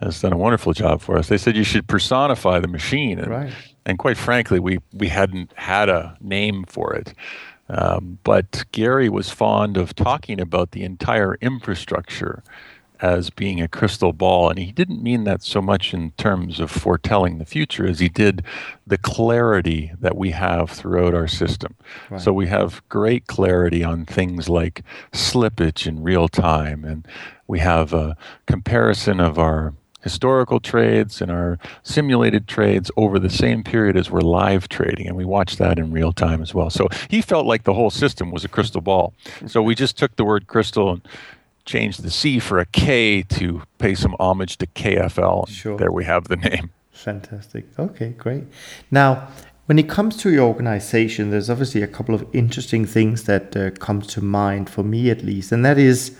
has 0.00 0.20
done 0.20 0.32
a 0.32 0.36
wonderful 0.36 0.72
job 0.72 1.00
for 1.00 1.16
us. 1.16 1.28
They 1.28 1.38
said 1.38 1.56
you 1.56 1.64
should 1.64 1.86
personify 1.86 2.58
the 2.60 2.68
machine, 2.68 3.18
and, 3.18 3.28
right. 3.28 3.52
and 3.84 3.98
quite 3.98 4.16
frankly, 4.16 4.58
we 4.58 4.78
we 4.92 5.08
hadn't 5.08 5.52
had 5.56 5.88
a 5.88 6.16
name 6.20 6.64
for 6.66 6.94
it. 6.94 7.14
Um, 7.68 8.18
but 8.24 8.64
Gary 8.72 9.08
was 9.08 9.30
fond 9.30 9.76
of 9.76 9.94
talking 9.94 10.40
about 10.40 10.72
the 10.72 10.82
entire 10.82 11.36
infrastructure 11.36 12.42
as 13.02 13.30
being 13.30 13.60
a 13.60 13.68
crystal 13.68 14.12
ball. 14.12 14.50
And 14.50 14.58
he 14.58 14.72
didn't 14.72 15.02
mean 15.02 15.24
that 15.24 15.42
so 15.42 15.60
much 15.60 15.94
in 15.94 16.12
terms 16.12 16.60
of 16.60 16.70
foretelling 16.70 17.38
the 17.38 17.44
future 17.44 17.86
as 17.86 17.98
he 17.98 18.08
did 18.08 18.44
the 18.86 18.98
clarity 18.98 19.92
that 20.00 20.16
we 20.16 20.30
have 20.30 20.70
throughout 20.70 21.14
our 21.14 21.28
system. 21.28 21.74
Right. 22.10 22.20
So 22.20 22.32
we 22.32 22.46
have 22.48 22.82
great 22.88 23.26
clarity 23.26 23.82
on 23.82 24.04
things 24.04 24.48
like 24.48 24.82
slippage 25.12 25.86
in 25.86 26.02
real 26.02 26.28
time, 26.28 26.84
and 26.84 27.06
we 27.46 27.60
have 27.60 27.92
a 27.92 28.16
comparison 28.46 29.20
of 29.20 29.38
our 29.38 29.74
historical 30.02 30.60
trades 30.60 31.20
and 31.20 31.30
our 31.30 31.58
simulated 31.82 32.48
trades 32.48 32.90
over 32.96 33.18
the 33.18 33.30
same 33.30 33.62
period 33.62 33.96
as 33.96 34.10
we're 34.10 34.20
live 34.20 34.68
trading 34.68 35.06
and 35.06 35.14
we 35.14 35.24
watch 35.24 35.56
that 35.56 35.78
in 35.78 35.92
real 35.92 36.12
time 36.12 36.40
as 36.40 36.54
well 36.54 36.70
so 36.70 36.88
he 37.08 37.20
felt 37.20 37.44
like 37.44 37.64
the 37.64 37.74
whole 37.74 37.90
system 37.90 38.30
was 38.30 38.42
a 38.42 38.48
crystal 38.48 38.80
ball 38.80 39.12
so 39.46 39.62
we 39.62 39.74
just 39.74 39.98
took 39.98 40.16
the 40.16 40.24
word 40.24 40.46
crystal 40.46 40.90
and 40.90 41.02
changed 41.70 42.02
the 42.02 42.10
C 42.10 42.40
for 42.40 42.58
a 42.58 42.66
K 42.66 43.22
to 43.22 43.62
pay 43.78 43.94
some 43.94 44.16
homage 44.18 44.58
to 44.58 44.66
KFL. 44.66 45.48
Sure. 45.48 45.78
There 45.78 45.92
we 45.92 46.04
have 46.04 46.24
the 46.26 46.36
name. 46.36 46.70
Fantastic. 46.90 47.66
Okay, 47.78 48.10
great. 48.10 48.44
Now, 48.90 49.28
when 49.66 49.78
it 49.78 49.88
comes 49.88 50.16
to 50.18 50.30
your 50.30 50.48
organization, 50.48 51.30
there's 51.30 51.48
obviously 51.48 51.82
a 51.82 51.86
couple 51.86 52.12
of 52.12 52.26
interesting 52.32 52.84
things 52.84 53.22
that 53.24 53.56
uh, 53.56 53.70
come 53.70 54.02
to 54.02 54.20
mind 54.20 54.68
for 54.68 54.82
me 54.82 55.10
at 55.10 55.22
least, 55.22 55.52
and 55.52 55.64
that 55.64 55.78
is, 55.78 56.16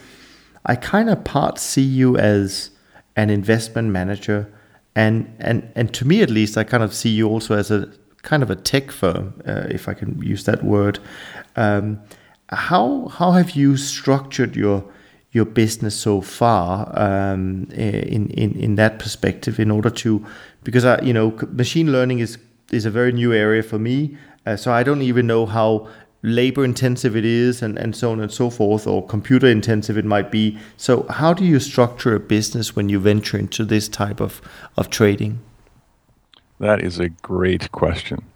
I 0.64 0.76
kind 0.76 1.10
of 1.10 1.24
part 1.24 1.58
see 1.58 1.82
you 1.82 2.16
as 2.16 2.70
an 3.16 3.28
investment 3.28 3.88
manager, 3.88 4.48
and 4.94 5.34
and 5.40 5.68
and 5.74 5.92
to 5.94 6.06
me 6.06 6.22
at 6.22 6.30
least, 6.30 6.56
I 6.56 6.62
kind 6.62 6.84
of 6.84 6.94
see 6.94 7.10
you 7.10 7.28
also 7.28 7.56
as 7.56 7.72
a 7.72 7.92
kind 8.22 8.44
of 8.44 8.50
a 8.50 8.56
tech 8.56 8.92
firm, 8.92 9.42
uh, 9.46 9.66
if 9.68 9.88
I 9.88 9.94
can 9.94 10.22
use 10.22 10.44
that 10.44 10.62
word. 10.62 11.00
Um, 11.56 12.00
how 12.50 13.08
how 13.08 13.32
have 13.32 13.50
you 13.50 13.76
structured 13.76 14.54
your 14.54 14.84
your 15.32 15.44
business 15.44 15.94
so 15.94 16.20
far 16.20 16.92
um, 16.98 17.68
in, 17.72 18.28
in 18.30 18.52
in 18.56 18.74
that 18.74 18.98
perspective 18.98 19.60
in 19.60 19.70
order 19.70 19.90
to 19.90 20.24
because 20.64 20.84
I 20.84 21.00
you 21.02 21.12
know 21.12 21.38
machine 21.52 21.92
learning 21.92 22.18
is 22.18 22.38
is 22.70 22.84
a 22.84 22.90
very 22.90 23.12
new 23.12 23.32
area 23.32 23.62
for 23.62 23.78
me 23.78 24.16
uh, 24.46 24.56
so 24.56 24.72
I 24.72 24.82
don't 24.82 25.02
even 25.02 25.26
know 25.26 25.46
how 25.46 25.88
labor 26.22 26.64
intensive 26.64 27.16
it 27.16 27.24
is 27.24 27.62
and, 27.62 27.78
and 27.78 27.96
so 27.96 28.12
on 28.12 28.20
and 28.20 28.32
so 28.32 28.50
forth 28.50 28.86
or 28.86 29.06
computer 29.06 29.46
intensive 29.46 29.96
it 29.96 30.04
might 30.04 30.30
be. 30.30 30.58
So 30.76 31.06
how 31.08 31.32
do 31.32 31.44
you 31.44 31.58
structure 31.60 32.14
a 32.14 32.20
business 32.20 32.76
when 32.76 32.88
you 32.88 32.98
venture 32.98 33.38
into 33.38 33.64
this 33.64 33.88
type 33.88 34.20
of 34.20 34.40
of 34.76 34.90
trading? 34.90 35.40
That 36.58 36.82
is 36.82 36.98
a 36.98 37.08
great 37.08 37.72
question. 37.72 38.26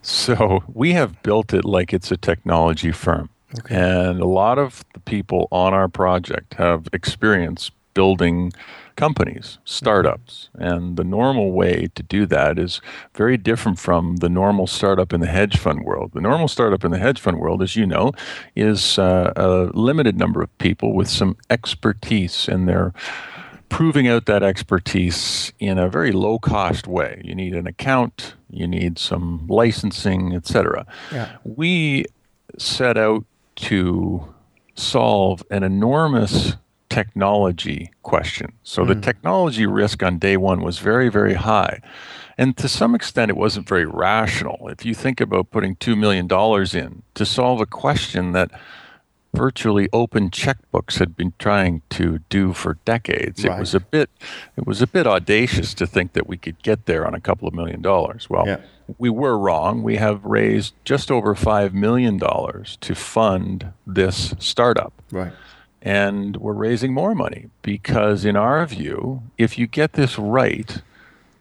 So 0.00 0.62
we 0.72 0.92
have 0.92 1.22
built 1.22 1.52
it 1.52 1.64
like 1.64 1.92
it's 1.92 2.12
a 2.12 2.16
technology 2.16 2.92
firm 2.92 3.30
Okay. 3.60 3.74
And 3.74 4.20
a 4.20 4.26
lot 4.26 4.58
of 4.58 4.84
the 4.94 5.00
people 5.00 5.48
on 5.50 5.74
our 5.74 5.88
project 5.88 6.54
have 6.54 6.88
experience 6.92 7.70
building 7.94 8.52
companies, 8.96 9.58
startups. 9.64 10.50
And 10.54 10.96
the 10.96 11.04
normal 11.04 11.52
way 11.52 11.88
to 11.94 12.02
do 12.02 12.26
that 12.26 12.58
is 12.58 12.80
very 13.14 13.36
different 13.36 13.78
from 13.78 14.16
the 14.16 14.28
normal 14.28 14.66
startup 14.66 15.12
in 15.12 15.20
the 15.20 15.26
hedge 15.26 15.58
fund 15.58 15.84
world. 15.84 16.12
The 16.12 16.20
normal 16.20 16.48
startup 16.48 16.84
in 16.84 16.90
the 16.90 16.98
hedge 16.98 17.20
fund 17.20 17.38
world, 17.38 17.62
as 17.62 17.76
you 17.76 17.86
know, 17.86 18.12
is 18.54 18.98
uh, 18.98 19.32
a 19.36 19.70
limited 19.76 20.18
number 20.18 20.42
of 20.42 20.56
people 20.58 20.92
with 20.92 21.08
some 21.08 21.36
expertise 21.50 22.48
and 22.48 22.68
they're 22.68 22.92
proving 23.68 24.06
out 24.06 24.26
that 24.26 24.42
expertise 24.42 25.52
in 25.58 25.78
a 25.78 25.88
very 25.88 26.12
low 26.12 26.38
cost 26.38 26.86
way. 26.86 27.20
You 27.24 27.34
need 27.34 27.54
an 27.54 27.66
account, 27.66 28.34
you 28.50 28.68
need 28.68 28.98
some 28.98 29.46
licensing, 29.48 30.32
etc. 30.32 30.86
Yeah. 31.10 31.36
We 31.42 32.04
set 32.56 32.96
out 32.96 33.24
to 33.56 34.34
solve 34.74 35.42
an 35.50 35.62
enormous 35.62 36.54
technology 36.88 37.90
question. 38.02 38.52
So 38.62 38.84
mm. 38.84 38.88
the 38.88 38.94
technology 39.00 39.66
risk 39.66 40.02
on 40.02 40.18
day 40.18 40.36
one 40.36 40.62
was 40.62 40.78
very, 40.78 41.08
very 41.08 41.34
high. 41.34 41.80
And 42.36 42.56
to 42.56 42.68
some 42.68 42.94
extent, 42.94 43.30
it 43.30 43.36
wasn't 43.36 43.68
very 43.68 43.86
rational. 43.86 44.68
If 44.68 44.84
you 44.84 44.94
think 44.94 45.20
about 45.20 45.50
putting 45.50 45.76
$2 45.76 45.96
million 45.96 46.26
in 46.76 47.02
to 47.14 47.26
solve 47.26 47.60
a 47.60 47.66
question 47.66 48.32
that 48.32 48.50
virtually 49.34 49.88
open 49.92 50.30
checkbooks 50.30 50.98
had 50.98 51.16
been 51.16 51.32
trying 51.38 51.82
to 51.90 52.20
do 52.28 52.52
for 52.52 52.78
decades. 52.84 53.44
Right. 53.44 53.56
It 53.56 53.60
was 53.60 53.74
a 53.74 53.80
bit 53.80 54.08
it 54.56 54.66
was 54.66 54.80
a 54.80 54.86
bit 54.86 55.06
audacious 55.06 55.74
to 55.74 55.86
think 55.86 56.12
that 56.12 56.26
we 56.26 56.36
could 56.36 56.62
get 56.62 56.86
there 56.86 57.06
on 57.06 57.14
a 57.14 57.20
couple 57.20 57.48
of 57.48 57.54
million 57.54 57.82
dollars. 57.82 58.30
Well, 58.30 58.46
yeah. 58.46 58.60
We 58.98 59.10
were 59.10 59.38
wrong. 59.38 59.82
We 59.82 59.96
have 59.96 60.24
raised 60.24 60.74
just 60.84 61.10
over 61.10 61.34
5 61.34 61.74
million 61.74 62.18
dollars 62.18 62.78
to 62.82 62.94
fund 62.94 63.72
this 63.86 64.34
startup. 64.38 64.92
Right. 65.10 65.32
And 65.82 66.36
we're 66.38 66.54
raising 66.54 66.94
more 66.94 67.14
money 67.14 67.50
because 67.62 68.24
in 68.24 68.36
our 68.36 68.64
view, 68.66 69.22
if 69.36 69.58
you 69.58 69.66
get 69.66 69.92
this 69.92 70.18
right, 70.18 70.82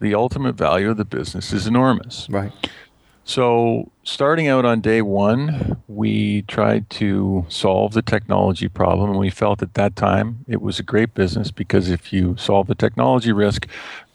the 0.02 0.14
ultimate 0.14 0.56
value 0.56 0.90
of 0.90 0.98
the 0.98 1.06
business 1.06 1.54
is 1.54 1.66
enormous. 1.66 2.28
Right. 2.30 2.52
So, 3.26 3.90
starting 4.04 4.50
out 4.50 4.66
on 4.66 4.82
day 4.82 5.02
one, 5.02 5.82
we 5.88 6.42
tried 6.42 6.90
to 6.92 7.46
solve 7.48 7.94
the 7.94 8.02
technology 8.02 8.68
problem. 8.68 9.12
And 9.12 9.20
we 9.20 9.30
felt 9.30 9.62
at 9.62 9.76
that 9.76 9.96
time 9.96 10.44
it 10.46 10.62
was 10.62 10.78
a 10.78 10.84
great 10.84 11.14
business 11.14 11.50
because 11.50 11.90
if 11.90 12.12
you 12.12 12.36
solve 12.38 12.68
the 12.68 12.76
technology 12.76 13.32
risk, 13.32 13.66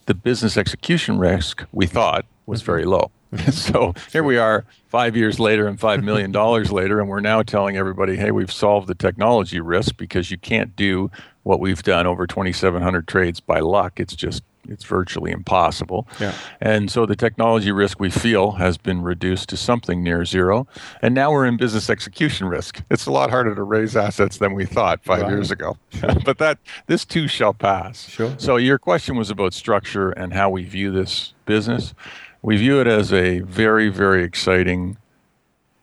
the 0.04 0.14
business 0.14 0.58
execution 0.58 1.18
risk, 1.18 1.64
we 1.72 1.86
thought, 1.86 2.26
was 2.44 2.60
very 2.60 2.84
low. 2.84 3.10
so 3.50 3.94
here 4.12 4.22
we 4.22 4.38
are 4.38 4.64
five 4.86 5.16
years 5.16 5.38
later 5.38 5.66
and 5.66 5.78
$5 5.78 6.02
million 6.02 6.32
later, 6.32 7.00
and 7.00 7.08
we're 7.08 7.20
now 7.20 7.42
telling 7.42 7.76
everybody, 7.76 8.16
hey, 8.16 8.30
we've 8.30 8.52
solved 8.52 8.86
the 8.86 8.94
technology 8.94 9.60
risk 9.60 9.96
because 9.96 10.30
you 10.30 10.38
can't 10.38 10.74
do 10.76 11.10
what 11.42 11.60
we've 11.60 11.82
done 11.82 12.06
over 12.06 12.26
2,700 12.26 13.06
trades 13.06 13.40
by 13.40 13.60
luck. 13.60 14.00
It's 14.00 14.14
just 14.14 14.42
it's 14.68 14.84
virtually 14.84 15.30
impossible. 15.32 16.06
Yeah. 16.20 16.34
And 16.60 16.90
so 16.90 17.06
the 17.06 17.16
technology 17.16 17.72
risk 17.72 17.98
we 17.98 18.10
feel 18.10 18.52
has 18.52 18.76
been 18.76 19.02
reduced 19.02 19.48
to 19.48 19.56
something 19.56 20.02
near 20.02 20.24
zero. 20.24 20.66
And 21.00 21.14
now 21.14 21.32
we're 21.32 21.46
in 21.46 21.56
business 21.56 21.88
execution 21.88 22.48
risk. 22.48 22.82
It's 22.90 23.06
a 23.06 23.10
lot 23.10 23.30
harder 23.30 23.54
to 23.54 23.62
raise 23.62 23.96
assets 23.96 24.36
than 24.38 24.52
we 24.52 24.66
thought 24.66 25.02
five 25.02 25.22
right. 25.22 25.30
years 25.30 25.50
ago. 25.50 25.78
Sure. 25.90 26.10
but 26.24 26.38
that 26.38 26.58
this 26.86 27.04
too 27.04 27.28
shall 27.28 27.54
pass. 27.54 28.08
Sure. 28.08 28.34
So 28.38 28.56
your 28.56 28.78
question 28.78 29.16
was 29.16 29.30
about 29.30 29.54
structure 29.54 30.10
and 30.10 30.34
how 30.34 30.50
we 30.50 30.64
view 30.64 30.90
this 30.90 31.32
business. 31.46 31.94
We 32.42 32.56
view 32.56 32.80
it 32.80 32.86
as 32.86 33.12
a 33.12 33.40
very, 33.40 33.88
very 33.88 34.22
exciting 34.22 34.96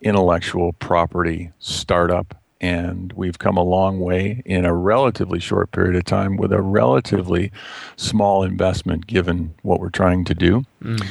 intellectual 0.02 0.74
property 0.74 1.52
startup 1.60 2.36
and 2.62 3.14
we've 3.14 3.38
come 3.38 3.58
a 3.58 3.64
long 3.64 4.00
way 4.00 4.42
in 4.46 4.66
a 4.66 4.74
relatively 4.74 5.40
short 5.40 5.72
period 5.72 5.96
of 5.96 6.04
time 6.06 6.38
with 6.38 6.52
a 6.52 6.62
relatively 6.62 7.52
small 7.96 8.44
investment 8.44 9.08
given 9.08 9.54
what 9.62 9.80
we're 9.80 9.90
trying 9.90 10.24
to 10.26 10.34
do. 10.34 10.66
Mm. 10.82 11.06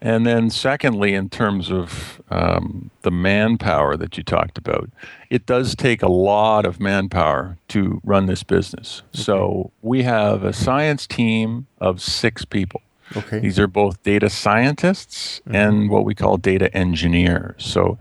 And 0.00 0.26
then, 0.26 0.50
secondly, 0.50 1.14
in 1.14 1.28
terms 1.28 1.72
of 1.72 2.22
um, 2.30 2.90
the 3.02 3.10
manpower 3.10 3.96
that 3.96 4.16
you 4.16 4.22
talked 4.22 4.56
about, 4.56 4.90
it 5.28 5.44
does 5.44 5.74
take 5.74 6.02
a 6.02 6.10
lot 6.10 6.66
of 6.66 6.78
manpower 6.78 7.58
to 7.68 8.00
run 8.04 8.26
this 8.26 8.44
business. 8.44 9.02
Okay. 9.08 9.22
So, 9.22 9.72
we 9.82 10.04
have 10.04 10.44
a 10.44 10.52
science 10.52 11.06
team 11.06 11.66
of 11.80 12.00
six 12.00 12.44
people. 12.44 12.80
Okay. 13.16 13.38
These 13.38 13.58
are 13.58 13.66
both 13.66 14.02
data 14.02 14.28
scientists 14.30 15.40
mm-hmm. 15.40 15.54
and 15.54 15.90
what 15.90 16.04
we 16.04 16.14
call 16.14 16.36
data 16.36 16.74
engineers. 16.76 17.64
So, 17.64 17.98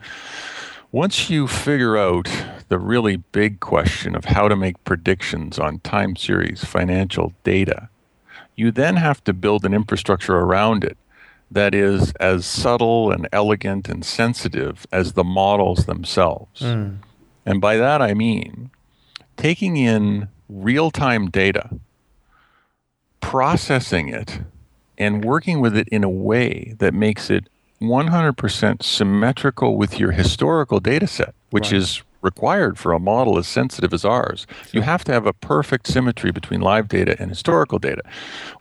once 0.92 1.30
you 1.30 1.48
figure 1.48 1.98
out 1.98 2.30
the 2.70 2.80
really 2.80 3.18
big 3.18 3.60
question 3.60 4.16
of 4.16 4.26
how 4.26 4.48
to 4.48 4.56
make 4.56 4.82
predictions 4.84 5.60
on 5.60 5.80
time 5.80 6.16
series 6.16 6.64
financial 6.64 7.34
data, 7.44 7.90
you 8.56 8.72
then 8.72 8.96
have 8.96 9.24
to 9.26 9.34
build 9.34 9.66
an 9.66 9.74
infrastructure 9.74 10.38
around 10.38 10.84
it 10.84 10.98
that 11.52 11.74
is 11.74 12.12
as 12.20 12.46
subtle 12.46 13.12
and 13.12 13.28
elegant 13.32 13.88
and 13.88 14.04
sensitive 14.04 14.86
as 14.92 15.14
the 15.14 15.24
models 15.24 15.86
themselves. 15.86 16.62
Mm. 16.62 16.98
And 17.46 17.62
by 17.62 17.78
that 17.78 18.02
I 18.02 18.14
mean 18.14 18.70
taking 19.38 19.78
in 19.78 20.28
real 20.50 20.92
time 20.92 21.30
data, 21.30 21.70
processing 23.22 24.10
it, 24.10 24.42
and 24.98 25.24
working 25.24 25.60
with 25.60 25.76
it 25.76 25.88
in 25.90 26.04
a 26.04 26.10
way 26.10 26.76
that 26.80 26.94
makes 26.94 27.30
it 27.30 27.48
100% 27.82 28.84
symmetrical 28.84 29.78
with 29.78 30.00
your 30.00 30.12
historical 30.12 30.80
data 30.80 31.08
set, 31.08 31.36
which 31.52 31.72
right. 31.72 31.78
is 31.78 32.02
required 32.22 32.78
for 32.78 32.94
a 32.94 33.00
model 33.00 33.38
as 33.38 33.48
sensitive 33.48 33.94
as 33.94 34.04
ours. 34.04 34.48
You 34.72 34.82
have 34.82 35.04
to 35.06 35.12
have 35.12 35.26
a 35.26 35.34
perfect 35.34 35.88
symmetry 35.88 36.32
between 36.32 36.62
live 36.62 36.88
data 36.88 37.16
and 37.20 37.30
historical 37.30 37.80
data, 37.80 38.02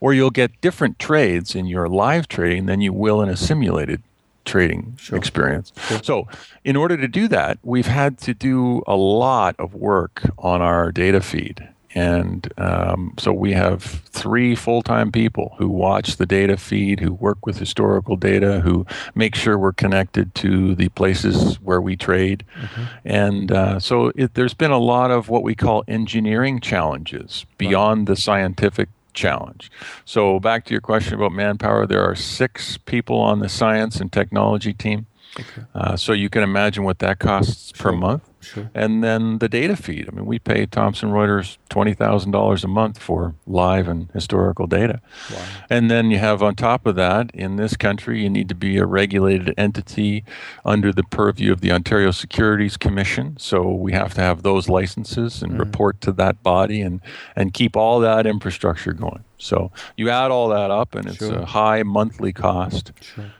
or 0.00 0.12
you'll 0.12 0.30
get 0.30 0.60
different 0.60 0.98
trades 0.98 1.54
in 1.54 1.66
your 1.66 1.88
live 1.88 2.28
trading 2.28 2.66
than 2.66 2.80
you 2.80 2.92
will 2.92 3.22
in 3.22 3.28
a 3.28 3.36
simulated 3.36 4.02
trading 4.44 4.96
sure. 4.98 5.18
experience. 5.18 5.72
Sure. 5.88 6.00
So, 6.02 6.28
in 6.64 6.76
order 6.76 6.96
to 6.96 7.08
do 7.08 7.28
that, 7.28 7.58
we've 7.62 7.86
had 7.86 8.18
to 8.18 8.34
do 8.34 8.82
a 8.86 8.94
lot 8.96 9.56
of 9.58 9.74
work 9.74 10.22
on 10.38 10.62
our 10.62 10.92
data 10.92 11.20
feed. 11.20 11.68
And 11.96 12.52
um, 12.58 13.14
so 13.18 13.32
we 13.32 13.54
have 13.54 13.82
three 13.82 14.54
full 14.54 14.82
time 14.82 15.10
people 15.10 15.54
who 15.56 15.66
watch 15.70 16.18
the 16.18 16.26
data 16.26 16.58
feed, 16.58 17.00
who 17.00 17.14
work 17.14 17.46
with 17.46 17.58
historical 17.58 18.16
data, 18.16 18.60
who 18.60 18.84
make 19.14 19.34
sure 19.34 19.56
we're 19.56 19.72
connected 19.72 20.34
to 20.34 20.74
the 20.74 20.90
places 20.90 21.58
where 21.62 21.80
we 21.80 21.96
trade. 21.96 22.44
Mm-hmm. 22.60 22.82
And 23.06 23.50
uh, 23.50 23.80
so 23.80 24.12
it, 24.14 24.34
there's 24.34 24.52
been 24.52 24.72
a 24.72 24.78
lot 24.78 25.10
of 25.10 25.30
what 25.30 25.42
we 25.42 25.54
call 25.54 25.84
engineering 25.88 26.60
challenges 26.60 27.46
beyond 27.56 28.06
the 28.06 28.16
scientific 28.16 28.90
challenge. 29.14 29.70
So 30.04 30.38
back 30.38 30.66
to 30.66 30.74
your 30.74 30.82
question 30.82 31.14
about 31.14 31.32
manpower, 31.32 31.86
there 31.86 32.04
are 32.04 32.14
six 32.14 32.76
people 32.76 33.18
on 33.18 33.40
the 33.40 33.48
science 33.48 34.02
and 34.02 34.12
technology 34.12 34.74
team. 34.74 35.06
Okay. 35.40 35.62
Uh, 35.74 35.96
so 35.96 36.12
you 36.12 36.28
can 36.28 36.42
imagine 36.42 36.84
what 36.84 36.98
that 36.98 37.18
costs 37.20 37.74
sure. 37.74 37.92
per 37.92 37.96
month. 37.96 38.22
Sure. 38.52 38.70
And 38.74 39.02
then 39.02 39.38
the 39.38 39.48
data 39.48 39.76
feed. 39.76 40.08
I 40.08 40.14
mean, 40.14 40.26
we 40.26 40.38
pay 40.38 40.66
Thomson 40.66 41.10
Reuters 41.10 41.58
twenty 41.68 41.94
thousand 41.94 42.30
dollars 42.30 42.64
a 42.64 42.68
month 42.68 42.98
for 42.98 43.34
live 43.46 43.88
and 43.88 44.08
historical 44.12 44.66
data. 44.66 45.00
Wow. 45.32 45.44
And 45.68 45.90
then 45.90 46.10
you 46.10 46.18
have 46.18 46.42
on 46.42 46.54
top 46.54 46.86
of 46.86 46.94
that, 46.96 47.30
in 47.34 47.56
this 47.56 47.76
country, 47.76 48.22
you 48.22 48.30
need 48.30 48.48
to 48.48 48.54
be 48.54 48.78
a 48.78 48.86
regulated 48.86 49.52
entity 49.58 50.24
under 50.64 50.92
the 50.92 51.02
purview 51.02 51.52
of 51.52 51.60
the 51.60 51.72
Ontario 51.72 52.10
Securities 52.12 52.76
Commission. 52.76 53.36
So 53.38 53.68
we 53.68 53.92
have 53.92 54.14
to 54.14 54.20
have 54.20 54.42
those 54.42 54.68
licenses 54.68 55.42
and 55.42 55.52
mm. 55.52 55.58
report 55.58 56.00
to 56.02 56.12
that 56.12 56.42
body 56.42 56.80
and 56.80 57.00
and 57.34 57.52
keep 57.52 57.76
all 57.76 58.00
that 58.00 58.26
infrastructure 58.26 58.92
going. 58.92 59.24
So 59.38 59.72
you 59.96 60.08
add 60.08 60.30
all 60.30 60.48
that 60.48 60.70
up, 60.70 60.94
and 60.94 61.06
it's 61.06 61.18
sure. 61.18 61.40
a 61.40 61.44
high 61.44 61.82
monthly 61.82 62.32
cost. 62.32 62.92
Sure. 63.00 63.32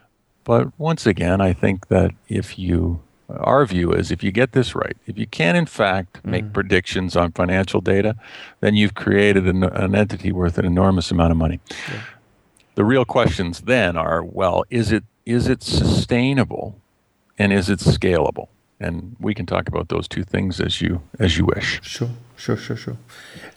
But 0.45 0.79
once 0.79 1.07
again, 1.07 1.41
I 1.41 1.53
think 1.53 1.89
that 1.89 2.13
if 2.29 2.59
you 2.59 3.01
our 3.29 3.67
view 3.67 3.93
is 3.93 4.11
if 4.11 4.23
you 4.23 4.31
get 4.31 4.53
this 4.53 4.75
right, 4.75 4.97
if 5.07 5.19
you 5.19 5.27
can 5.27 5.57
in 5.57 5.67
fact 5.67 6.25
make 6.25 6.45
mm 6.45 6.53
predictions 6.53 7.17
on 7.17 7.33
financial 7.33 7.81
data, 7.81 8.15
then 8.61 8.75
you've 8.75 8.95
created 8.95 9.47
an, 9.47 9.63
an, 9.63 9.95
entity 9.95 10.33
worth 10.33 10.57
an 10.59 10.65
enormous 10.65 11.11
amount 11.11 11.31
of 11.31 11.37
money. 11.37 11.61
Yeah. 11.93 12.01
The 12.77 12.85
real 12.85 13.05
questions 13.05 13.63
then 13.63 13.97
are, 13.97 14.23
well, 14.23 14.65
is 14.71 14.93
it 14.93 15.05
is 15.27 15.49
it 15.49 15.63
sustainable 15.63 16.81
and 17.39 17.53
is 17.53 17.69
it 17.69 17.81
scalable? 17.81 18.49
And 18.79 19.17
we 19.21 19.35
can 19.35 19.45
talk 19.45 19.69
about 19.69 19.89
those 19.89 20.09
two 20.09 20.23
things 20.23 20.61
as 20.61 20.81
you 20.81 21.03
as 21.19 21.37
you 21.37 21.45
wish. 21.45 21.81
Sure, 21.83 22.11
sure, 22.37 22.57
sure, 22.57 22.77
sure. 22.77 22.97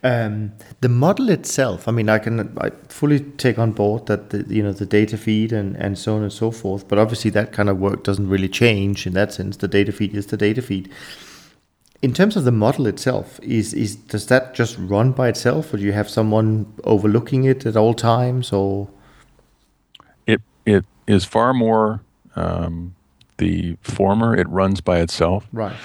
Um, 0.04 0.54
the 0.82 0.90
model 0.90 1.30
itself, 1.30 1.88
I 1.88 1.92
mean, 1.92 2.10
I 2.10 2.20
can 2.20 2.58
I 2.58 2.72
fully 2.88 3.20
take 3.20 3.60
on 3.60 3.72
board 3.74 4.06
that 4.08 4.30
the, 4.30 4.46
you 4.48 4.64
know 4.64 4.72
the 4.72 4.86
data 4.86 5.18
feed 5.18 5.52
and, 5.52 5.76
and 5.76 5.98
so 5.98 6.16
on 6.16 6.24
and 6.24 6.34
so 6.34 6.52
forth. 6.52 6.88
But 6.88 6.98
obviously, 6.98 7.32
that 7.32 7.52
kind 7.52 7.70
of 7.70 7.78
work 7.78 8.04
doesn't 8.04 8.30
really 8.30 8.50
change 8.50 9.06
in 9.06 9.14
that 9.14 9.34
sense. 9.34 9.58
The 9.58 9.68
data 9.68 9.92
feed 9.92 10.16
is 10.16 10.28
the 10.28 10.38
data 10.38 10.62
feed. 10.62 10.90
In 12.02 12.14
terms 12.14 12.38
of 12.38 12.46
the 12.46 12.52
model 12.52 12.88
itself, 12.88 13.40
is 13.44 13.74
is 13.74 13.96
does 13.96 14.28
that 14.28 14.54
just 14.54 14.78
run 14.80 15.12
by 15.12 15.28
itself, 15.28 15.74
or 15.74 15.78
do 15.78 15.84
you 15.84 15.92
have 15.92 16.10
someone 16.10 16.74
overlooking 16.86 17.44
it 17.44 17.66
at 17.66 17.76
all 17.76 17.94
times, 17.94 18.54
or? 18.54 18.88
It 20.26 20.42
it 20.66 20.86
is 21.08 21.26
far 21.26 21.54
more 21.54 22.02
um, 22.36 22.96
the 23.38 23.76
former. 23.82 24.36
It 24.36 24.48
runs 24.48 24.80
by 24.80 25.00
itself. 25.00 25.48
Right. 25.52 25.76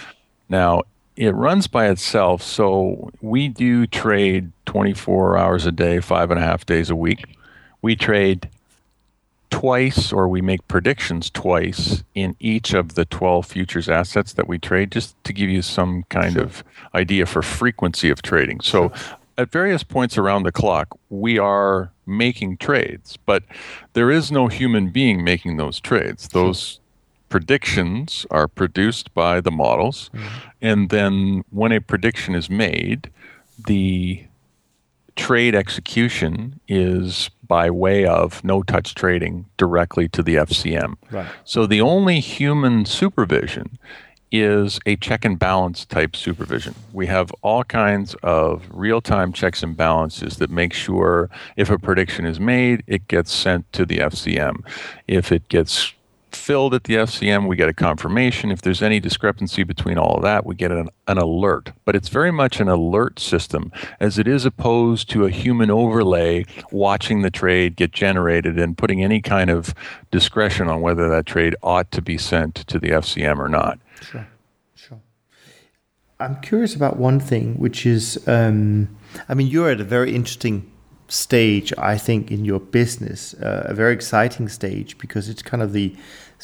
Now, 0.49 0.83
it 1.17 1.35
runs 1.35 1.67
by 1.67 1.89
itself. 1.89 2.43
So 2.43 3.11
we 3.21 3.49
do 3.49 3.87
trade 3.87 4.53
24 4.67 5.39
hours 5.39 5.67
a 5.67 5.73
day, 5.73 6.01
five 6.01 6.31
and 6.31 6.41
a 6.41 6.43
half 6.43 6.67
days 6.67 6.91
a 6.91 6.97
week. 6.97 7.37
We 7.83 7.97
trade 7.97 8.49
twice, 9.51 10.13
or 10.13 10.27
we 10.27 10.41
make 10.41 10.67
predictions 10.67 11.31
twice 11.31 12.03
in 12.15 12.35
each 12.41 12.75
of 12.75 12.95
the 12.95 13.05
12 13.05 13.47
futures 13.47 13.89
assets 13.89 14.33
that 14.33 14.49
we 14.49 14.59
trade, 14.59 14.91
just 14.91 15.23
to 15.25 15.33
give 15.33 15.49
you 15.49 15.63
some 15.63 16.03
kind 16.09 16.33
sure. 16.33 16.43
of 16.43 16.65
idea 16.95 17.25
for 17.25 17.41
frequency 17.43 18.11
of 18.11 18.21
trading. 18.21 18.61
So 18.61 18.89
sure. 18.89 19.17
at 19.39 19.53
various 19.53 19.85
points 19.85 20.19
around 20.19 20.43
the 20.43 20.51
clock, 20.51 20.99
we 21.09 21.39
are 21.39 21.93
making 22.05 22.57
trades, 22.57 23.17
but 23.25 23.45
there 23.93 24.11
is 24.11 24.33
no 24.33 24.49
human 24.49 24.91
being 24.91 25.23
making 25.23 25.57
those 25.57 25.79
trades. 25.79 26.29
Those 26.29 26.81
predictions 27.35 28.25
are 28.31 28.47
produced 28.47 29.13
by 29.13 29.41
the 29.41 29.51
models. 29.51 30.09
Mm-hmm. 30.15 30.49
And 30.63 30.91
then 30.91 31.45
when 31.51 31.73
a 31.73 31.81
prediction 31.81 32.37
is 32.37 32.49
made, 32.49 33.11
the 33.67 34.23
trade 35.17 35.57
execution 35.57 36.61
is 36.69 37.31
by 37.49 37.71
way 37.71 38.07
of 38.07 38.45
no 38.45 38.63
touch 38.63 38.95
trading 38.95 39.47
directly 39.57 40.09
to 40.11 40.23
the 40.23 40.37
FCM. 40.37 40.95
Right. 41.11 41.27
So 41.45 41.67
the 41.67 41.81
only 41.81 42.21
human 42.21 42.85
supervision 42.85 43.81
is 44.31 44.79
a 44.87 44.95
check 44.95 45.25
and 45.25 45.37
balance 45.37 45.85
type 45.85 46.15
supervision. 46.15 46.77
We 46.93 47.09
have 47.09 47.33
all 47.43 47.65
kinds 47.65 48.15
of 48.23 48.63
real 48.71 49.01
time 49.01 49.33
checks 49.33 49.61
and 49.65 49.77
balances 49.77 50.37
that 50.37 50.51
make 50.51 50.73
sure 50.73 51.31
if 51.57 51.69
a 51.69 51.81
prediction 51.81 52.27
is 52.27 52.39
made, 52.39 52.85
it 52.87 53.09
gets 53.09 53.33
sent 53.33 53.73
to 53.73 53.85
the 53.85 53.99
FCM. 53.99 54.65
If 55.09 55.33
it 55.33 55.49
gets 55.49 55.95
filled 56.35 56.75
at 56.75 56.85
the 56.85 56.95
FCM, 56.95 57.49
we 57.49 57.57
get 57.57 57.69
a 57.69 57.75
confirmation. 57.75 58.51
If 58.51 58.63
there's 58.63 58.83
any 58.83 59.01
discrepancy 59.01 59.63
between 59.63 59.99
all 59.99 60.17
of 60.17 60.23
that, 60.23 60.45
we 60.45 60.55
get 60.55 60.71
an, 60.71 60.89
an 61.07 61.19
alert. 61.19 61.73
But 61.85 61.97
it's 61.97 62.09
very 62.09 62.31
much 62.31 62.61
an 62.61 62.69
alert 62.69 63.19
system 63.19 63.73
as 64.01 64.19
it 64.19 64.29
is 64.29 64.45
opposed 64.45 65.09
to 65.11 65.25
a 65.25 65.31
human 65.31 65.71
overlay 65.71 66.45
watching 66.71 67.23
the 67.23 67.31
trade 67.31 67.77
get 67.77 67.93
generated 67.93 68.59
and 68.59 68.77
putting 68.77 69.03
any 69.03 69.21
kind 69.21 69.51
of 69.51 69.75
discretion 70.11 70.69
on 70.69 70.81
whether 70.81 71.09
that 71.09 71.27
trade 71.27 71.57
ought 71.63 71.91
to 71.93 72.03
be 72.03 72.19
sent 72.19 72.55
to 72.55 72.79
the 72.79 72.89
FCM 72.89 73.39
or 73.39 73.49
not. 73.49 73.79
Sure, 74.03 74.27
sure. 74.75 75.01
I'm 76.21 76.41
curious 76.41 76.75
about 76.75 76.99
one 76.99 77.21
thing, 77.21 77.55
which 77.59 77.87
is 77.87 78.27
um, 78.29 78.89
I 79.29 79.35
mean, 79.35 79.47
you're 79.47 79.71
at 79.71 79.81
a 79.81 79.85
very 79.85 80.15
interesting 80.15 80.71
stage, 81.09 81.73
I 81.79 81.99
think, 81.99 82.31
in 82.31 82.45
your 82.45 82.61
business, 82.61 83.35
uh, 83.35 83.67
a 83.67 83.75
very 83.75 83.95
exciting 83.95 84.49
stage 84.49 84.99
because 84.99 85.29
it's 85.29 85.43
kind 85.43 85.63
of 85.63 85.73
the 85.73 85.95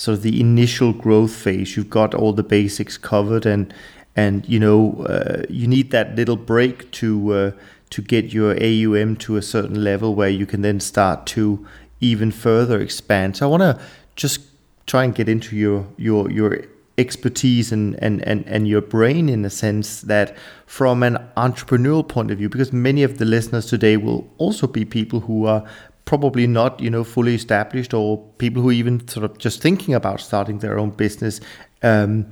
sort 0.01 0.17
of 0.17 0.23
the 0.23 0.41
initial 0.41 0.95
growth 0.95 1.35
phase. 1.35 1.77
You've 1.77 1.91
got 1.91 2.15
all 2.15 2.33
the 2.33 2.43
basics 2.43 2.97
covered, 2.97 3.45
and 3.45 3.73
and 4.17 4.49
you 4.49 4.59
know 4.59 5.05
uh, 5.05 5.43
you 5.51 5.67
need 5.67 5.91
that 5.91 6.17
little 6.17 6.37
break 6.37 6.91
to 6.93 7.33
uh, 7.35 7.51
to 7.91 8.01
get 8.01 8.33
your 8.33 8.53
AUM 8.53 9.17
to 9.17 9.37
a 9.37 9.43
certain 9.43 9.85
level 9.85 10.15
where 10.15 10.31
you 10.31 10.47
can 10.47 10.63
then 10.63 10.81
start 10.81 11.27
to 11.27 11.67
even 12.01 12.31
further 12.31 12.81
expand. 12.81 13.37
So 13.37 13.47
I 13.47 13.51
want 13.51 13.63
to 13.63 13.79
just 14.17 14.41
try 14.87 15.05
and 15.05 15.15
get 15.15 15.29
into 15.29 15.55
your 15.55 15.87
your 15.99 16.31
your 16.31 16.63
expertise 16.97 17.73
and, 17.73 17.95
and, 18.03 18.23
and, 18.29 18.47
and 18.47 18.69
your 18.69 18.83
brain 18.83 19.31
in 19.31 19.43
a 19.45 19.49
sense 19.49 20.03
that 20.03 20.37
from 20.67 21.03
an 21.03 21.17
entrepreneurial 21.35 22.07
point 22.07 22.31
of 22.31 22.37
view 22.37 22.49
because 22.49 22.75
many 22.75 23.03
of 23.03 23.17
the 23.17 23.25
listeners 23.25 23.65
today 23.67 23.97
will 23.97 24.29
also 24.37 24.67
be 24.67 24.85
people 24.85 25.21
who 25.21 25.47
are 25.47 25.65
probably 26.05 26.47
not 26.47 26.81
you 26.81 26.91
know 26.91 27.05
fully 27.05 27.35
established 27.35 27.95
or 27.95 28.19
people 28.39 28.63
who 28.63 28.71
even 28.71 29.07
sort 29.09 29.25
of 29.25 29.39
just 29.39 29.61
thinking 29.63 29.95
about 29.95 30.21
starting 30.21 30.59
their 30.59 30.79
own 30.79 30.91
business 30.91 31.41
um, 31.83 32.27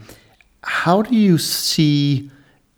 how 0.64 1.02
do 1.02 1.14
you 1.14 1.38
see 1.38 2.30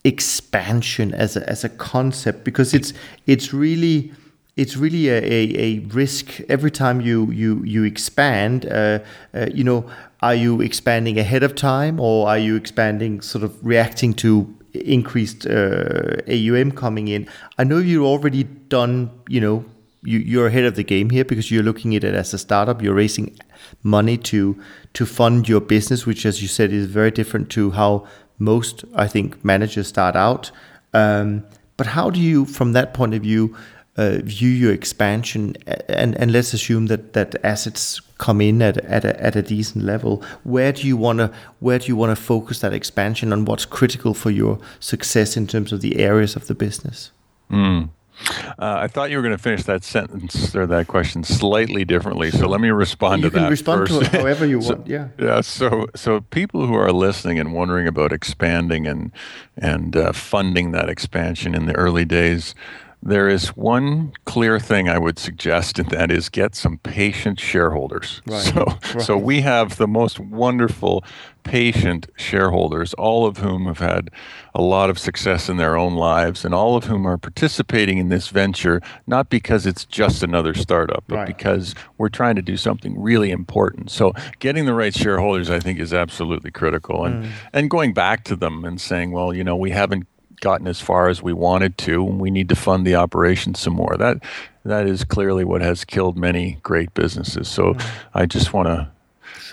expansion 0.04 1.12
as 1.14 1.36
a, 1.36 1.48
as 1.48 1.64
a 1.64 1.68
concept 1.68 2.44
because 2.44 2.72
it's 2.72 2.92
it's 3.26 3.52
really 3.52 4.12
it's 4.56 4.76
really 4.76 5.08
a, 5.08 5.18
a, 5.18 5.58
a 5.58 5.78
risk 5.88 6.40
every 6.48 6.70
time 6.70 7.00
you 7.00 7.30
you 7.30 7.62
you 7.64 7.84
expand. 7.84 8.66
Uh, 8.66 8.98
uh, 9.34 9.46
you 9.54 9.64
know, 9.64 9.88
are 10.20 10.34
you 10.34 10.60
expanding 10.60 11.18
ahead 11.18 11.42
of 11.42 11.54
time 11.54 11.98
or 12.00 12.28
are 12.28 12.38
you 12.38 12.56
expanding 12.56 13.20
sort 13.20 13.44
of 13.44 13.56
reacting 13.64 14.12
to 14.14 14.54
increased 14.74 15.46
uh, 15.46 16.16
AUM 16.28 16.72
coming 16.72 17.08
in? 17.08 17.26
I 17.58 17.64
know 17.64 17.78
you've 17.78 18.04
already 18.04 18.44
done. 18.44 19.10
You 19.28 19.40
know, 19.40 19.64
you 20.02 20.18
you're 20.18 20.46
ahead 20.46 20.64
of 20.64 20.76
the 20.76 20.84
game 20.84 21.10
here 21.10 21.24
because 21.24 21.50
you're 21.50 21.62
looking 21.62 21.94
at 21.94 22.04
it 22.04 22.14
as 22.14 22.32
a 22.34 22.38
startup. 22.38 22.82
You're 22.82 22.94
raising 22.94 23.36
money 23.82 24.16
to 24.16 24.60
to 24.94 25.06
fund 25.06 25.48
your 25.48 25.60
business, 25.60 26.06
which, 26.06 26.24
as 26.26 26.42
you 26.42 26.48
said, 26.48 26.72
is 26.72 26.86
very 26.86 27.10
different 27.10 27.50
to 27.50 27.70
how 27.72 28.06
most 28.38 28.84
I 28.94 29.06
think 29.06 29.44
managers 29.44 29.88
start 29.88 30.16
out. 30.16 30.50
Um, 30.92 31.44
but 31.76 31.86
how 31.86 32.10
do 32.10 32.20
you, 32.20 32.44
from 32.44 32.72
that 32.72 32.92
point 32.92 33.14
of 33.14 33.22
view, 33.22 33.56
uh, 33.96 34.18
view 34.22 34.48
your 34.48 34.72
expansion? 34.72 35.56
And 35.88 36.16
and 36.16 36.32
let's 36.32 36.54
assume 36.54 36.86
that 36.86 37.12
that 37.12 37.36
assets 37.44 38.00
come 38.18 38.40
in 38.40 38.62
at 38.62 38.78
at 38.78 39.04
a, 39.04 39.22
at 39.22 39.36
a 39.36 39.42
decent 39.42 39.84
level. 39.84 40.22
Where 40.44 40.72
do 40.72 40.86
you 40.86 40.96
want 40.96 41.18
to 41.18 41.30
where 41.60 41.78
do 41.78 41.86
you 41.86 41.96
want 41.96 42.16
to 42.16 42.22
focus 42.22 42.60
that 42.60 42.72
expansion 42.72 43.32
on? 43.32 43.44
What's 43.44 43.66
critical 43.66 44.14
for 44.14 44.30
your 44.30 44.58
success 44.78 45.36
in 45.36 45.46
terms 45.46 45.72
of 45.72 45.80
the 45.80 45.98
areas 45.98 46.36
of 46.36 46.46
the 46.46 46.54
business? 46.54 47.10
Mm. 47.50 47.90
Uh, 48.28 48.54
I 48.58 48.88
thought 48.88 49.10
you 49.10 49.16
were 49.16 49.22
going 49.22 49.36
to 49.36 49.42
finish 49.42 49.62
that 49.64 49.84
sentence 49.84 50.54
or 50.54 50.66
that 50.66 50.86
question 50.86 51.24
slightly 51.24 51.84
differently. 51.84 52.30
So 52.30 52.48
let 52.48 52.60
me 52.60 52.70
respond 52.70 53.22
you 53.22 53.30
to 53.30 53.34
that. 53.34 53.38
You 53.38 53.44
can 53.44 53.50
respond 53.50 53.88
first. 53.88 54.00
to 54.00 54.16
it 54.16 54.20
however 54.20 54.46
you 54.46 54.60
so, 54.62 54.74
want. 54.74 54.86
Yeah. 54.86 55.08
Yeah. 55.18 55.40
So 55.40 55.86
so 55.94 56.20
people 56.20 56.66
who 56.66 56.74
are 56.74 56.92
listening 56.92 57.38
and 57.38 57.52
wondering 57.52 57.86
about 57.86 58.12
expanding 58.12 58.86
and 58.86 59.12
and 59.56 59.96
uh, 59.96 60.12
funding 60.12 60.72
that 60.72 60.88
expansion 60.88 61.54
in 61.54 61.66
the 61.66 61.74
early 61.76 62.04
days, 62.04 62.54
there 63.02 63.28
is 63.28 63.48
one 63.56 64.12
clear 64.26 64.60
thing 64.60 64.88
I 64.88 64.98
would 64.98 65.18
suggest, 65.18 65.78
and 65.78 65.88
that 65.88 66.10
is 66.10 66.28
get 66.28 66.54
some 66.54 66.78
patient 66.78 67.40
shareholders. 67.40 68.20
Right. 68.26 68.42
So, 68.42 68.64
right. 68.64 69.02
so 69.02 69.16
we 69.16 69.40
have 69.40 69.76
the 69.78 69.86
most 69.86 70.18
wonderful 70.20 71.02
patient 71.42 72.08
shareholders, 72.16 72.92
all 72.94 73.24
of 73.24 73.38
whom 73.38 73.64
have 73.64 73.78
had 73.78 74.10
a 74.54 74.60
lot 74.60 74.90
of 74.90 74.98
success 74.98 75.48
in 75.48 75.56
their 75.56 75.78
own 75.78 75.94
lives, 75.94 76.44
and 76.44 76.54
all 76.54 76.76
of 76.76 76.84
whom 76.84 77.06
are 77.06 77.16
participating 77.16 77.96
in 77.96 78.10
this 78.10 78.28
venture 78.28 78.82
not 79.06 79.30
because 79.30 79.64
it's 79.64 79.86
just 79.86 80.22
another 80.22 80.52
startup, 80.52 81.04
but 81.06 81.16
Right. 81.16 81.26
because 81.26 81.74
we're 81.96 82.10
trying 82.10 82.36
to 82.36 82.42
do 82.42 82.56
something 82.56 83.00
really 83.00 83.30
important. 83.30 83.90
So, 83.90 84.12
getting 84.40 84.66
the 84.66 84.74
right 84.74 84.94
shareholders, 84.94 85.48
I 85.48 85.58
think, 85.60 85.78
is 85.78 85.94
absolutely 85.94 86.50
critical, 86.50 87.04
and 87.06 87.24
mm. 87.24 87.30
and 87.52 87.70
going 87.70 87.94
back 87.94 88.24
to 88.24 88.36
them 88.36 88.64
and 88.64 88.78
saying, 88.80 89.12
well, 89.12 89.32
you 89.32 89.42
know, 89.42 89.56
we 89.56 89.70
haven't 89.70 90.06
gotten 90.40 90.66
as 90.66 90.80
far 90.80 91.08
as 91.08 91.22
we 91.22 91.32
wanted 91.32 91.76
to 91.78 92.06
and 92.06 92.18
we 92.20 92.30
need 92.30 92.48
to 92.48 92.56
fund 92.56 92.86
the 92.86 92.94
operation 92.94 93.54
some 93.54 93.74
more 93.74 93.96
that 93.98 94.16
that 94.64 94.86
is 94.86 95.04
clearly 95.04 95.44
what 95.44 95.60
has 95.60 95.84
killed 95.84 96.16
many 96.16 96.58
great 96.62 96.92
businesses 96.94 97.46
so 97.48 97.76
i 98.14 98.24
just 98.26 98.52
want 98.52 98.66
to 98.66 98.88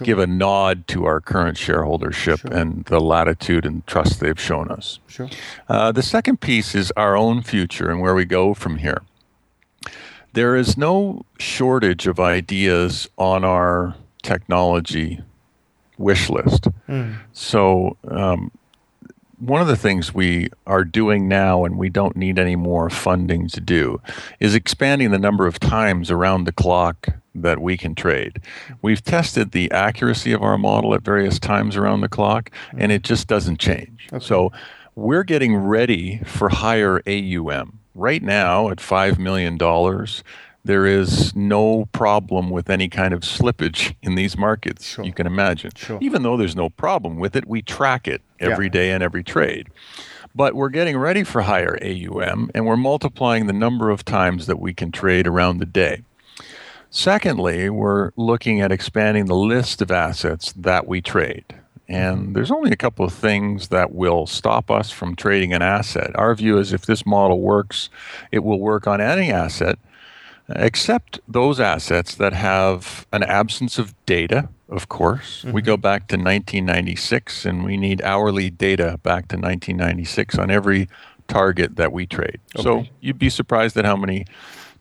give 0.03 0.19
a 0.19 0.27
nod 0.27 0.87
to 0.87 1.05
our 1.05 1.19
current 1.19 1.57
shareholdership 1.57 2.39
Sure. 2.39 2.51
and 2.53 2.85
the 2.85 2.99
latitude 2.99 3.65
and 3.65 3.85
trust 3.87 4.19
they've 4.19 4.39
shown 4.39 4.69
us 4.69 4.99
Sure. 5.07 5.29
uh, 5.69 5.91
the 5.91 6.03
second 6.03 6.39
piece 6.39 6.73
is 6.75 6.91
our 6.95 7.17
own 7.17 7.41
future 7.41 7.89
and 7.89 7.99
where 7.99 8.13
we 8.15 8.23
go 8.25 8.53
from 8.53 8.77
here. 8.77 9.01
There 10.33 10.55
is 10.55 10.77
no 10.77 11.25
shortage 11.39 12.05
of 12.05 12.19
ideas 12.19 13.09
on 13.17 13.43
our 13.43 13.95
technology 14.21 15.21
wish 15.97 16.29
list. 16.29 16.67
So, 17.33 17.97
um, 18.07 18.51
one 19.39 19.61
of 19.61 19.67
the 19.67 19.75
things 19.75 20.13
we 20.13 20.49
are 20.65 20.83
doing 20.83 21.27
now, 21.27 21.63
and 21.63 21.77
we 21.77 21.89
don't 21.89 22.15
need 22.15 22.39
any 22.39 22.55
more 22.55 22.89
funding 22.89 23.47
to 23.49 23.61
do, 23.61 24.01
is 24.39 24.55
expanding 24.55 25.11
the 25.11 25.19
number 25.19 25.45
of 25.45 25.59
times 25.59 26.09
around 26.09 26.45
the 26.45 26.51
clock 26.51 27.09
that 27.35 27.59
we 27.59 27.77
can 27.77 27.93
trade. 27.93 28.41
We've 28.81 29.03
tested 29.03 29.51
the 29.51 29.69
accuracy 29.71 30.31
of 30.31 30.41
our 30.41 30.57
model 30.57 30.95
at 30.95 31.03
various 31.03 31.37
times 31.37 31.75
around 31.75 32.01
the 32.01 32.09
clock, 32.09 32.49
mm-hmm. 32.49 32.81
and 32.81 32.91
it 32.91 33.03
just 33.03 33.27
doesn't 33.27 33.59
change. 33.59 34.09
So 34.19 34.51
we're 34.95 35.23
getting 35.23 35.55
ready 35.55 36.19
for 36.25 36.49
higher 36.49 37.01
AUM. 37.07 37.79
Right 37.93 38.21
now, 38.21 38.69
at 38.69 38.77
$5 38.77 39.17
million, 39.17 39.57
there 40.67 40.85
is 40.85 41.35
no 41.35 41.85
problem 41.93 42.49
with 42.49 42.69
any 42.69 42.89
kind 42.89 43.13
of 43.13 43.21
slippage 43.21 43.95
in 44.03 44.15
these 44.15 44.37
markets, 44.37 44.85
Sure. 44.85 45.05
you 45.05 45.13
can 45.13 45.25
imagine. 45.25 45.71
Sure. 45.75 45.97
Even 46.01 46.21
though 46.23 46.37
there's 46.37 46.55
no 46.55 46.69
problem 46.69 47.17
with 47.17 47.35
it, 47.35 47.47
we 47.47 47.61
track 47.61 48.07
it 48.07 48.21
every 48.39 48.65
Yeah. 48.65 48.71
day 48.71 48.91
and 48.91 49.01
every 49.01 49.23
trade. 49.23 49.67
But 50.35 50.53
we're 50.53 50.69
getting 50.69 50.97
ready 50.97 51.23
for 51.23 51.41
higher 51.41 51.77
AUM 51.81 52.51
and 52.53 52.65
we're 52.65 52.77
multiplying 52.77 53.47
the 53.47 53.53
number 53.53 53.89
of 53.89 54.05
times 54.05 54.45
that 54.45 54.59
we 54.59 54.73
can 54.73 54.91
trade 54.91 55.25
around 55.25 55.57
the 55.57 55.65
day. 55.65 56.03
Secondly, 56.89 57.69
we're 57.69 58.11
looking 58.15 58.61
at 58.61 58.71
expanding 58.71 59.25
the 59.25 59.35
list 59.35 59.81
of 59.81 59.89
assets 59.91 60.53
that 60.53 60.87
we 60.87 61.01
trade. 61.01 61.45
And 61.89 62.17
mm-hmm. 62.17 62.33
there's 62.33 62.51
only 62.51 62.71
a 62.71 62.75
couple 62.75 63.05
of 63.05 63.13
things 63.13 63.69
that 63.69 63.93
will 63.93 64.25
stop 64.27 64.69
us 64.69 64.91
from 64.91 65.15
trading 65.15 65.53
an 65.53 65.61
asset. 65.61 66.11
Our 66.15 66.35
view 66.35 66.57
is 66.57 66.73
if 66.73 66.85
this 66.85 67.05
model 67.05 67.39
works, 67.39 67.89
it 68.31 68.43
will 68.43 68.59
work 68.59 68.85
on 68.87 68.99
any 68.99 69.31
asset 69.31 69.79
except 70.49 71.19
those 71.27 71.59
assets 71.59 72.15
that 72.15 72.33
have 72.33 73.05
an 73.11 73.23
absence 73.23 73.77
of 73.77 73.93
data, 74.05 74.49
of 74.69 74.89
course. 74.89 75.43
We 75.43 75.49
mm-hmm. 75.49 75.65
go 75.65 75.77
back 75.77 76.07
to 76.09 76.15
1996 76.15 77.45
and 77.45 77.63
we 77.63 77.77
need 77.77 78.01
hourly 78.01 78.49
data 78.49 78.99
back 79.03 79.27
to 79.29 79.35
1996 79.35 80.37
on 80.37 80.51
every 80.51 80.87
target 81.27 81.75
that 81.75 81.91
we 81.91 82.05
trade. 82.05 82.39
So 82.57 82.85
you'd 83.01 83.19
be 83.19 83.29
surprised 83.29 83.77
at 83.77 83.85
how 83.85 83.95
many 83.95 84.25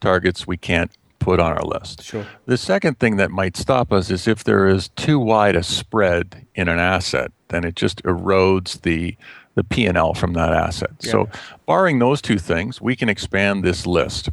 targets 0.00 0.46
we 0.46 0.56
can't 0.56 0.90
put 1.18 1.40
on 1.40 1.52
our 1.52 1.64
list. 1.64 2.04
Sure. 2.04 2.24
The 2.46 2.56
second 2.56 3.00
thing 3.00 3.16
that 3.16 3.30
might 3.30 3.56
stop 3.56 3.92
us 3.92 4.10
is 4.10 4.28
if 4.28 4.44
there 4.44 4.68
is 4.68 4.88
too 4.90 5.18
wide 5.18 5.56
a 5.56 5.62
spread 5.62 6.46
in 6.54 6.68
an 6.68 6.78
asset, 6.78 7.32
then 7.48 7.64
it 7.64 7.74
just 7.74 8.02
erodes 8.04 8.80
the 8.82 9.16
the 9.56 9.64
P&L 9.64 10.12
from 10.12 10.34
that 10.34 10.52
asset. 10.52 10.90
So 10.98 11.30
barring 11.66 11.98
those 11.98 12.20
two 12.20 12.38
things, 12.38 12.78
we 12.78 12.94
can 12.94 13.08
expand 13.08 13.64
this 13.64 13.86
list. 13.86 14.28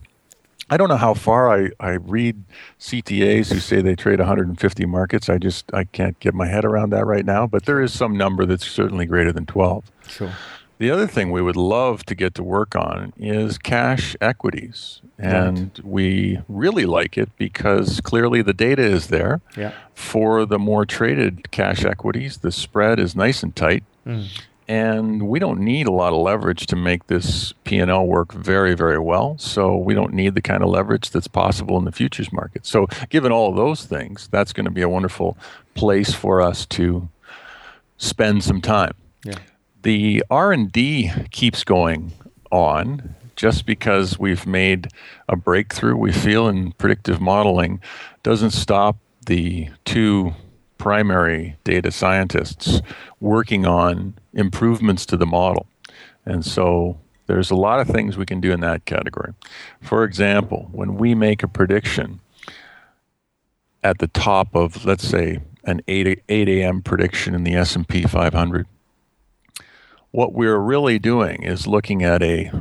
I 0.74 0.78
don't 0.78 0.90
know 0.90 0.98
how 0.98 1.14
far 1.14 1.54
I, 1.56 1.70
I 1.80 1.92
read 1.92 2.46
CTAs 2.80 3.54
who 3.54 3.60
say 3.60 3.84
they 3.84 3.96
trade 3.96 4.18
150 4.18 4.86
markets. 4.88 5.30
I 5.30 5.38
just 5.38 5.72
I 5.72 5.84
can't 5.84 6.20
get 6.20 6.34
my 6.34 6.48
head 6.48 6.66
around 6.66 6.90
that 6.90 7.06
right 7.06 7.24
now, 7.24 7.46
but 7.46 7.66
there 7.66 7.80
is 7.80 7.94
some 7.94 8.18
number 8.18 8.44
that's 8.48 8.68
certainly 8.68 9.06
greater 9.06 9.32
than 9.32 9.46
12. 9.46 9.84
Sure. 10.08 10.32
The 10.80 10.90
other 10.90 11.06
thing 11.06 11.30
we 11.30 11.44
would 11.44 11.56
love 11.56 12.04
to 12.08 12.16
get 12.16 12.34
to 12.36 12.44
work 12.44 12.76
on 12.76 13.14
is 13.18 13.60
cash 13.60 14.16
equities. 14.20 15.04
And 15.20 15.80
we 15.84 16.40
really 16.50 16.88
like 16.88 17.20
it 17.20 17.30
because 17.38 18.02
clearly 18.02 18.42
the 18.42 18.52
data 18.52 18.82
is 18.82 19.08
there. 19.08 19.42
Yeah. 19.56 19.74
For 19.94 20.44
the 20.44 20.58
more 20.58 20.88
traded 20.88 21.52
cash 21.52 21.86
equities, 21.86 22.38
the 22.38 22.52
spread 22.52 23.00
is 23.00 23.16
nice 23.16 23.44
and 23.44 23.56
tight. 23.56 23.84
Hmm. 24.06 24.24
And 24.68 25.28
we 25.28 25.40
don't 25.40 25.60
need 25.60 25.88
a 25.88 25.92
lot 25.92 26.14
of 26.14 26.20
leverage 26.20 26.68
to 26.68 26.76
make 26.76 27.08
this 27.08 27.54
P&L 27.66 28.06
work 28.08 28.32
very, 28.34 28.76
very 28.76 29.00
well. 29.00 29.38
So 29.38 29.76
we 29.76 29.94
don't 29.94 30.14
need 30.14 30.36
the 30.36 30.42
kind 30.42 30.64
of 30.64 30.70
leverage 30.70 31.10
that's 31.10 31.28
possible 31.28 31.78
in 31.78 31.84
the 31.86 31.92
futures 31.92 32.32
market. 32.32 32.66
So 32.66 32.88
given 33.10 33.32
all 33.32 33.50
of 33.50 33.56
those 33.58 33.86
things, 33.86 34.30
that's 34.32 34.54
going 34.54 34.66
to 34.66 34.72
be 34.72 34.82
a 34.82 34.88
wonderful 34.90 35.38
place 35.76 36.14
for 36.14 36.42
us 36.42 36.66
to 36.68 37.10
spend 37.98 38.44
some 38.44 38.62
time 38.62 38.94
Yeah. 39.24 39.36
the 39.82 40.24
r&d 40.30 41.12
keeps 41.32 41.64
going 41.64 42.12
on 42.52 43.16
just 43.36 43.66
because 43.66 44.20
we've 44.20 44.46
made 44.46 44.88
a 45.30 45.36
breakthrough 45.36 45.96
we 45.96 46.12
feel 46.12 46.48
in 46.48 46.72
predictive 46.74 47.22
modeling 47.22 47.80
doesn't 48.24 48.52
stop 48.52 48.98
the 49.26 49.70
two 49.86 50.34
primary 50.84 51.56
data 51.64 51.90
scientists 51.90 52.82
working 53.22 53.66
on 53.66 54.14
improvements 54.34 55.06
to 55.06 55.16
the 55.16 55.26
model 55.26 55.66
and 56.26 56.46
so 56.46 57.00
there's 57.28 57.50
a 57.50 57.56
lot 57.56 57.80
of 57.80 57.88
things 57.88 58.18
we 58.18 58.26
can 58.26 58.42
do 58.42 58.52
in 58.52 58.60
that 58.60 58.84
category 58.84 59.34
for 59.80 60.04
example 60.04 60.68
when 60.74 60.96
we 60.96 61.16
make 61.16 61.42
a 61.42 61.48
prediction 61.48 62.20
at 63.82 64.00
the 64.00 64.10
top 64.10 64.54
of 64.58 64.84
let's 64.84 65.08
say 65.08 65.40
an 65.64 65.80
8, 65.88 66.22
8 66.28 66.50
a.m 66.50 66.82
prediction 66.82 67.34
in 67.34 67.46
the 67.46 67.56
s&p 67.56 68.04
500 68.04 68.68
what 70.12 70.34
we're 70.34 70.60
really 70.60 71.00
doing 71.00 71.44
is 71.44 71.66
looking 71.66 72.04
at 72.04 72.22
a, 72.22 72.52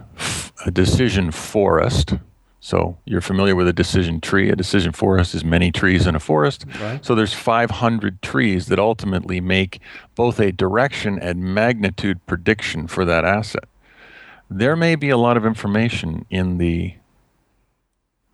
a 0.64 0.70
decision 0.70 1.30
forest. 1.30 2.14
So 2.64 2.96
you're 3.04 3.20
familiar 3.20 3.56
with 3.56 3.66
a 3.66 3.72
decision 3.72 4.20
tree. 4.20 4.48
A 4.48 4.54
decision 4.54 4.92
forest 4.92 5.34
is 5.34 5.44
many 5.44 5.72
trees 5.72 6.06
in 6.06 6.14
a 6.14 6.20
forest. 6.20 6.64
Right. 6.80 7.04
So 7.04 7.16
there's 7.16 7.34
500 7.34 8.22
trees 8.22 8.66
that 8.66 8.78
ultimately 8.78 9.40
make 9.40 9.80
both 10.14 10.38
a 10.38 10.52
direction 10.52 11.18
and 11.18 11.42
magnitude 11.42 12.24
prediction 12.24 12.86
for 12.86 13.04
that 13.04 13.24
asset. 13.24 13.64
There 14.48 14.76
may 14.76 14.94
be 14.94 15.10
a 15.10 15.16
lot 15.16 15.36
of 15.36 15.44
information 15.44 16.24
in 16.30 16.58
the 16.58 16.94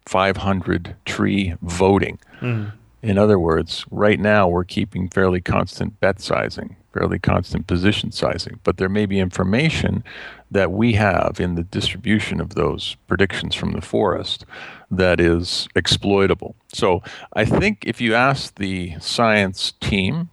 500 0.05 0.97
tree 1.07 1.55
voting. 1.63 2.19
Hmm. 2.41 2.67
In 3.01 3.17
other 3.17 3.39
words, 3.39 3.87
right 3.91 4.21
now 4.21 4.47
we're 4.47 4.65
keeping 4.65 5.09
fairly 5.09 5.41
constant 5.41 6.01
bet 6.01 6.21
sizing, 6.21 6.77
fairly 6.93 7.19
constant 7.19 7.67
position 7.67 8.13
sizing, 8.13 8.61
but 8.63 8.77
there 8.77 8.91
may 8.91 9.07
be 9.07 9.21
information 9.21 10.05
that 10.51 10.73
we 10.73 10.95
have 10.95 11.39
in 11.41 11.55
the 11.55 11.63
distribution 11.63 12.41
of 12.41 12.55
those 12.55 12.97
predictions 13.07 13.55
from 13.55 13.73
the 13.73 13.81
forest 13.81 14.45
that 14.91 15.21
is 15.21 15.69
exploitable. 15.75 16.57
So 16.73 17.03
I 17.35 17.45
think 17.45 17.85
if 17.87 18.01
you 18.01 18.15
ask 18.15 18.55
the 18.55 18.95
science 19.01 19.73
team, 19.81 20.31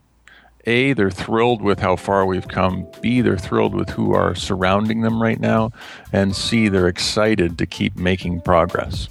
A, 0.66 0.94
they're 0.94 1.12
thrilled 1.12 1.62
with 1.62 1.80
how 1.80 1.96
far 1.98 2.26
we've 2.26 2.48
come, 2.48 2.88
B, 3.02 3.22
they're 3.22 3.38
thrilled 3.38 3.76
with 3.76 3.90
who 3.90 4.14
are 4.14 4.36
surrounding 4.36 5.02
them 5.02 5.22
right 5.22 5.40
now, 5.40 5.72
and 6.14 6.36
C, 6.36 6.70
they're 6.70 6.88
excited 6.88 7.58
to 7.58 7.66
keep 7.66 7.98
making 7.98 8.42
progress. 8.42 9.10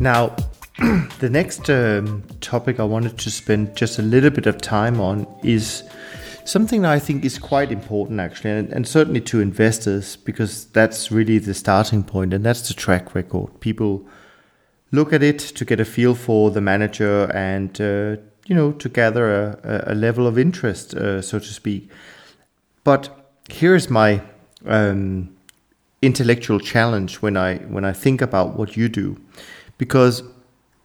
Now, 0.00 0.36
the 1.18 1.28
next 1.28 1.68
um, 1.68 2.22
topic 2.40 2.78
I 2.78 2.84
wanted 2.84 3.18
to 3.18 3.30
spend 3.30 3.76
just 3.76 3.98
a 3.98 4.02
little 4.02 4.30
bit 4.30 4.46
of 4.46 4.58
time 4.60 5.00
on 5.00 5.26
is 5.42 5.82
something 6.44 6.82
that 6.82 6.92
I 6.92 7.00
think 7.00 7.24
is 7.24 7.38
quite 7.38 7.72
important, 7.72 8.20
actually, 8.20 8.52
and, 8.52 8.72
and, 8.72 8.86
certainly 8.86 9.20
to 9.22 9.40
investors, 9.40 10.14
because 10.16 10.66
that's 10.66 11.10
really 11.10 11.38
the 11.38 11.52
starting 11.52 12.04
point, 12.04 12.32
and 12.32 12.44
that's 12.44 12.68
the 12.68 12.74
track 12.74 13.14
record. 13.14 13.58
People 13.60 14.06
look 14.92 15.12
at 15.12 15.22
it 15.22 15.40
to 15.40 15.64
get 15.64 15.80
a 15.80 15.84
feel 15.84 16.14
for 16.14 16.52
the 16.52 16.60
manager 16.60 17.24
and, 17.34 17.80
uh, 17.80 18.16
you 18.46 18.54
know, 18.54 18.70
to 18.72 18.88
gather 18.88 19.58
a, 19.64 19.92
a 19.92 19.94
level 19.94 20.28
of 20.28 20.38
interest, 20.38 20.94
uh, 20.94 21.20
so 21.20 21.40
to 21.40 21.52
speak. 21.52 21.90
But 22.84 23.10
here 23.50 23.74
is 23.74 23.90
my 23.90 24.22
um, 24.64 25.36
intellectual 26.02 26.60
challenge 26.60 27.16
when 27.16 27.36
I 27.36 27.56
when 27.56 27.84
I 27.84 27.92
think 27.92 28.22
about 28.22 28.56
what 28.56 28.76
you 28.76 28.88
do 28.88 29.18
because 29.78 30.22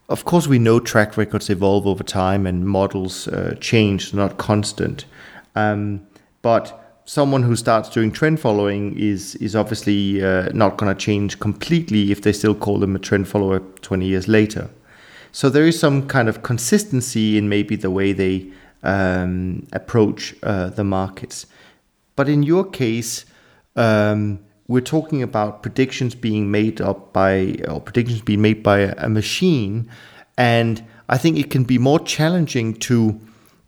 of 0.09 0.25
course 0.25 0.47
we 0.47 0.59
know 0.59 0.79
track 0.79 1.17
records 1.17 1.49
evolve 1.49 1.87
over 1.87 2.03
time 2.03 2.45
and 2.45 2.65
models 2.65 3.27
uh, 3.27 3.55
change 3.59 4.13
not 4.13 4.37
constant. 4.37 5.05
Um, 5.55 6.05
but 6.41 6.79
someone 7.05 7.43
who 7.43 7.55
starts 7.55 7.89
doing 7.89 8.11
trend 8.11 8.39
following 8.39 8.97
is 8.97 9.35
is 9.35 9.55
obviously 9.55 10.23
uh, 10.23 10.49
not 10.53 10.77
going 10.77 10.95
to 10.95 10.99
change 10.99 11.39
completely 11.39 12.11
if 12.11 12.21
they 12.21 12.31
still 12.31 12.55
call 12.55 12.79
them 12.79 12.95
a 12.95 12.99
trend 12.99 13.27
follower 13.27 13.59
20 13.81 14.05
years 14.05 14.27
later. 14.27 14.69
So 15.31 15.49
there 15.49 15.65
is 15.65 15.79
some 15.79 16.07
kind 16.07 16.29
of 16.29 16.43
consistency 16.43 17.37
in 17.37 17.49
maybe 17.49 17.75
the 17.75 17.89
way 17.89 18.13
they 18.13 18.51
um, 18.83 19.65
approach 19.73 20.35
uh, 20.43 20.69
the 20.69 20.83
markets. 20.83 21.47
But 22.15 22.29
in 22.29 22.43
your 22.43 22.65
case 22.65 23.25
um, 23.75 24.39
we're 24.67 24.81
talking 24.81 25.21
about 25.21 25.61
predictions 25.61 26.15
being 26.15 26.49
made 26.49 26.79
up 26.81 27.13
by 27.13 27.55
or 27.67 27.81
predictions 27.81 28.21
being 28.21 28.41
made 28.41 28.63
by 28.63 28.79
a, 28.79 29.09
machine 29.09 29.89
and 30.37 30.83
i 31.09 31.17
think 31.17 31.37
it 31.37 31.49
can 31.49 31.63
be 31.63 31.77
more 31.77 31.99
challenging 31.99 32.73
to 32.73 33.19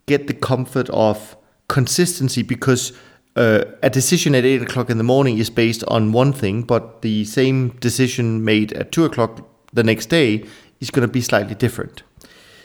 get 0.06 0.28
the 0.28 0.34
comfort 0.34 0.90
of 0.90 1.36
consistency 1.68 2.42
because 2.44 2.94
uh, 3.36 3.66
a 3.84 3.90
decision 3.90 4.34
at 4.34 4.46
8 4.46 4.62
o'clock 4.62 4.90
in 4.90 4.98
the 4.98 5.04
morning 5.04 5.38
is 5.38 5.50
based 5.50 5.84
on 5.88 6.12
one 6.12 6.32
thing 6.32 6.62
but 6.62 7.02
the 7.02 7.26
same 7.26 7.70
decision 7.80 8.46
made 8.46 8.72
at 8.74 8.92
2 8.92 9.04
o'clock 9.04 9.42
the 9.74 9.84
next 9.84 10.08
day 10.08 10.46
is 10.80 10.90
going 10.90 11.08
to 11.08 11.12
be 11.12 11.22
slightly 11.22 11.56
different. 11.56 12.04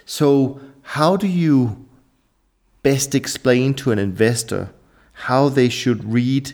So 0.04 0.60
how 0.82 1.16
do 1.16 1.26
you 1.26 1.86
best 2.82 3.14
explain 3.14 3.74
to 3.74 3.92
an 3.92 3.98
investor 3.98 4.72
how 5.12 5.48
they 5.48 5.68
should 5.68 6.02
read 6.04 6.52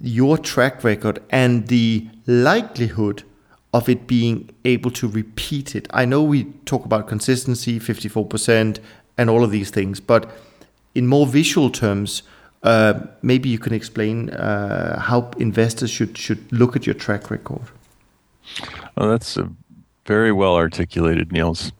your 0.00 0.38
track 0.38 0.84
record 0.84 1.22
and 1.30 1.68
the 1.68 2.08
likelihood 2.26 3.22
of 3.72 3.88
it 3.88 4.06
being 4.06 4.50
able 4.64 4.90
to 4.92 5.08
repeat 5.08 5.74
it. 5.74 5.88
I 5.90 6.04
know 6.04 6.22
we 6.22 6.44
talk 6.64 6.84
about 6.84 7.08
consistency, 7.08 7.80
54%, 7.80 8.78
and 9.18 9.30
all 9.30 9.44
of 9.44 9.50
these 9.50 9.70
things, 9.70 10.00
but 10.00 10.30
in 10.94 11.06
more 11.06 11.26
visual 11.26 11.70
terms, 11.70 12.22
uh, 12.62 13.00
maybe 13.22 13.48
you 13.48 13.58
can 13.58 13.74
explain 13.74 14.30
uh, 14.30 14.98
how 14.98 15.30
investors 15.38 15.90
should 15.90 16.16
should 16.16 16.50
look 16.50 16.74
at 16.76 16.86
your 16.86 16.94
track 16.94 17.30
record. 17.30 17.62
Well, 18.96 19.10
that's 19.10 19.38
very 20.06 20.32
well 20.32 20.54
articulated, 20.54 21.32
Niels. 21.32 21.72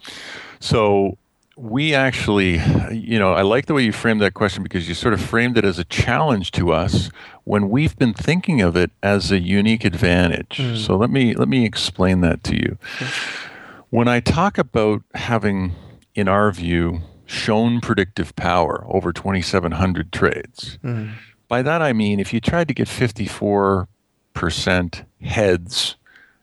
So 0.61 1.17
we 1.57 1.95
actually, 1.95 2.61
you 2.91 3.19
know, 3.19 3.33
I 3.33 3.43
like 3.43 3.67
the 3.67 3.75
way 3.75 3.85
you 3.85 3.93
framed 3.93 4.21
that 4.23 4.35
question 4.35 4.63
because 4.63 4.89
you 4.89 4.95
sort 4.95 5.15
of 5.15 5.21
framed 5.21 5.57
it 5.57 5.65
as 5.65 5.79
a 5.79 5.85
challenge 5.85 6.51
to 6.53 6.73
us 6.73 7.11
when 7.45 7.69
we've 7.69 7.97
been 7.97 8.15
thinking 8.15 8.61
of 8.61 8.77
it 8.77 8.91
as 9.03 9.31
a 9.31 9.39
unique 9.39 9.85
advantage. 9.85 10.57
Mm. 10.59 10.77
So 10.77 10.97
let 10.97 11.11
me 11.11 11.35
let 11.35 11.49
me 11.49 11.65
explain 11.65 12.23
that 12.23 12.43
to 12.45 12.57
you. 12.57 12.79
When 13.91 14.09
I 14.09 14.19
talk 14.21 14.59
about 14.59 15.03
having, 15.15 15.75
in 16.15 16.27
our 16.27 16.51
view, 16.51 17.03
shown 17.27 17.81
predictive 17.81 18.35
power 18.35 18.85
over 18.89 19.13
2,700 19.13 20.13
trades, 20.13 20.79
mm. 20.83 21.13
by 21.47 21.63
that 21.63 21.81
I 21.83 21.93
mean 21.93 22.19
if 22.19 22.33
you 22.33 22.41
tried 22.41 22.67
to 22.69 22.75
get 22.75 22.89
54 22.89 23.89
percent 24.33 25.05
heads 25.21 25.95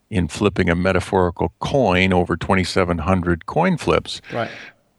in 0.09 0.29
flipping 0.29 0.69
a 0.69 0.75
metaphorical 0.75 1.53
coin 1.59 2.13
over 2.13 2.37
2,700 2.37 3.45
coin 3.45 3.75
flips, 3.77 4.21
right 4.31 4.51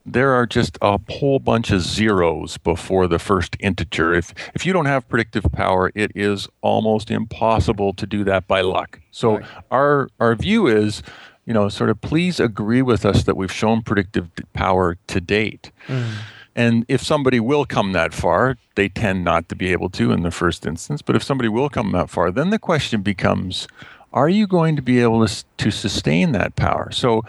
there 0.04 0.32
are 0.32 0.46
just 0.46 0.78
a 0.82 0.98
whole 1.08 1.38
bunch 1.38 1.70
of 1.70 1.80
zeros 1.80 2.58
before 2.58 3.06
the 3.06 3.18
first 3.18 3.56
integer. 3.60 4.14
If 4.14 4.34
if 4.54 4.66
you 4.66 4.72
don't 4.72 4.86
have 4.86 5.08
predictive 5.08 5.44
power, 5.52 5.92
it 5.94 6.10
is 6.14 6.48
almost 6.60 7.10
impossible 7.10 7.92
to 7.94 8.06
do 8.06 8.24
that 8.24 8.46
by 8.46 8.60
luck. 8.60 9.00
So 9.10 9.38
right. 9.38 9.46
our 9.70 10.08
our 10.18 10.34
view 10.34 10.66
is, 10.66 11.02
you 11.46 11.54
know, 11.54 11.68
sort 11.68 11.90
of 11.90 12.00
please 12.00 12.40
agree 12.40 12.82
with 12.82 13.04
us 13.04 13.24
that 13.24 13.36
we've 13.36 13.52
shown 13.52 13.82
predictive 13.82 14.28
power 14.52 14.96
to 15.06 15.20
date. 15.20 15.70
Mm. 15.86 16.14
And 16.54 16.84
if 16.88 17.02
somebody 17.02 17.40
will 17.40 17.64
come 17.64 17.92
that 17.92 18.12
far, 18.12 18.58
they 18.74 18.88
tend 18.88 19.24
not 19.24 19.48
to 19.48 19.56
be 19.56 19.72
able 19.72 19.88
to 19.90 20.12
in 20.12 20.22
the 20.22 20.30
first 20.30 20.66
instance. 20.66 21.00
But 21.00 21.16
if 21.16 21.22
somebody 21.22 21.48
will 21.48 21.70
come 21.70 21.92
that 21.92 22.10
far, 22.10 22.30
then 22.30 22.50
the 22.50 22.58
question 22.58 23.00
becomes, 23.00 23.66
are 24.12 24.28
you 24.28 24.46
going 24.46 24.76
to 24.76 24.82
be 24.82 25.00
able 25.00 25.26
to, 25.26 25.44
to 25.56 25.70
sustain 25.70 26.32
that 26.32 26.54
power? 26.54 26.90
So 26.92 27.22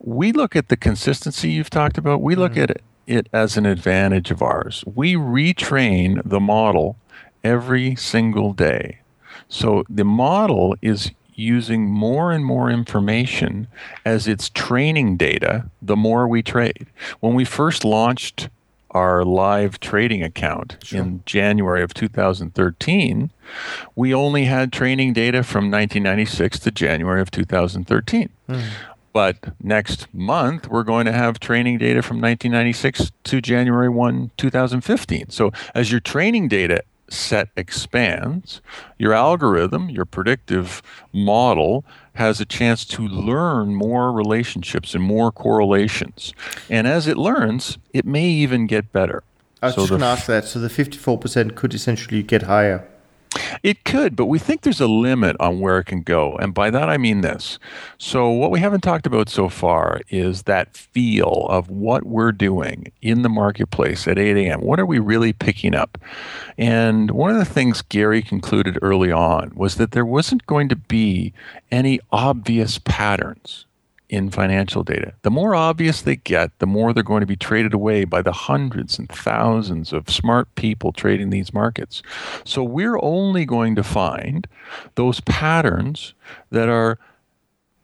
we 0.00 0.32
look 0.32 0.56
at 0.56 0.68
the 0.68 0.76
consistency 0.76 1.50
you've 1.50 1.70
talked 1.70 1.98
about, 1.98 2.20
we 2.20 2.34
look 2.34 2.52
mm-hmm. 2.52 2.62
at 2.62 2.82
it 3.06 3.28
as 3.32 3.56
an 3.56 3.66
advantage 3.66 4.30
of 4.30 4.42
ours. 4.42 4.84
We 4.86 5.14
retrain 5.14 6.20
the 6.24 6.40
model 6.40 6.96
every 7.42 7.96
single 7.96 8.52
day. 8.52 9.00
So 9.48 9.84
the 9.88 10.04
model 10.04 10.76
is 10.82 11.10
using 11.34 11.88
more 11.88 12.32
and 12.32 12.44
more 12.44 12.68
information 12.68 13.68
as 14.04 14.26
its 14.26 14.50
training 14.50 15.16
data 15.16 15.70
the 15.80 15.96
more 15.96 16.26
we 16.26 16.42
trade. 16.42 16.86
When 17.20 17.34
we 17.34 17.44
first 17.44 17.84
launched 17.84 18.48
our 18.90 19.24
live 19.24 19.78
trading 19.80 20.22
account 20.22 20.78
sure. 20.82 21.00
in 21.00 21.22
January 21.26 21.82
of 21.82 21.94
2013, 21.94 23.30
we 23.94 24.12
only 24.12 24.44
had 24.44 24.72
training 24.72 25.12
data 25.12 25.42
from 25.42 25.70
1996 25.70 26.58
to 26.60 26.70
January 26.70 27.20
of 27.20 27.30
2013. 27.30 28.30
Mm. 28.48 28.64
But 29.18 29.52
next 29.60 30.06
month, 30.14 30.68
we're 30.68 30.84
going 30.84 31.04
to 31.06 31.12
have 31.12 31.40
training 31.40 31.78
data 31.78 32.02
from 32.02 32.20
1996 32.20 33.10
to 33.24 33.40
January 33.40 33.88
1, 33.88 34.30
2015. 34.36 35.30
So 35.30 35.50
as 35.74 35.90
your 35.90 35.98
training 35.98 36.46
data 36.46 36.84
set 37.08 37.48
expands, 37.56 38.62
your 38.96 39.12
algorithm, 39.12 39.90
your 39.90 40.04
predictive 40.04 40.82
model, 41.12 41.84
has 42.14 42.40
a 42.40 42.44
chance 42.44 42.84
to 42.84 43.08
learn 43.08 43.74
more 43.74 44.12
relationships 44.12 44.94
and 44.94 45.02
more 45.02 45.32
correlations. 45.32 46.32
And 46.70 46.86
as 46.86 47.08
it 47.08 47.16
learns, 47.16 47.76
it 47.92 48.06
may 48.06 48.28
even 48.28 48.68
get 48.68 48.92
better. 48.92 49.24
I 49.60 49.66
was 49.66 49.74
so 49.74 49.80
just 49.80 49.90
going 49.90 50.02
to 50.02 50.06
ask 50.06 50.26
that. 50.26 50.44
So 50.44 50.60
the 50.60 50.68
54% 50.68 51.56
could 51.56 51.74
essentially 51.74 52.22
get 52.22 52.42
higher. 52.42 52.86
It 53.62 53.84
could, 53.84 54.16
but 54.16 54.26
we 54.26 54.38
think 54.38 54.62
there's 54.62 54.80
a 54.80 54.86
limit 54.88 55.36
on 55.40 55.60
where 55.60 55.78
it 55.78 55.84
can 55.84 56.02
go. 56.02 56.36
And 56.36 56.54
by 56.54 56.70
that, 56.70 56.88
I 56.88 56.96
mean 56.96 57.20
this. 57.20 57.58
So, 57.98 58.30
what 58.30 58.50
we 58.50 58.60
haven't 58.60 58.82
talked 58.82 59.06
about 59.06 59.28
so 59.28 59.48
far 59.48 60.00
is 60.08 60.44
that 60.44 60.76
feel 60.76 61.46
of 61.48 61.70
what 61.70 62.04
we're 62.04 62.32
doing 62.32 62.92
in 63.02 63.22
the 63.22 63.28
marketplace 63.28 64.06
at 64.08 64.18
8 64.18 64.36
a.m. 64.36 64.60
What 64.60 64.80
are 64.80 64.86
we 64.86 64.98
really 64.98 65.32
picking 65.32 65.74
up? 65.74 65.98
And 66.56 67.10
one 67.10 67.30
of 67.30 67.38
the 67.38 67.44
things 67.44 67.82
Gary 67.82 68.22
concluded 68.22 68.78
early 68.82 69.12
on 69.12 69.52
was 69.54 69.76
that 69.76 69.92
there 69.92 70.06
wasn't 70.06 70.46
going 70.46 70.68
to 70.68 70.76
be 70.76 71.32
any 71.70 72.00
obvious 72.10 72.78
patterns 72.78 73.66
in 74.08 74.30
financial 74.30 74.82
data. 74.82 75.12
The 75.22 75.30
more 75.30 75.54
obvious 75.54 76.00
they 76.00 76.16
get, 76.16 76.58
the 76.58 76.66
more 76.66 76.92
they're 76.92 77.02
going 77.02 77.20
to 77.20 77.26
be 77.26 77.36
traded 77.36 77.74
away 77.74 78.04
by 78.04 78.22
the 78.22 78.32
hundreds 78.32 78.98
and 78.98 79.08
thousands 79.08 79.92
of 79.92 80.08
smart 80.08 80.54
people 80.54 80.92
trading 80.92 81.30
these 81.30 81.52
markets. 81.52 82.02
So 82.44 82.62
we're 82.62 82.98
only 83.02 83.44
going 83.44 83.74
to 83.76 83.82
find 83.82 84.46
those 84.94 85.20
patterns 85.20 86.14
that 86.50 86.68
are 86.68 86.98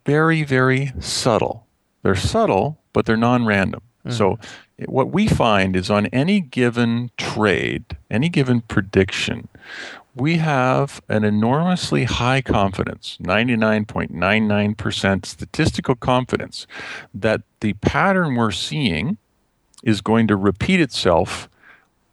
very, 0.07 0.43
very 0.43 0.93
subtle. 0.99 1.66
They're 2.03 2.14
subtle, 2.14 2.79
but 2.93 3.07
they're 3.07 3.16
non 3.16 3.47
random. 3.47 3.83
Mm-hmm. 4.05 4.16
So, 4.16 4.39
what 4.87 5.11
we 5.11 5.29
find 5.29 5.77
is 5.77 5.89
on 5.89 6.07
any 6.07 6.41
given 6.41 7.11
trade, 7.16 7.97
any 8.11 8.29
given 8.29 8.61
prediction, 8.62 9.49
we 10.15 10.37
have 10.37 11.03
an 11.09 11.25
enormously 11.25 12.05
high 12.05 12.41
confidence 12.41 13.19
99.99% 13.21 15.27
statistical 15.27 15.95
confidence 15.95 16.67
that 17.12 17.43
the 17.61 17.75
pattern 17.75 18.37
we're 18.37 18.51
seeing 18.51 19.19
is 19.83 20.01
going 20.01 20.27
to 20.29 20.37
repeat 20.37 20.81
itself 20.81 21.49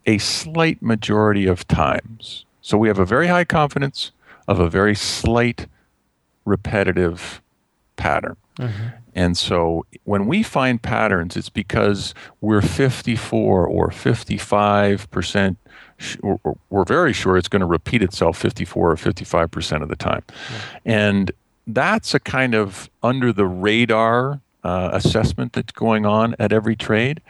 a 0.05 0.17
slight 0.17 0.81
majority 0.81 1.45
of 1.45 1.67
times. 1.67 2.45
So 2.61 2.77
we 2.77 2.87
have 2.87 2.99
a 2.99 3.05
very 3.05 3.27
high 3.27 3.45
confidence 3.45 4.11
of 4.47 4.59
a 4.59 4.69
very 4.69 4.95
slight 4.95 5.67
repetitive 6.45 7.41
pattern. 7.95 8.37
Mm-hmm. 8.57 8.87
And 9.13 9.37
so 9.37 9.85
when 10.03 10.25
we 10.25 10.43
find 10.43 10.81
patterns, 10.81 11.35
it's 11.35 11.49
because 11.49 12.13
we're 12.39 12.61
54 12.61 13.67
or 13.67 13.89
55%, 13.89 15.55
we're 16.69 16.85
very 16.85 17.13
sure 17.13 17.37
it's 17.37 17.47
going 17.47 17.61
to 17.61 17.65
repeat 17.65 18.01
itself 18.01 18.37
54 18.37 18.91
or 18.91 18.95
55% 18.95 19.81
of 19.81 19.89
the 19.89 19.95
time. 19.95 20.23
Yeah. 20.29 20.57
And 20.85 21.31
that's 21.67 22.13
a 22.13 22.19
kind 22.19 22.55
of 22.55 22.89
under 23.03 23.31
the 23.31 23.45
radar 23.45 24.41
uh, 24.63 24.89
assessment 24.93 25.53
that's 25.53 25.71
going 25.71 26.05
on 26.05 26.35
at 26.39 26.51
every 26.51 26.75
trade. 26.75 27.21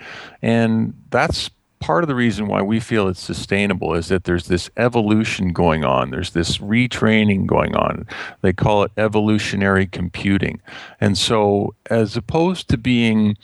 And 0.42 0.94
that's 1.10 1.50
part 1.80 2.04
of 2.04 2.08
the 2.08 2.16
reason 2.16 2.48
why 2.48 2.62
we 2.62 2.80
feel 2.80 3.08
it's 3.08 3.20
sustainable 3.20 3.94
is 3.94 4.08
that 4.08 4.24
there's 4.24 4.48
this 4.48 4.70
evolution 4.78 5.52
going 5.52 5.84
on. 5.84 6.12
There's 6.12 6.32
this 6.32 6.60
retraining 6.60 7.46
going 7.48 7.76
on. 7.76 8.06
They 8.42 8.54
call 8.54 8.84
it 8.84 8.92
evolutionary 8.98 9.88
computing. 9.88 10.62
And 11.02 11.18
so, 11.18 11.74
as 11.90 12.16
opposed 12.16 12.70
to 12.70 12.78
being 12.78 13.36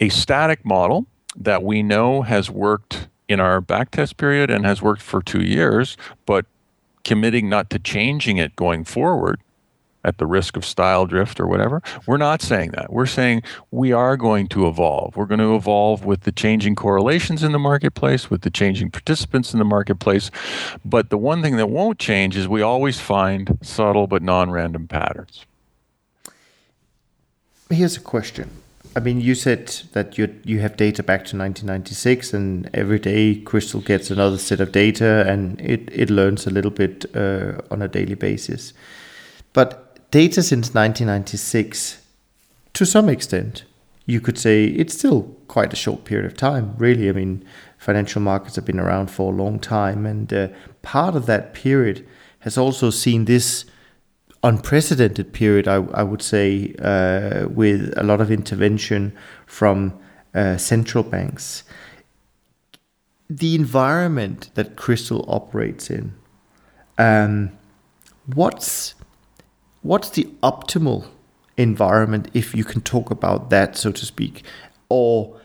a 0.00 0.10
static 0.10 0.64
model 0.64 1.06
that 1.34 1.62
we 1.62 1.82
know 1.82 2.22
has 2.22 2.50
worked 2.50 3.08
in 3.28 3.40
our 3.40 3.60
backtest 3.60 4.16
period 4.16 4.50
and 4.50 4.64
has 4.64 4.82
worked 4.82 5.02
for 5.02 5.22
two 5.22 5.42
years, 5.42 5.96
but 6.26 6.46
committing 7.04 7.48
not 7.48 7.70
to 7.70 7.78
changing 7.78 8.38
it 8.38 8.56
going 8.56 8.84
forward, 8.84 9.40
at 10.04 10.18
the 10.18 10.26
risk 10.26 10.56
of 10.56 10.64
style 10.64 11.06
drift 11.06 11.40
or 11.40 11.46
whatever. 11.46 11.82
We're 12.06 12.16
not 12.16 12.40
saying 12.40 12.70
that. 12.72 12.92
We're 12.92 13.06
saying 13.06 13.42
we 13.70 13.92
are 13.92 14.16
going 14.16 14.46
to 14.48 14.66
evolve. 14.66 15.16
We're 15.16 15.26
going 15.26 15.40
to 15.40 15.54
evolve 15.54 16.04
with 16.04 16.22
the 16.22 16.32
changing 16.32 16.76
correlations 16.76 17.42
in 17.42 17.52
the 17.52 17.58
marketplace, 17.58 18.30
with 18.30 18.42
the 18.42 18.50
changing 18.50 18.90
participants 18.90 19.52
in 19.52 19.58
the 19.58 19.64
marketplace. 19.64 20.30
But 20.84 21.10
the 21.10 21.18
one 21.18 21.42
thing 21.42 21.56
that 21.56 21.68
won't 21.68 21.98
change 21.98 22.36
is 22.36 22.48
we 22.48 22.62
always 22.62 23.00
find 23.00 23.58
subtle 23.60 24.06
but 24.06 24.22
non 24.22 24.50
random 24.50 24.88
patterns. 24.88 25.44
Here's 27.68 27.96
a 27.96 28.00
question. 28.00 28.50
I 28.98 29.00
mean, 29.00 29.20
you 29.20 29.36
said 29.36 29.68
that 29.92 30.18
you 30.18 30.34
you 30.42 30.58
have 30.58 30.76
data 30.76 31.04
back 31.04 31.20
to 31.26 31.36
1996, 31.36 32.34
and 32.34 32.68
every 32.74 32.98
day 32.98 33.40
Krystal 33.44 33.84
gets 33.84 34.10
another 34.10 34.38
set 34.38 34.58
of 34.58 34.72
data, 34.72 35.24
and 35.24 35.60
it, 35.60 35.88
it 35.92 36.10
learns 36.10 36.48
a 36.48 36.50
little 36.50 36.72
bit 36.72 37.04
uh, 37.14 37.60
on 37.70 37.80
a 37.80 37.86
daily 37.86 38.16
basis. 38.16 38.72
But 39.52 40.10
data 40.10 40.42
since 40.42 40.74
1996, 40.74 42.02
to 42.72 42.84
some 42.84 43.08
extent, 43.08 43.62
you 44.06 44.20
could 44.20 44.36
say 44.36 44.64
it's 44.64 44.98
still 44.98 45.36
quite 45.46 45.72
a 45.72 45.76
short 45.76 46.04
period 46.04 46.26
of 46.26 46.36
time, 46.36 46.74
really. 46.76 47.08
I 47.08 47.12
mean, 47.12 47.44
financial 47.78 48.20
markets 48.20 48.56
have 48.56 48.64
been 48.64 48.80
around 48.80 49.12
for 49.12 49.32
a 49.32 49.36
long 49.36 49.60
time, 49.60 50.06
and 50.06 50.32
uh, 50.32 50.48
part 50.82 51.14
of 51.14 51.26
that 51.26 51.54
period 51.54 52.04
has 52.40 52.58
also 52.58 52.90
seen 52.90 53.26
this 53.26 53.64
unprecedented 54.42 55.32
period, 55.32 55.66
I, 55.66 55.76
I 55.76 56.02
would 56.02 56.22
say, 56.22 56.74
uh, 56.78 57.48
with 57.48 57.92
a 57.96 58.02
lot 58.02 58.20
of 58.20 58.30
intervention 58.30 59.16
from 59.46 59.98
uh, 60.34 60.56
central 60.56 61.04
banks. 61.04 61.64
The 63.28 63.54
environment 63.54 64.50
that 64.54 64.76
Krystal 64.76 65.24
operates 65.28 65.90
in, 65.90 66.14
um, 66.96 67.50
what's 68.34 68.94
what's 69.82 70.10
the 70.10 70.24
optimal 70.42 71.06
environment 71.56 72.28
if 72.34 72.54
you 72.54 72.64
can 72.64 72.80
talk 72.80 73.10
about 73.10 73.50
that 73.50 73.76
so 73.76 73.90
to 73.90 74.04
speak 74.04 74.44
or 74.88 75.40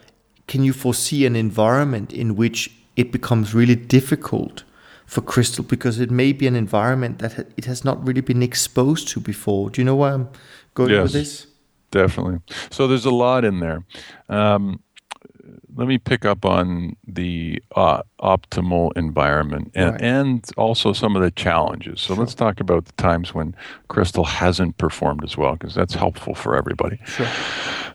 can 0.47 0.63
you 0.63 0.73
foresee 0.73 1.25
an 1.25 1.35
environment 1.35 2.11
in 2.11 2.35
which 2.35 2.69
it 2.95 3.11
becomes 3.11 3.53
really 3.53 3.75
difficult 3.75 4.63
for 5.05 5.21
Krystal 5.21 5.67
because 5.67 5.99
it 5.99 6.11
may 6.11 6.31
be 6.31 6.47
an 6.47 6.55
environment 6.55 7.19
that 7.19 7.47
it 7.57 7.65
has 7.65 7.83
not 7.83 8.05
really 8.05 8.21
been 8.21 8.43
exposed 8.43 9.07
to 9.09 9.19
before 9.19 9.69
do 9.69 9.81
you 9.81 9.85
know 9.85 9.95
where 9.95 10.13
i'm 10.13 10.29
going 10.73 10.89
yes, 10.91 11.03
with 11.03 11.13
this 11.13 11.47
definitely 11.91 12.39
so 12.71 12.87
there's 12.87 13.05
a 13.05 13.11
lot 13.11 13.45
in 13.45 13.59
there 13.59 13.85
um, 14.29 14.79
let 15.75 15.87
me 15.87 15.97
pick 15.97 16.25
up 16.25 16.45
on 16.45 16.95
the 17.07 17.61
uh, 17.75 18.01
optimal 18.21 18.91
environment 18.95 19.71
and, 19.75 19.91
right. 19.91 20.01
and 20.01 20.49
also 20.57 20.93
some 20.93 21.15
of 21.15 21.21
the 21.21 21.31
challenges. 21.31 22.01
So 22.01 22.13
sure. 22.13 22.23
let's 22.23 22.35
talk 22.35 22.59
about 22.59 22.85
the 22.85 22.91
times 22.93 23.33
when 23.33 23.55
Krystal 23.89 24.25
hasn't 24.25 24.77
performed 24.77 25.23
as 25.23 25.37
well, 25.37 25.53
because 25.53 25.73
that's 25.73 25.93
helpful 25.93 26.35
for 26.35 26.55
everybody. 26.55 26.99
Sure. 27.05 27.27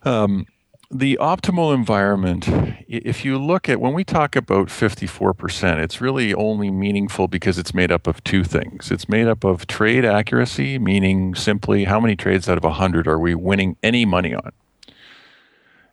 Um, 0.02 0.46
the 0.91 1.18
optimal 1.20 1.74
environment, 1.74 2.49
if 2.89 3.24
you 3.24 3.39
look 3.39 3.68
at 3.68 3.80
when 3.80 3.93
we 3.93 4.05
talk 4.05 4.34
about 4.34 4.68
54%, 4.68 5.78
it's 5.78 6.01
really 6.01 6.32
only 6.32 6.70
meaningful 6.70 7.28
because 7.28 7.59
it's 7.59 7.74
made 7.74 7.93
up 7.93 8.07
of 8.07 8.24
two 8.24 8.43
things. 8.43 8.91
It's 8.91 9.09
made 9.09 9.28
up 9.28 9.45
of 9.45 9.66
trade 9.66 10.07
accuracy, 10.07 10.78
meaning 10.78 11.34
simply 11.34 11.84
how 11.84 12.01
many 12.01 12.16
trades 12.16 12.49
out 12.49 12.57
of 12.57 12.64
100 12.64 13.07
are 13.07 13.18
we 13.18 13.34
winning 13.34 13.76
any 13.82 14.07
money 14.07 14.34
on? 14.34 14.53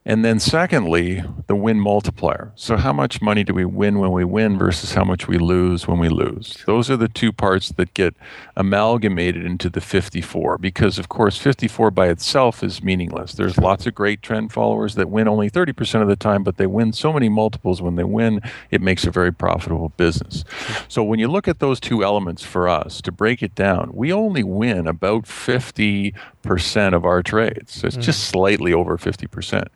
And 0.07 0.23
then, 0.23 0.39
secondly, 0.39 1.23
the 1.47 1.55
win 1.55 1.79
multiplier. 1.79 2.51
So, 2.53 2.77
how 2.77 2.93
much 2.93 3.23
money 3.23 3.43
do 3.43 3.55
we 3.55 3.65
win 3.65 3.97
when 3.97 4.11
we 4.11 4.23
win 4.23 4.55
versus 4.55 4.93
how 4.93 5.03
much 5.03 5.27
we 5.27 5.39
lose 5.39 5.87
when 5.87 5.97
we 5.97 6.09
lose? 6.09 6.63
Those 6.67 6.91
are 6.91 6.97
the 6.97 7.07
two 7.07 7.31
parts 7.31 7.69
that 7.69 7.95
get 7.95 8.13
amalgamated 8.55 9.43
into 9.43 9.67
the 9.67 9.81
54 9.81 10.59
because, 10.59 10.99
of 10.99 11.09
course, 11.09 11.39
54 11.39 11.89
by 11.89 12.09
itself 12.09 12.61
is 12.61 12.83
meaningless. 12.83 13.33
There's 13.33 13.57
lots 13.57 13.87
of 13.87 13.95
great 13.95 14.21
trend 14.21 14.53
followers 14.53 14.93
that 14.93 15.09
win 15.09 15.27
only 15.27 15.49
30% 15.49 16.03
of 16.03 16.07
the 16.07 16.15
time, 16.15 16.43
but 16.43 16.57
they 16.57 16.67
win 16.67 16.93
so 16.93 17.11
many 17.11 17.27
multiples 17.27 17.81
when 17.81 17.95
they 17.95 18.03
win, 18.03 18.41
it 18.69 18.83
makes 18.83 19.05
a 19.05 19.11
very 19.11 19.33
profitable 19.33 19.89
business. 19.97 20.43
So, 20.87 21.03
when 21.03 21.17
you 21.17 21.27
look 21.27 21.47
at 21.47 21.57
those 21.57 21.79
two 21.79 22.03
elements 22.03 22.43
for 22.43 22.69
us, 22.69 23.01
to 23.01 23.11
break 23.11 23.41
it 23.41 23.55
down, 23.55 23.89
we 23.91 24.13
only 24.13 24.43
win 24.43 24.85
about 24.85 25.23
50% 25.23 26.13
of 26.45 27.05
our 27.05 27.23
trades. 27.23 27.73
So 27.73 27.87
it's 27.87 27.97
mm. 27.97 28.01
just 28.01 28.25
slightly 28.25 28.73
over 28.73 28.97
50%. 28.97 29.67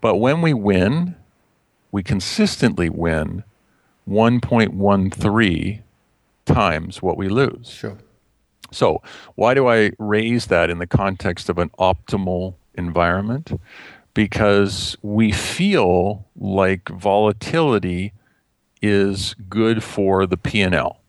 But 0.00 0.16
when 0.16 0.42
we 0.42 0.54
win, 0.54 1.16
we 1.92 2.02
consistently 2.02 2.88
win 2.88 3.44
1.13 4.08 5.82
times 6.44 7.02
what 7.02 7.16
we 7.16 7.28
lose. 7.28 7.68
Sure. 7.68 7.98
So, 8.72 9.00
why 9.36 9.54
do 9.54 9.68
I 9.68 9.92
raise 9.98 10.46
that 10.46 10.70
in 10.70 10.78
the 10.78 10.86
context 10.86 11.48
of 11.48 11.58
an 11.58 11.70
optimal 11.78 12.54
environment? 12.74 13.60
Because 14.12 14.96
we 15.02 15.30
feel 15.30 16.26
like 16.36 16.88
volatility 16.88 18.12
is 18.82 19.34
good 19.48 19.82
for 19.82 20.26
the 20.26 20.36
P&L. 20.36 21.00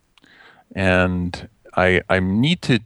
And 0.75 1.49
I, 1.75 2.01
I 2.09 2.19
need 2.19 2.61
to, 2.63 2.79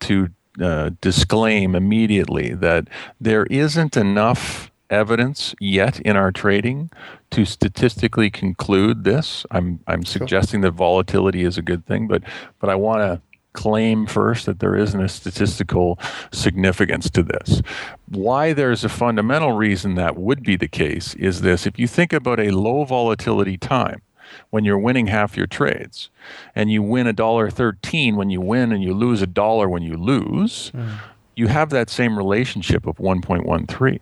to 0.00 0.28
uh, 0.60 0.90
disclaim 1.00 1.74
immediately 1.74 2.54
that 2.54 2.88
there 3.20 3.46
isn't 3.46 3.96
enough 3.96 4.70
evidence 4.90 5.54
yet 5.60 6.00
in 6.00 6.16
our 6.16 6.32
trading 6.32 6.90
to 7.30 7.44
statistically 7.44 8.30
conclude 8.30 9.04
this. 9.04 9.46
I'm 9.50 9.80
I'm 9.86 10.02
sure. 10.02 10.18
suggesting 10.18 10.62
that 10.62 10.72
volatility 10.72 11.44
is 11.44 11.56
a 11.56 11.62
good 11.62 11.86
thing, 11.86 12.08
but 12.08 12.22
but 12.58 12.70
I 12.70 12.74
want 12.74 13.00
to 13.00 13.22
claim 13.52 14.06
first 14.06 14.46
that 14.46 14.60
there 14.60 14.76
isn't 14.76 15.00
a 15.00 15.08
statistical 15.08 15.98
significance 16.32 17.10
to 17.10 17.22
this. 17.22 17.62
Why 18.08 18.52
there's 18.52 18.84
a 18.84 18.88
fundamental 18.88 19.52
reason 19.52 19.94
that 19.96 20.16
would 20.16 20.42
be 20.42 20.56
the 20.56 20.68
case 20.68 21.14
is 21.14 21.40
this 21.40 21.66
if 21.66 21.78
you 21.78 21.86
think 21.86 22.12
about 22.12 22.38
a 22.38 22.50
low 22.50 22.84
volatility 22.84 23.56
time, 23.56 24.02
when 24.50 24.64
you're 24.64 24.78
winning 24.78 25.06
half 25.06 25.36
your 25.36 25.46
trades 25.46 26.10
and 26.54 26.70
you 26.70 26.82
win 26.82 27.06
a 27.06 27.12
dollar 27.12 27.50
13 27.50 28.16
when 28.16 28.30
you 28.30 28.40
win 28.40 28.72
and 28.72 28.82
you 28.82 28.94
lose 28.94 29.22
a 29.22 29.26
dollar 29.26 29.68
when 29.68 29.82
you 29.82 29.96
lose, 29.96 30.70
mm. 30.72 30.98
you 31.36 31.48
have 31.48 31.70
that 31.70 31.90
same 31.90 32.16
relationship 32.16 32.86
of 32.86 32.96
1.13. 32.96 34.00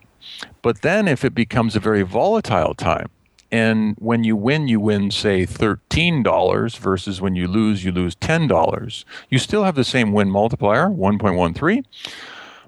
But 0.61 0.81
then 0.81 1.07
if 1.07 1.23
it 1.23 1.33
becomes 1.33 1.75
a 1.75 1.79
very 1.79 2.03
volatile 2.03 2.73
time, 2.73 3.09
and 3.51 3.95
when 3.97 4.23
you 4.23 4.35
win, 4.35 4.67
you 4.67 4.79
win, 4.79 5.09
say, 5.09 5.45
$13 5.45 6.77
versus 6.77 7.19
when 7.19 7.35
you 7.35 7.47
lose, 7.47 7.83
you 7.83 7.91
lose 7.91 8.15
$10. 8.15 9.05
You 9.29 9.39
still 9.39 9.63
have 9.63 9.75
the 9.75 9.83
same 9.83 10.11
win 10.13 10.29
multiplier, 10.29 10.87
1.13, 10.87 11.83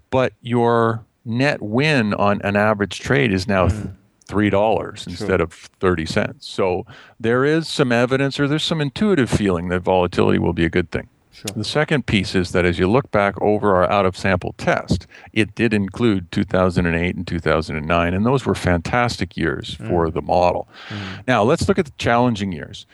but 0.10 0.34
your 0.42 1.06
net 1.24 1.62
win 1.62 2.16
on 2.16 2.42
an 2.42 2.56
average 2.56 3.00
trade 3.00 3.32
is 3.32 3.48
now 3.48 3.68
mm. 3.68 3.96
$3 4.32 5.08
instead 5.08 5.28
sure. 5.28 5.42
of 5.42 5.54
30 5.54 6.06
cents. 6.06 6.48
So 6.48 6.86
there 7.20 7.44
is 7.46 7.68
some 7.68 7.92
evidence 7.92 8.40
or 8.40 8.48
there's 8.48 8.64
some 8.64 8.82
intuitive 8.82 9.30
feeling 9.30 9.70
that 9.70 9.82
volatility 9.82 10.40
will 10.40 10.54
be 10.54 10.66
a 10.66 10.70
good 10.70 10.92
thing. 10.92 11.10
Sure. 11.34 11.52
The 11.56 11.64
second 11.64 12.06
piece 12.06 12.36
is 12.36 12.52
that 12.52 12.66
as 12.66 12.78
you 12.78 12.90
look 12.90 13.10
back 13.10 13.42
over 13.42 13.76
our 13.76 13.90
out 13.90 14.06
of 14.06 14.18
sample 14.18 14.54
test, 14.58 15.08
it 15.34 15.56
did 15.56 15.74
include 15.74 16.32
2008 16.32 17.16
and 17.16 17.26
2009, 17.26 18.14
and 18.14 18.26
those 18.26 18.46
were 18.46 18.54
fantastic 18.54 19.38
years 19.38 19.78
mm. 19.78 19.88
for 19.88 20.12
the 20.12 20.22
model. 20.22 20.68
Mm. 20.90 21.28
Now, 21.28 21.44
let's 21.44 21.68
look 21.68 21.80
at 21.80 21.86
the 21.86 21.94
challenging 21.98 22.52
years. 22.52 22.86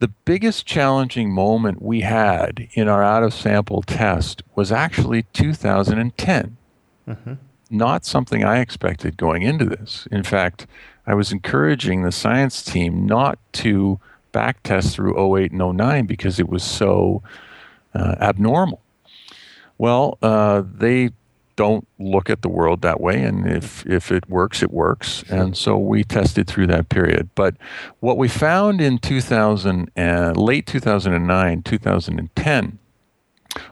The 0.00 0.08
biggest 0.08 0.66
challenging 0.66 1.32
moment 1.32 1.80
we 1.80 2.00
had 2.00 2.68
in 2.72 2.86
our 2.86 3.02
out 3.02 3.22
of 3.22 3.32
sample 3.32 3.82
test 3.82 4.42
was 4.54 4.70
actually 4.70 5.22
2010. 5.32 6.56
Mm-hmm. 7.08 7.34
Not 7.68 8.04
something 8.04 8.44
I 8.44 8.60
expected 8.60 9.16
going 9.16 9.42
into 9.42 9.64
this. 9.64 10.06
In 10.10 10.22
fact, 10.22 10.66
I 11.06 11.14
was 11.14 11.32
encouraging 11.32 12.02
the 12.02 12.12
science 12.12 12.62
team 12.62 13.06
not 13.06 13.38
to 13.54 14.00
back 14.32 14.62
test 14.62 14.94
through 14.94 15.36
08 15.36 15.52
and 15.52 15.76
09 15.76 16.06
because 16.06 16.38
it 16.38 16.48
was 16.48 16.62
so 16.62 17.22
uh, 17.94 18.16
abnormal. 18.20 18.82
Well, 19.78 20.18
uh, 20.22 20.62
they 20.66 21.10
don't 21.56 21.88
look 21.98 22.28
at 22.28 22.42
the 22.42 22.48
world 22.48 22.82
that 22.82 23.00
way, 23.00 23.22
and 23.22 23.46
if 23.46 23.84
if 23.86 24.12
it 24.12 24.28
works, 24.28 24.62
it 24.62 24.70
works. 24.70 25.24
And 25.30 25.56
so 25.56 25.76
we 25.78 26.04
tested 26.04 26.46
through 26.46 26.66
that 26.68 26.88
period. 26.90 27.30
But 27.34 27.56
what 28.00 28.18
we 28.18 28.28
found 28.28 28.80
in 28.80 28.98
2000 28.98 29.90
and 29.96 30.36
late 30.36 30.66
2009, 30.66 31.62
2010 31.62 32.78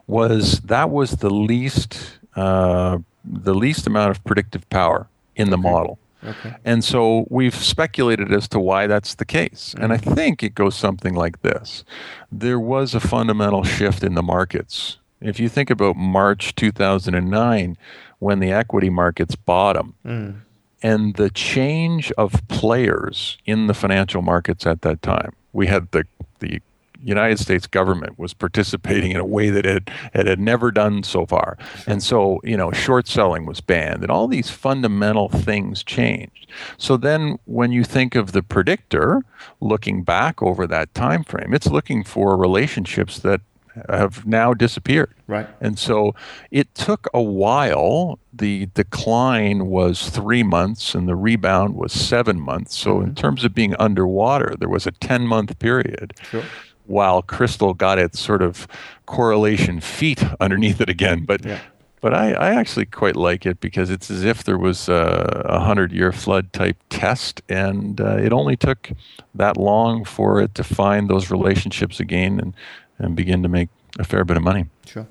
was 0.06 0.60
that 0.60 0.90
was 0.90 1.12
the 1.12 1.30
least 1.30 2.18
uh, 2.36 2.98
the 3.24 3.54
least 3.54 3.86
amount 3.86 4.10
of 4.10 4.22
predictive 4.24 4.68
power 4.70 5.08
in 5.36 5.50
the 5.50 5.58
okay. 5.58 5.70
model. 5.70 5.98
Okay. 6.24 6.54
And 6.64 6.82
so 6.82 7.26
we've 7.28 7.54
speculated 7.54 8.32
as 8.32 8.48
to 8.48 8.58
why 8.58 8.86
that's 8.86 9.14
the 9.14 9.24
case. 9.24 9.74
And 9.78 9.92
I 9.92 9.98
mm-hmm. 9.98 10.14
think 10.14 10.42
it 10.42 10.54
goes 10.54 10.74
something 10.74 11.14
like 11.14 11.42
this 11.42 11.84
there 12.32 12.58
was 12.58 12.94
a 12.94 13.00
fundamental 13.00 13.62
shift 13.62 14.02
in 14.02 14.14
the 14.14 14.22
markets. 14.22 14.98
If 15.20 15.40
you 15.40 15.48
think 15.48 15.70
about 15.70 15.96
March 15.96 16.54
2009, 16.54 17.78
when 18.18 18.40
the 18.40 18.52
equity 18.52 18.90
markets 18.90 19.36
bottom, 19.36 19.94
mm. 20.04 20.40
and 20.82 21.14
the 21.14 21.30
change 21.30 22.12
of 22.12 22.46
players 22.48 23.38
in 23.46 23.66
the 23.66 23.74
financial 23.74 24.20
markets 24.20 24.66
at 24.66 24.82
that 24.82 25.00
time, 25.02 25.34
we 25.52 25.66
had 25.66 25.90
the, 25.92 26.04
the 26.40 26.60
United 27.04 27.38
States 27.38 27.66
government 27.66 28.18
was 28.18 28.32
participating 28.32 29.12
in 29.12 29.18
a 29.18 29.24
way 29.24 29.50
that 29.50 29.66
it, 29.66 29.90
it 30.14 30.26
had 30.26 30.40
never 30.40 30.70
done 30.70 31.02
so 31.02 31.26
far. 31.26 31.58
And 31.86 32.02
so, 32.02 32.40
you 32.42 32.56
know, 32.56 32.72
short 32.72 33.06
selling 33.06 33.46
was 33.46 33.60
banned 33.60 34.02
and 34.02 34.10
all 34.10 34.26
these 34.26 34.50
fundamental 34.50 35.28
things 35.28 35.84
changed. 35.84 36.50
So 36.78 36.96
then 36.96 37.38
when 37.44 37.72
you 37.72 37.84
think 37.84 38.14
of 38.14 38.32
the 38.32 38.42
predictor 38.42 39.22
looking 39.60 40.02
back 40.02 40.42
over 40.42 40.66
that 40.66 40.94
time 40.94 41.24
frame, 41.24 41.52
it's 41.52 41.66
looking 41.66 42.04
for 42.04 42.36
relationships 42.36 43.18
that 43.20 43.40
have 43.88 44.24
now 44.24 44.54
disappeared. 44.54 45.12
Right. 45.26 45.48
And 45.60 45.78
so 45.78 46.14
it 46.50 46.74
took 46.74 47.08
a 47.12 47.20
while. 47.22 48.18
The 48.32 48.66
decline 48.66 49.66
was 49.66 50.10
three 50.10 50.42
months 50.42 50.94
and 50.94 51.08
the 51.08 51.16
rebound 51.16 51.74
was 51.74 51.92
seven 51.92 52.40
months. 52.40 52.76
So, 52.76 52.96
mm-hmm. 52.96 53.08
in 53.08 53.14
terms 53.14 53.44
of 53.44 53.54
being 53.54 53.74
underwater, 53.78 54.54
there 54.58 54.68
was 54.68 54.86
a 54.86 54.92
10 54.92 55.26
month 55.26 55.58
period. 55.58 56.14
Sure 56.30 56.44
while 56.86 57.22
Krystal 57.22 57.76
got 57.76 57.98
its 57.98 58.20
sort 58.20 58.42
of 58.42 58.66
correlation 59.06 59.80
feet 59.80 60.22
underneath 60.40 60.80
it 60.80 60.88
again. 60.88 61.24
But 61.24 61.44
yeah. 61.44 61.60
but 62.00 62.14
I, 62.14 62.32
I 62.32 62.54
actually 62.54 62.86
quite 62.86 63.16
like 63.16 63.46
it 63.46 63.60
because 63.60 63.90
it's 63.90 64.10
as 64.10 64.24
if 64.24 64.44
there 64.44 64.58
was 64.58 64.88
a, 64.88 65.42
a 65.46 65.60
hundred 65.60 65.92
year 65.92 66.12
flood 66.12 66.52
type 66.52 66.76
test, 66.90 67.42
and 67.48 68.00
uh, 68.00 68.16
it 68.16 68.32
only 68.32 68.56
took 68.56 68.90
that 69.34 69.56
long 69.56 70.04
for 70.04 70.40
it 70.40 70.54
to 70.54 70.64
find 70.64 71.08
those 71.08 71.30
relationships 71.30 72.00
again 72.00 72.38
and 72.40 72.54
and 72.98 73.16
begin 73.16 73.42
to 73.42 73.48
make 73.48 73.68
a 73.98 74.04
fair 74.04 74.24
bit 74.24 74.36
of 74.36 74.42
money. 74.42 74.66
Sure. 74.86 75.06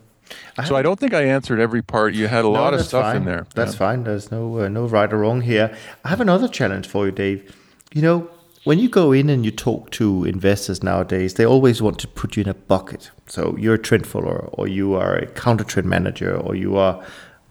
I 0.57 0.63
so 0.63 0.75
I 0.75 0.81
don't 0.81 0.99
think 0.99 1.13
I 1.13 1.23
answered 1.23 1.59
every 1.59 1.81
part. 1.81 2.13
You 2.13 2.27
had 2.27 2.39
a 2.39 2.43
no, 2.43 2.51
lot 2.51 2.73
of 2.73 2.81
stuff 2.81 3.03
fine. 3.03 3.17
in 3.17 3.25
there. 3.25 3.45
That's 3.55 3.73
yeah. 3.73 3.79
fine. 3.79 4.03
There's 4.03 4.31
no 4.31 4.59
uh, 4.59 4.67
no 4.67 4.85
right 4.85 5.11
or 5.11 5.17
wrong 5.17 5.41
here. 5.41 5.75
I 6.03 6.09
have 6.09 6.21
another 6.21 6.47
challenge 6.47 6.87
for 6.87 7.05
you, 7.05 7.11
Dave. 7.11 7.55
You 7.93 8.01
know, 8.01 8.29
when 8.64 8.80
you 8.80 8.90
go 8.90 9.11
in 9.11 9.30
and 9.30 9.44
you 9.44 9.52
talk 9.52 9.91
to 9.91 10.23
investors 10.23 10.81
nowadays, 10.81 11.34
they 11.34 11.45
always 11.45 11.81
want 11.81 11.99
to 11.99 12.07
put 12.07 12.38
you 12.38 12.44
in 12.44 12.49
a 12.49 12.53
bucket. 12.53 13.11
So 13.27 13.56
you're 13.57 13.76
a 13.76 13.80
trend 13.80 14.07
follower, 14.07 14.49
or 14.53 14.68
you 14.68 14.94
are 14.94 15.15
a 15.15 15.27
counter 15.27 15.64
trend 15.64 15.88
manager, 15.90 16.35
or 16.35 16.56
you 16.56 16.77
are 16.77 17.03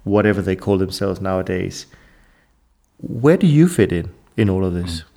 whatever 0.05 0.41
they 0.41 0.57
call 0.57 0.79
themselves 0.79 1.21
nowadays. 1.21 1.87
Where 2.99 3.37
do 3.37 3.47
you 3.47 3.69
fit 3.69 3.93
in 3.93 4.13
in 4.37 4.49
all 4.49 4.65
of 4.65 4.75
this? 4.75 5.01
Hmm. 5.01 5.09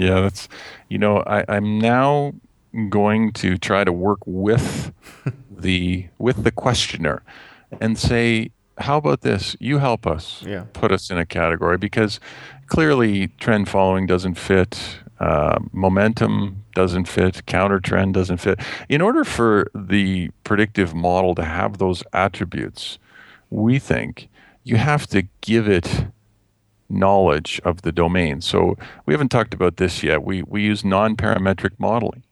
Yeah, 0.00 0.20
that's 0.20 0.48
you 0.88 0.98
know 0.98 1.22
I, 1.26 1.44
I'm 1.48 1.78
now 1.78 2.34
going 2.90 3.32
to 3.32 3.56
try 3.56 3.84
to 3.84 3.92
work 3.92 4.18
with 4.26 4.92
the 5.50 6.06
with 6.18 6.44
the 6.44 6.50
questioner 6.50 7.22
and 7.80 7.98
say 7.98 8.50
how 8.78 8.96
about 8.96 9.22
this? 9.22 9.56
You 9.58 9.78
help 9.78 10.06
us 10.06 10.42
yeah. 10.46 10.64
put 10.72 10.92
us 10.92 11.10
in 11.10 11.18
a 11.18 11.26
category 11.26 11.78
because 11.78 12.20
clearly 12.66 13.28
trend 13.38 13.68
following 13.68 14.06
doesn't 14.06 14.34
fit 14.34 14.98
uh, 15.18 15.58
momentum 15.72 16.64
doesn't 16.74 17.06
fit 17.08 17.46
counter 17.46 17.80
trend 17.80 18.12
doesn't 18.12 18.36
fit. 18.36 18.60
In 18.88 19.00
order 19.00 19.24
for 19.24 19.70
the 19.74 20.30
predictive 20.44 20.94
model 20.94 21.34
to 21.36 21.44
have 21.44 21.78
those 21.78 22.02
attributes 22.12 22.98
we 23.50 23.78
think 23.78 24.28
you 24.64 24.76
have 24.76 25.06
to 25.06 25.22
give 25.40 25.68
it 25.68 26.06
knowledge 26.88 27.60
of 27.64 27.82
the 27.82 27.92
domain. 27.92 28.40
So 28.40 28.76
we 29.06 29.14
haven't 29.14 29.30
talked 29.30 29.54
about 29.54 29.76
this 29.76 30.02
yet. 30.02 30.22
We, 30.22 30.42
we 30.42 30.62
use 30.62 30.84
non-parametric 30.84 31.72
modeling 31.78 32.22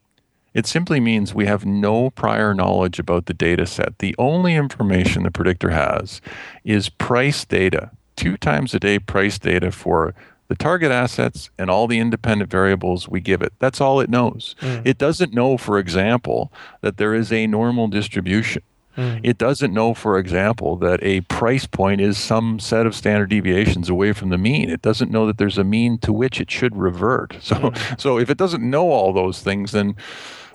it 0.55 0.67
simply 0.67 1.01
means 1.01 1.35
we 1.35 1.47
have 1.47 1.67
no 1.67 2.11
prior 2.11 2.55
knowledge 2.55 2.99
about 2.99 3.27
the 3.27 3.35
data 3.35 3.67
set. 3.67 3.99
The 3.99 4.15
only 4.19 4.55
information 4.55 5.25
the 5.25 5.31
predictor 5.31 5.71
has 5.71 6.21
is 6.65 6.89
price 6.89 7.45
data 7.45 7.91
two 8.17 8.37
times 8.37 8.73
a 8.75 8.81
day 8.81 8.99
price 8.99 9.39
data 9.39 9.73
for 9.73 10.15
the 10.49 10.55
target 10.55 10.93
assets 10.93 11.51
and 11.59 11.71
all 11.71 11.87
the 11.87 11.99
independent 11.99 12.51
variables 12.51 13.09
we 13.09 13.21
give 13.21 13.43
it. 13.43 13.53
That's 13.59 13.81
all 13.81 14.01
it 14.01 14.11
knows. 14.11 14.55
Mm. 14.61 14.83
It 14.87 14.99
doesn't 14.99 15.33
know, 15.33 15.57
for 15.57 15.79
example, 15.79 16.53
that 16.81 16.97
there 16.97 17.15
is 17.15 17.33
a 17.33 17.47
normal 17.47 17.89
distribution. 17.89 18.63
Mm. 18.97 19.21
It 19.25 19.39
doesn't 19.39 19.75
know, 19.75 19.95
for 19.95 20.19
example, 20.19 20.77
that 20.77 21.03
a 21.03 21.23
price 21.23 21.67
point 21.67 22.01
is 22.01 22.17
some 22.17 22.61
set 22.61 22.87
of 22.87 22.95
standard 22.95 23.31
deviations 23.31 23.89
away 23.89 24.13
from 24.13 24.29
the 24.29 24.39
mean. 24.39 24.71
It 24.71 24.83
doesn't 24.83 25.11
know 25.11 25.27
that 25.27 25.39
there's 25.39 25.59
a 25.59 25.65
mean 25.65 25.99
to 25.99 26.13
which 26.13 26.41
it 26.41 26.51
should 26.51 26.77
revert. 26.77 27.37
So, 27.41 27.57
mm. 27.57 28.01
so 28.01 28.19
if 28.19 28.31
it 28.31 28.39
doesn't 28.39 28.63
know 28.63 28.91
all 28.91 29.13
those 29.13 29.41
things, 29.43 29.73
then 29.73 29.97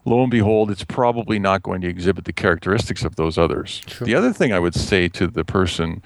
lo 0.05 0.21
and 0.21 0.31
behold, 0.31 0.71
it's 0.71 0.84
probably 0.84 1.39
not 1.39 1.63
going 1.63 1.81
to 1.81 1.88
exhibit 1.88 2.26
the 2.26 2.34
characteristics 2.34 3.03
of 3.03 3.15
those 3.15 3.38
others. 3.38 3.81
Sure. 3.88 4.05
The 4.05 4.15
other 4.15 4.34
thing 4.34 4.53
I 4.53 4.59
would 4.59 4.76
say 4.76 5.07
to 5.09 5.27
the 5.27 5.43
person 5.43 6.01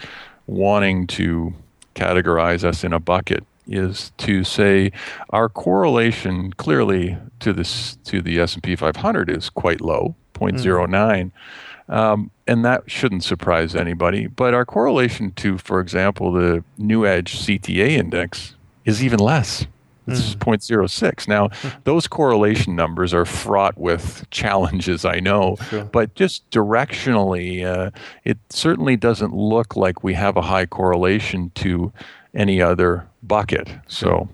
wanting 0.48 1.08
to 1.08 1.54
categorize 1.96 2.64
us 2.64 2.84
in 2.84 2.94
a 2.94 3.00
bucket 3.00 3.46
is 3.68 4.12
to 4.18 4.44
say 4.44 4.92
our 5.30 5.48
correlation 5.48 6.52
clearly 6.54 7.18
to 7.40 7.54
this 7.54 7.98
to 8.04 8.22
the 8.22 8.40
S&P 8.40 8.76
500 8.76 9.30
is 9.30 9.50
quite 9.50 9.80
low 9.80 10.16
0.09 10.34 11.32
mm. 11.88 11.94
um, 11.94 12.32
and 12.46 12.66
that 12.66 12.90
shouldn't 12.90 13.24
surprise 13.24 13.76
anybody 13.76 14.28
but 14.28 14.54
our 14.54 14.66
correlation 14.66 15.32
to 15.32 15.58
for 15.58 15.80
example 15.80 16.34
the 16.34 16.64
Newedge 16.78 17.38
CTA 17.38 17.92
index 17.92 18.56
is 18.84 19.04
even 19.04 19.20
less 19.20 19.66
it's 20.08 20.36
mm. 20.36 20.58
0.06. 20.58 21.28
Now, 21.28 21.50
those 21.84 22.08
correlation 22.08 22.76
numbers 22.76 23.14
are 23.14 23.26
fraught 23.26 23.78
with 23.78 24.30
challenges, 24.32 25.06
I 25.06 25.20
know, 25.20 25.58
sure. 25.70 25.86
but 25.86 26.16
just 26.16 26.50
directionally, 26.52 27.66
uh, 27.66 27.92
it 28.24 28.38
certainly 28.50 28.98
doesn't 28.98 29.34
look 29.34 29.76
like 29.76 30.04
we 30.04 30.14
have 30.14 30.38
a 30.38 30.42
high 30.42 30.66
correlation 30.66 31.52
to 31.56 31.94
any 32.34 32.62
other 32.62 33.08
bucket. 33.22 33.70
So. 33.88 34.30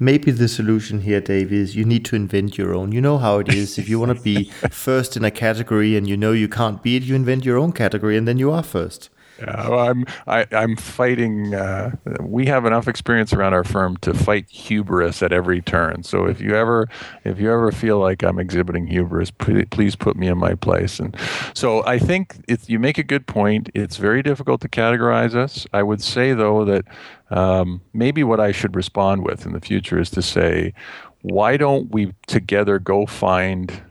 Maybe 0.00 0.32
the 0.32 0.48
solution 0.48 1.02
here, 1.02 1.20
Dave, 1.20 1.52
is 1.52 1.76
you 1.76 1.84
need 1.84 2.04
to 2.06 2.16
invent 2.16 2.58
your 2.58 2.74
own. 2.74 2.90
You 2.90 3.00
know 3.00 3.18
how 3.18 3.38
it 3.38 3.54
is. 3.54 3.78
If 3.78 3.88
you 3.88 4.00
want 4.00 4.16
to 4.16 4.20
be 4.20 4.44
first 4.70 5.16
in 5.16 5.24
a 5.24 5.30
category 5.30 5.96
and 5.96 6.08
you 6.08 6.16
know 6.16 6.32
you 6.32 6.48
can't 6.48 6.82
beat, 6.82 7.04
you 7.04 7.14
invent 7.14 7.44
your 7.44 7.56
own 7.56 7.70
category 7.70 8.16
and 8.16 8.26
then 8.26 8.36
you 8.36 8.50
are 8.50 8.64
first. 8.64 9.10
Yeah, 9.38 9.68
well, 9.68 9.78
I'm 9.80 10.04
I, 10.26 10.40
am 10.42 10.46
i 10.52 10.62
am 10.62 10.76
fighting. 10.76 11.54
Uh, 11.54 11.96
we 12.20 12.46
have 12.46 12.64
enough 12.64 12.88
experience 12.88 13.32
around 13.32 13.54
our 13.54 13.64
firm 13.64 13.96
to 13.98 14.14
fight 14.14 14.48
hubris 14.50 15.22
at 15.22 15.32
every 15.32 15.60
turn. 15.60 16.02
So 16.02 16.26
if 16.26 16.40
you 16.40 16.54
ever 16.54 16.88
if 17.24 17.40
you 17.40 17.52
ever 17.52 17.72
feel 17.72 17.98
like 17.98 18.22
I'm 18.22 18.38
exhibiting 18.38 18.86
hubris, 18.86 19.30
please 19.30 19.96
put 19.96 20.16
me 20.16 20.28
in 20.28 20.38
my 20.38 20.54
place. 20.54 21.00
And 21.00 21.16
so 21.54 21.84
I 21.86 21.98
think 21.98 22.36
if 22.48 22.68
you 22.68 22.78
make 22.78 22.98
a 22.98 23.02
good 23.02 23.26
point. 23.26 23.70
It's 23.74 23.96
very 23.96 24.22
difficult 24.22 24.60
to 24.62 24.68
categorize 24.68 25.34
us. 25.34 25.66
I 25.72 25.82
would 25.82 26.02
say 26.02 26.34
though 26.34 26.64
that 26.64 26.84
um, 27.30 27.80
maybe 27.92 28.24
what 28.24 28.40
I 28.40 28.52
should 28.52 28.76
respond 28.76 29.24
with 29.24 29.46
in 29.46 29.52
the 29.52 29.60
future 29.60 29.98
is 29.98 30.10
to 30.10 30.22
say, 30.22 30.74
why 31.22 31.56
don't 31.56 31.90
we 31.90 32.12
together 32.26 32.78
go 32.78 33.06
find 33.06 33.82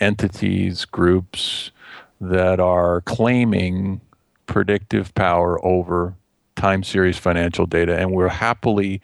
entities, 0.00 0.84
groups 0.84 1.70
that 2.20 2.60
are 2.60 3.00
claiming 3.02 4.00
predictive 4.48 5.14
power 5.14 5.64
over 5.64 6.16
time 6.56 6.82
series 6.82 7.16
financial 7.16 7.66
data, 7.66 7.96
and 7.96 8.12
we'll 8.12 8.28
happily 8.28 9.00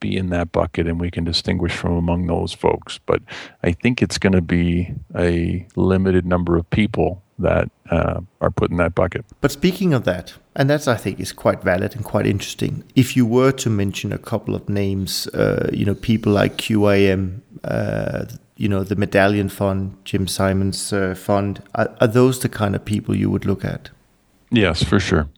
be 0.00 0.16
in 0.16 0.28
that 0.30 0.52
bucket 0.52 0.86
and 0.86 1.00
we 1.00 1.10
can 1.10 1.24
distinguish 1.24 1.72
from 1.72 1.92
among 1.92 2.26
those 2.26 2.52
folks. 2.52 2.98
But 3.06 3.22
I 3.62 3.72
think 3.72 4.02
it's 4.02 4.18
going 4.18 4.34
to 4.34 4.42
be 4.42 4.92
a 5.16 5.66
limited 5.76 6.26
number 6.26 6.56
of 6.56 6.68
people 6.70 7.22
that 7.38 7.70
uh, 7.90 8.20
are 8.40 8.50
put 8.50 8.70
in 8.70 8.78
that 8.78 8.94
bucket. 8.94 9.24
But 9.40 9.52
speaking 9.52 9.94
of 9.94 10.04
that, 10.04 10.34
and 10.54 10.68
that's 10.68 10.88
I 10.88 10.96
think 10.96 11.20
is 11.20 11.32
quite 11.32 11.62
valid 11.62 11.94
and 11.94 12.04
quite 12.04 12.26
interesting. 12.26 12.84
If 12.94 13.16
you 13.16 13.26
were 13.26 13.52
to 13.52 13.70
mention 13.70 14.12
a 14.12 14.18
couple 14.18 14.54
of 14.54 14.68
names, 14.68 15.26
uh, 15.28 15.70
you 15.72 15.84
know, 15.84 15.94
people 15.94 16.32
like 16.32 16.56
QIM, 16.56 17.40
uh, 17.64 18.24
you 18.56 18.68
know, 18.68 18.82
the 18.82 18.96
Medallion 18.96 19.50
Fund, 19.50 19.96
Jim 20.04 20.26
Simons 20.26 20.92
uh, 20.92 21.14
Fund, 21.14 21.62
are, 21.74 21.94
are 22.00 22.06
those 22.06 22.40
the 22.40 22.48
kind 22.48 22.74
of 22.74 22.84
people 22.84 23.14
you 23.14 23.30
would 23.30 23.44
look 23.44 23.64
at? 23.64 23.90
Yes, 24.56 24.82
for 24.82 24.98
sure. 24.98 25.28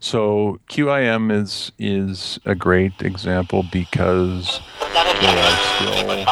So 0.00 0.60
QIM 0.68 1.32
is 1.32 1.72
is 1.78 2.38
a 2.44 2.54
great 2.54 3.00
example 3.00 3.64
because 3.72 4.60
are 4.82 5.56
still 5.76 6.26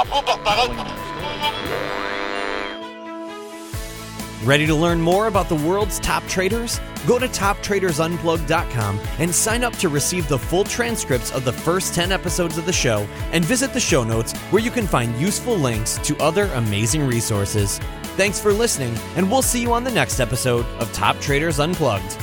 Ready 4.44 4.66
to 4.66 4.74
learn 4.74 5.00
more 5.00 5.26
about 5.26 5.48
the 5.48 5.54
world's 5.54 5.98
top 5.98 6.22
traders? 6.26 6.78
Go 7.06 7.18
to 7.18 7.28
toptradersunplugged.com 7.28 9.00
and 9.18 9.34
sign 9.34 9.64
up 9.64 9.72
to 9.76 9.88
receive 9.88 10.28
the 10.28 10.38
full 10.38 10.64
transcripts 10.64 11.32
of 11.32 11.46
the 11.46 11.52
first 11.52 11.94
10 11.94 12.12
episodes 12.12 12.58
of 12.58 12.66
the 12.66 12.72
show 12.72 13.08
and 13.32 13.42
visit 13.42 13.72
the 13.72 13.80
show 13.80 14.04
notes 14.04 14.36
where 14.50 14.62
you 14.62 14.70
can 14.70 14.86
find 14.86 15.18
useful 15.18 15.56
links 15.56 15.96
to 16.04 16.14
other 16.18 16.44
amazing 16.54 17.06
resources. 17.06 17.78
Thanks 18.18 18.38
for 18.38 18.52
listening, 18.52 18.94
and 19.16 19.30
we'll 19.30 19.40
see 19.40 19.62
you 19.62 19.72
on 19.72 19.82
the 19.82 19.90
next 19.90 20.20
episode 20.20 20.66
of 20.78 20.92
Top 20.92 21.18
Traders 21.20 21.58
Unplugged. 21.58 22.18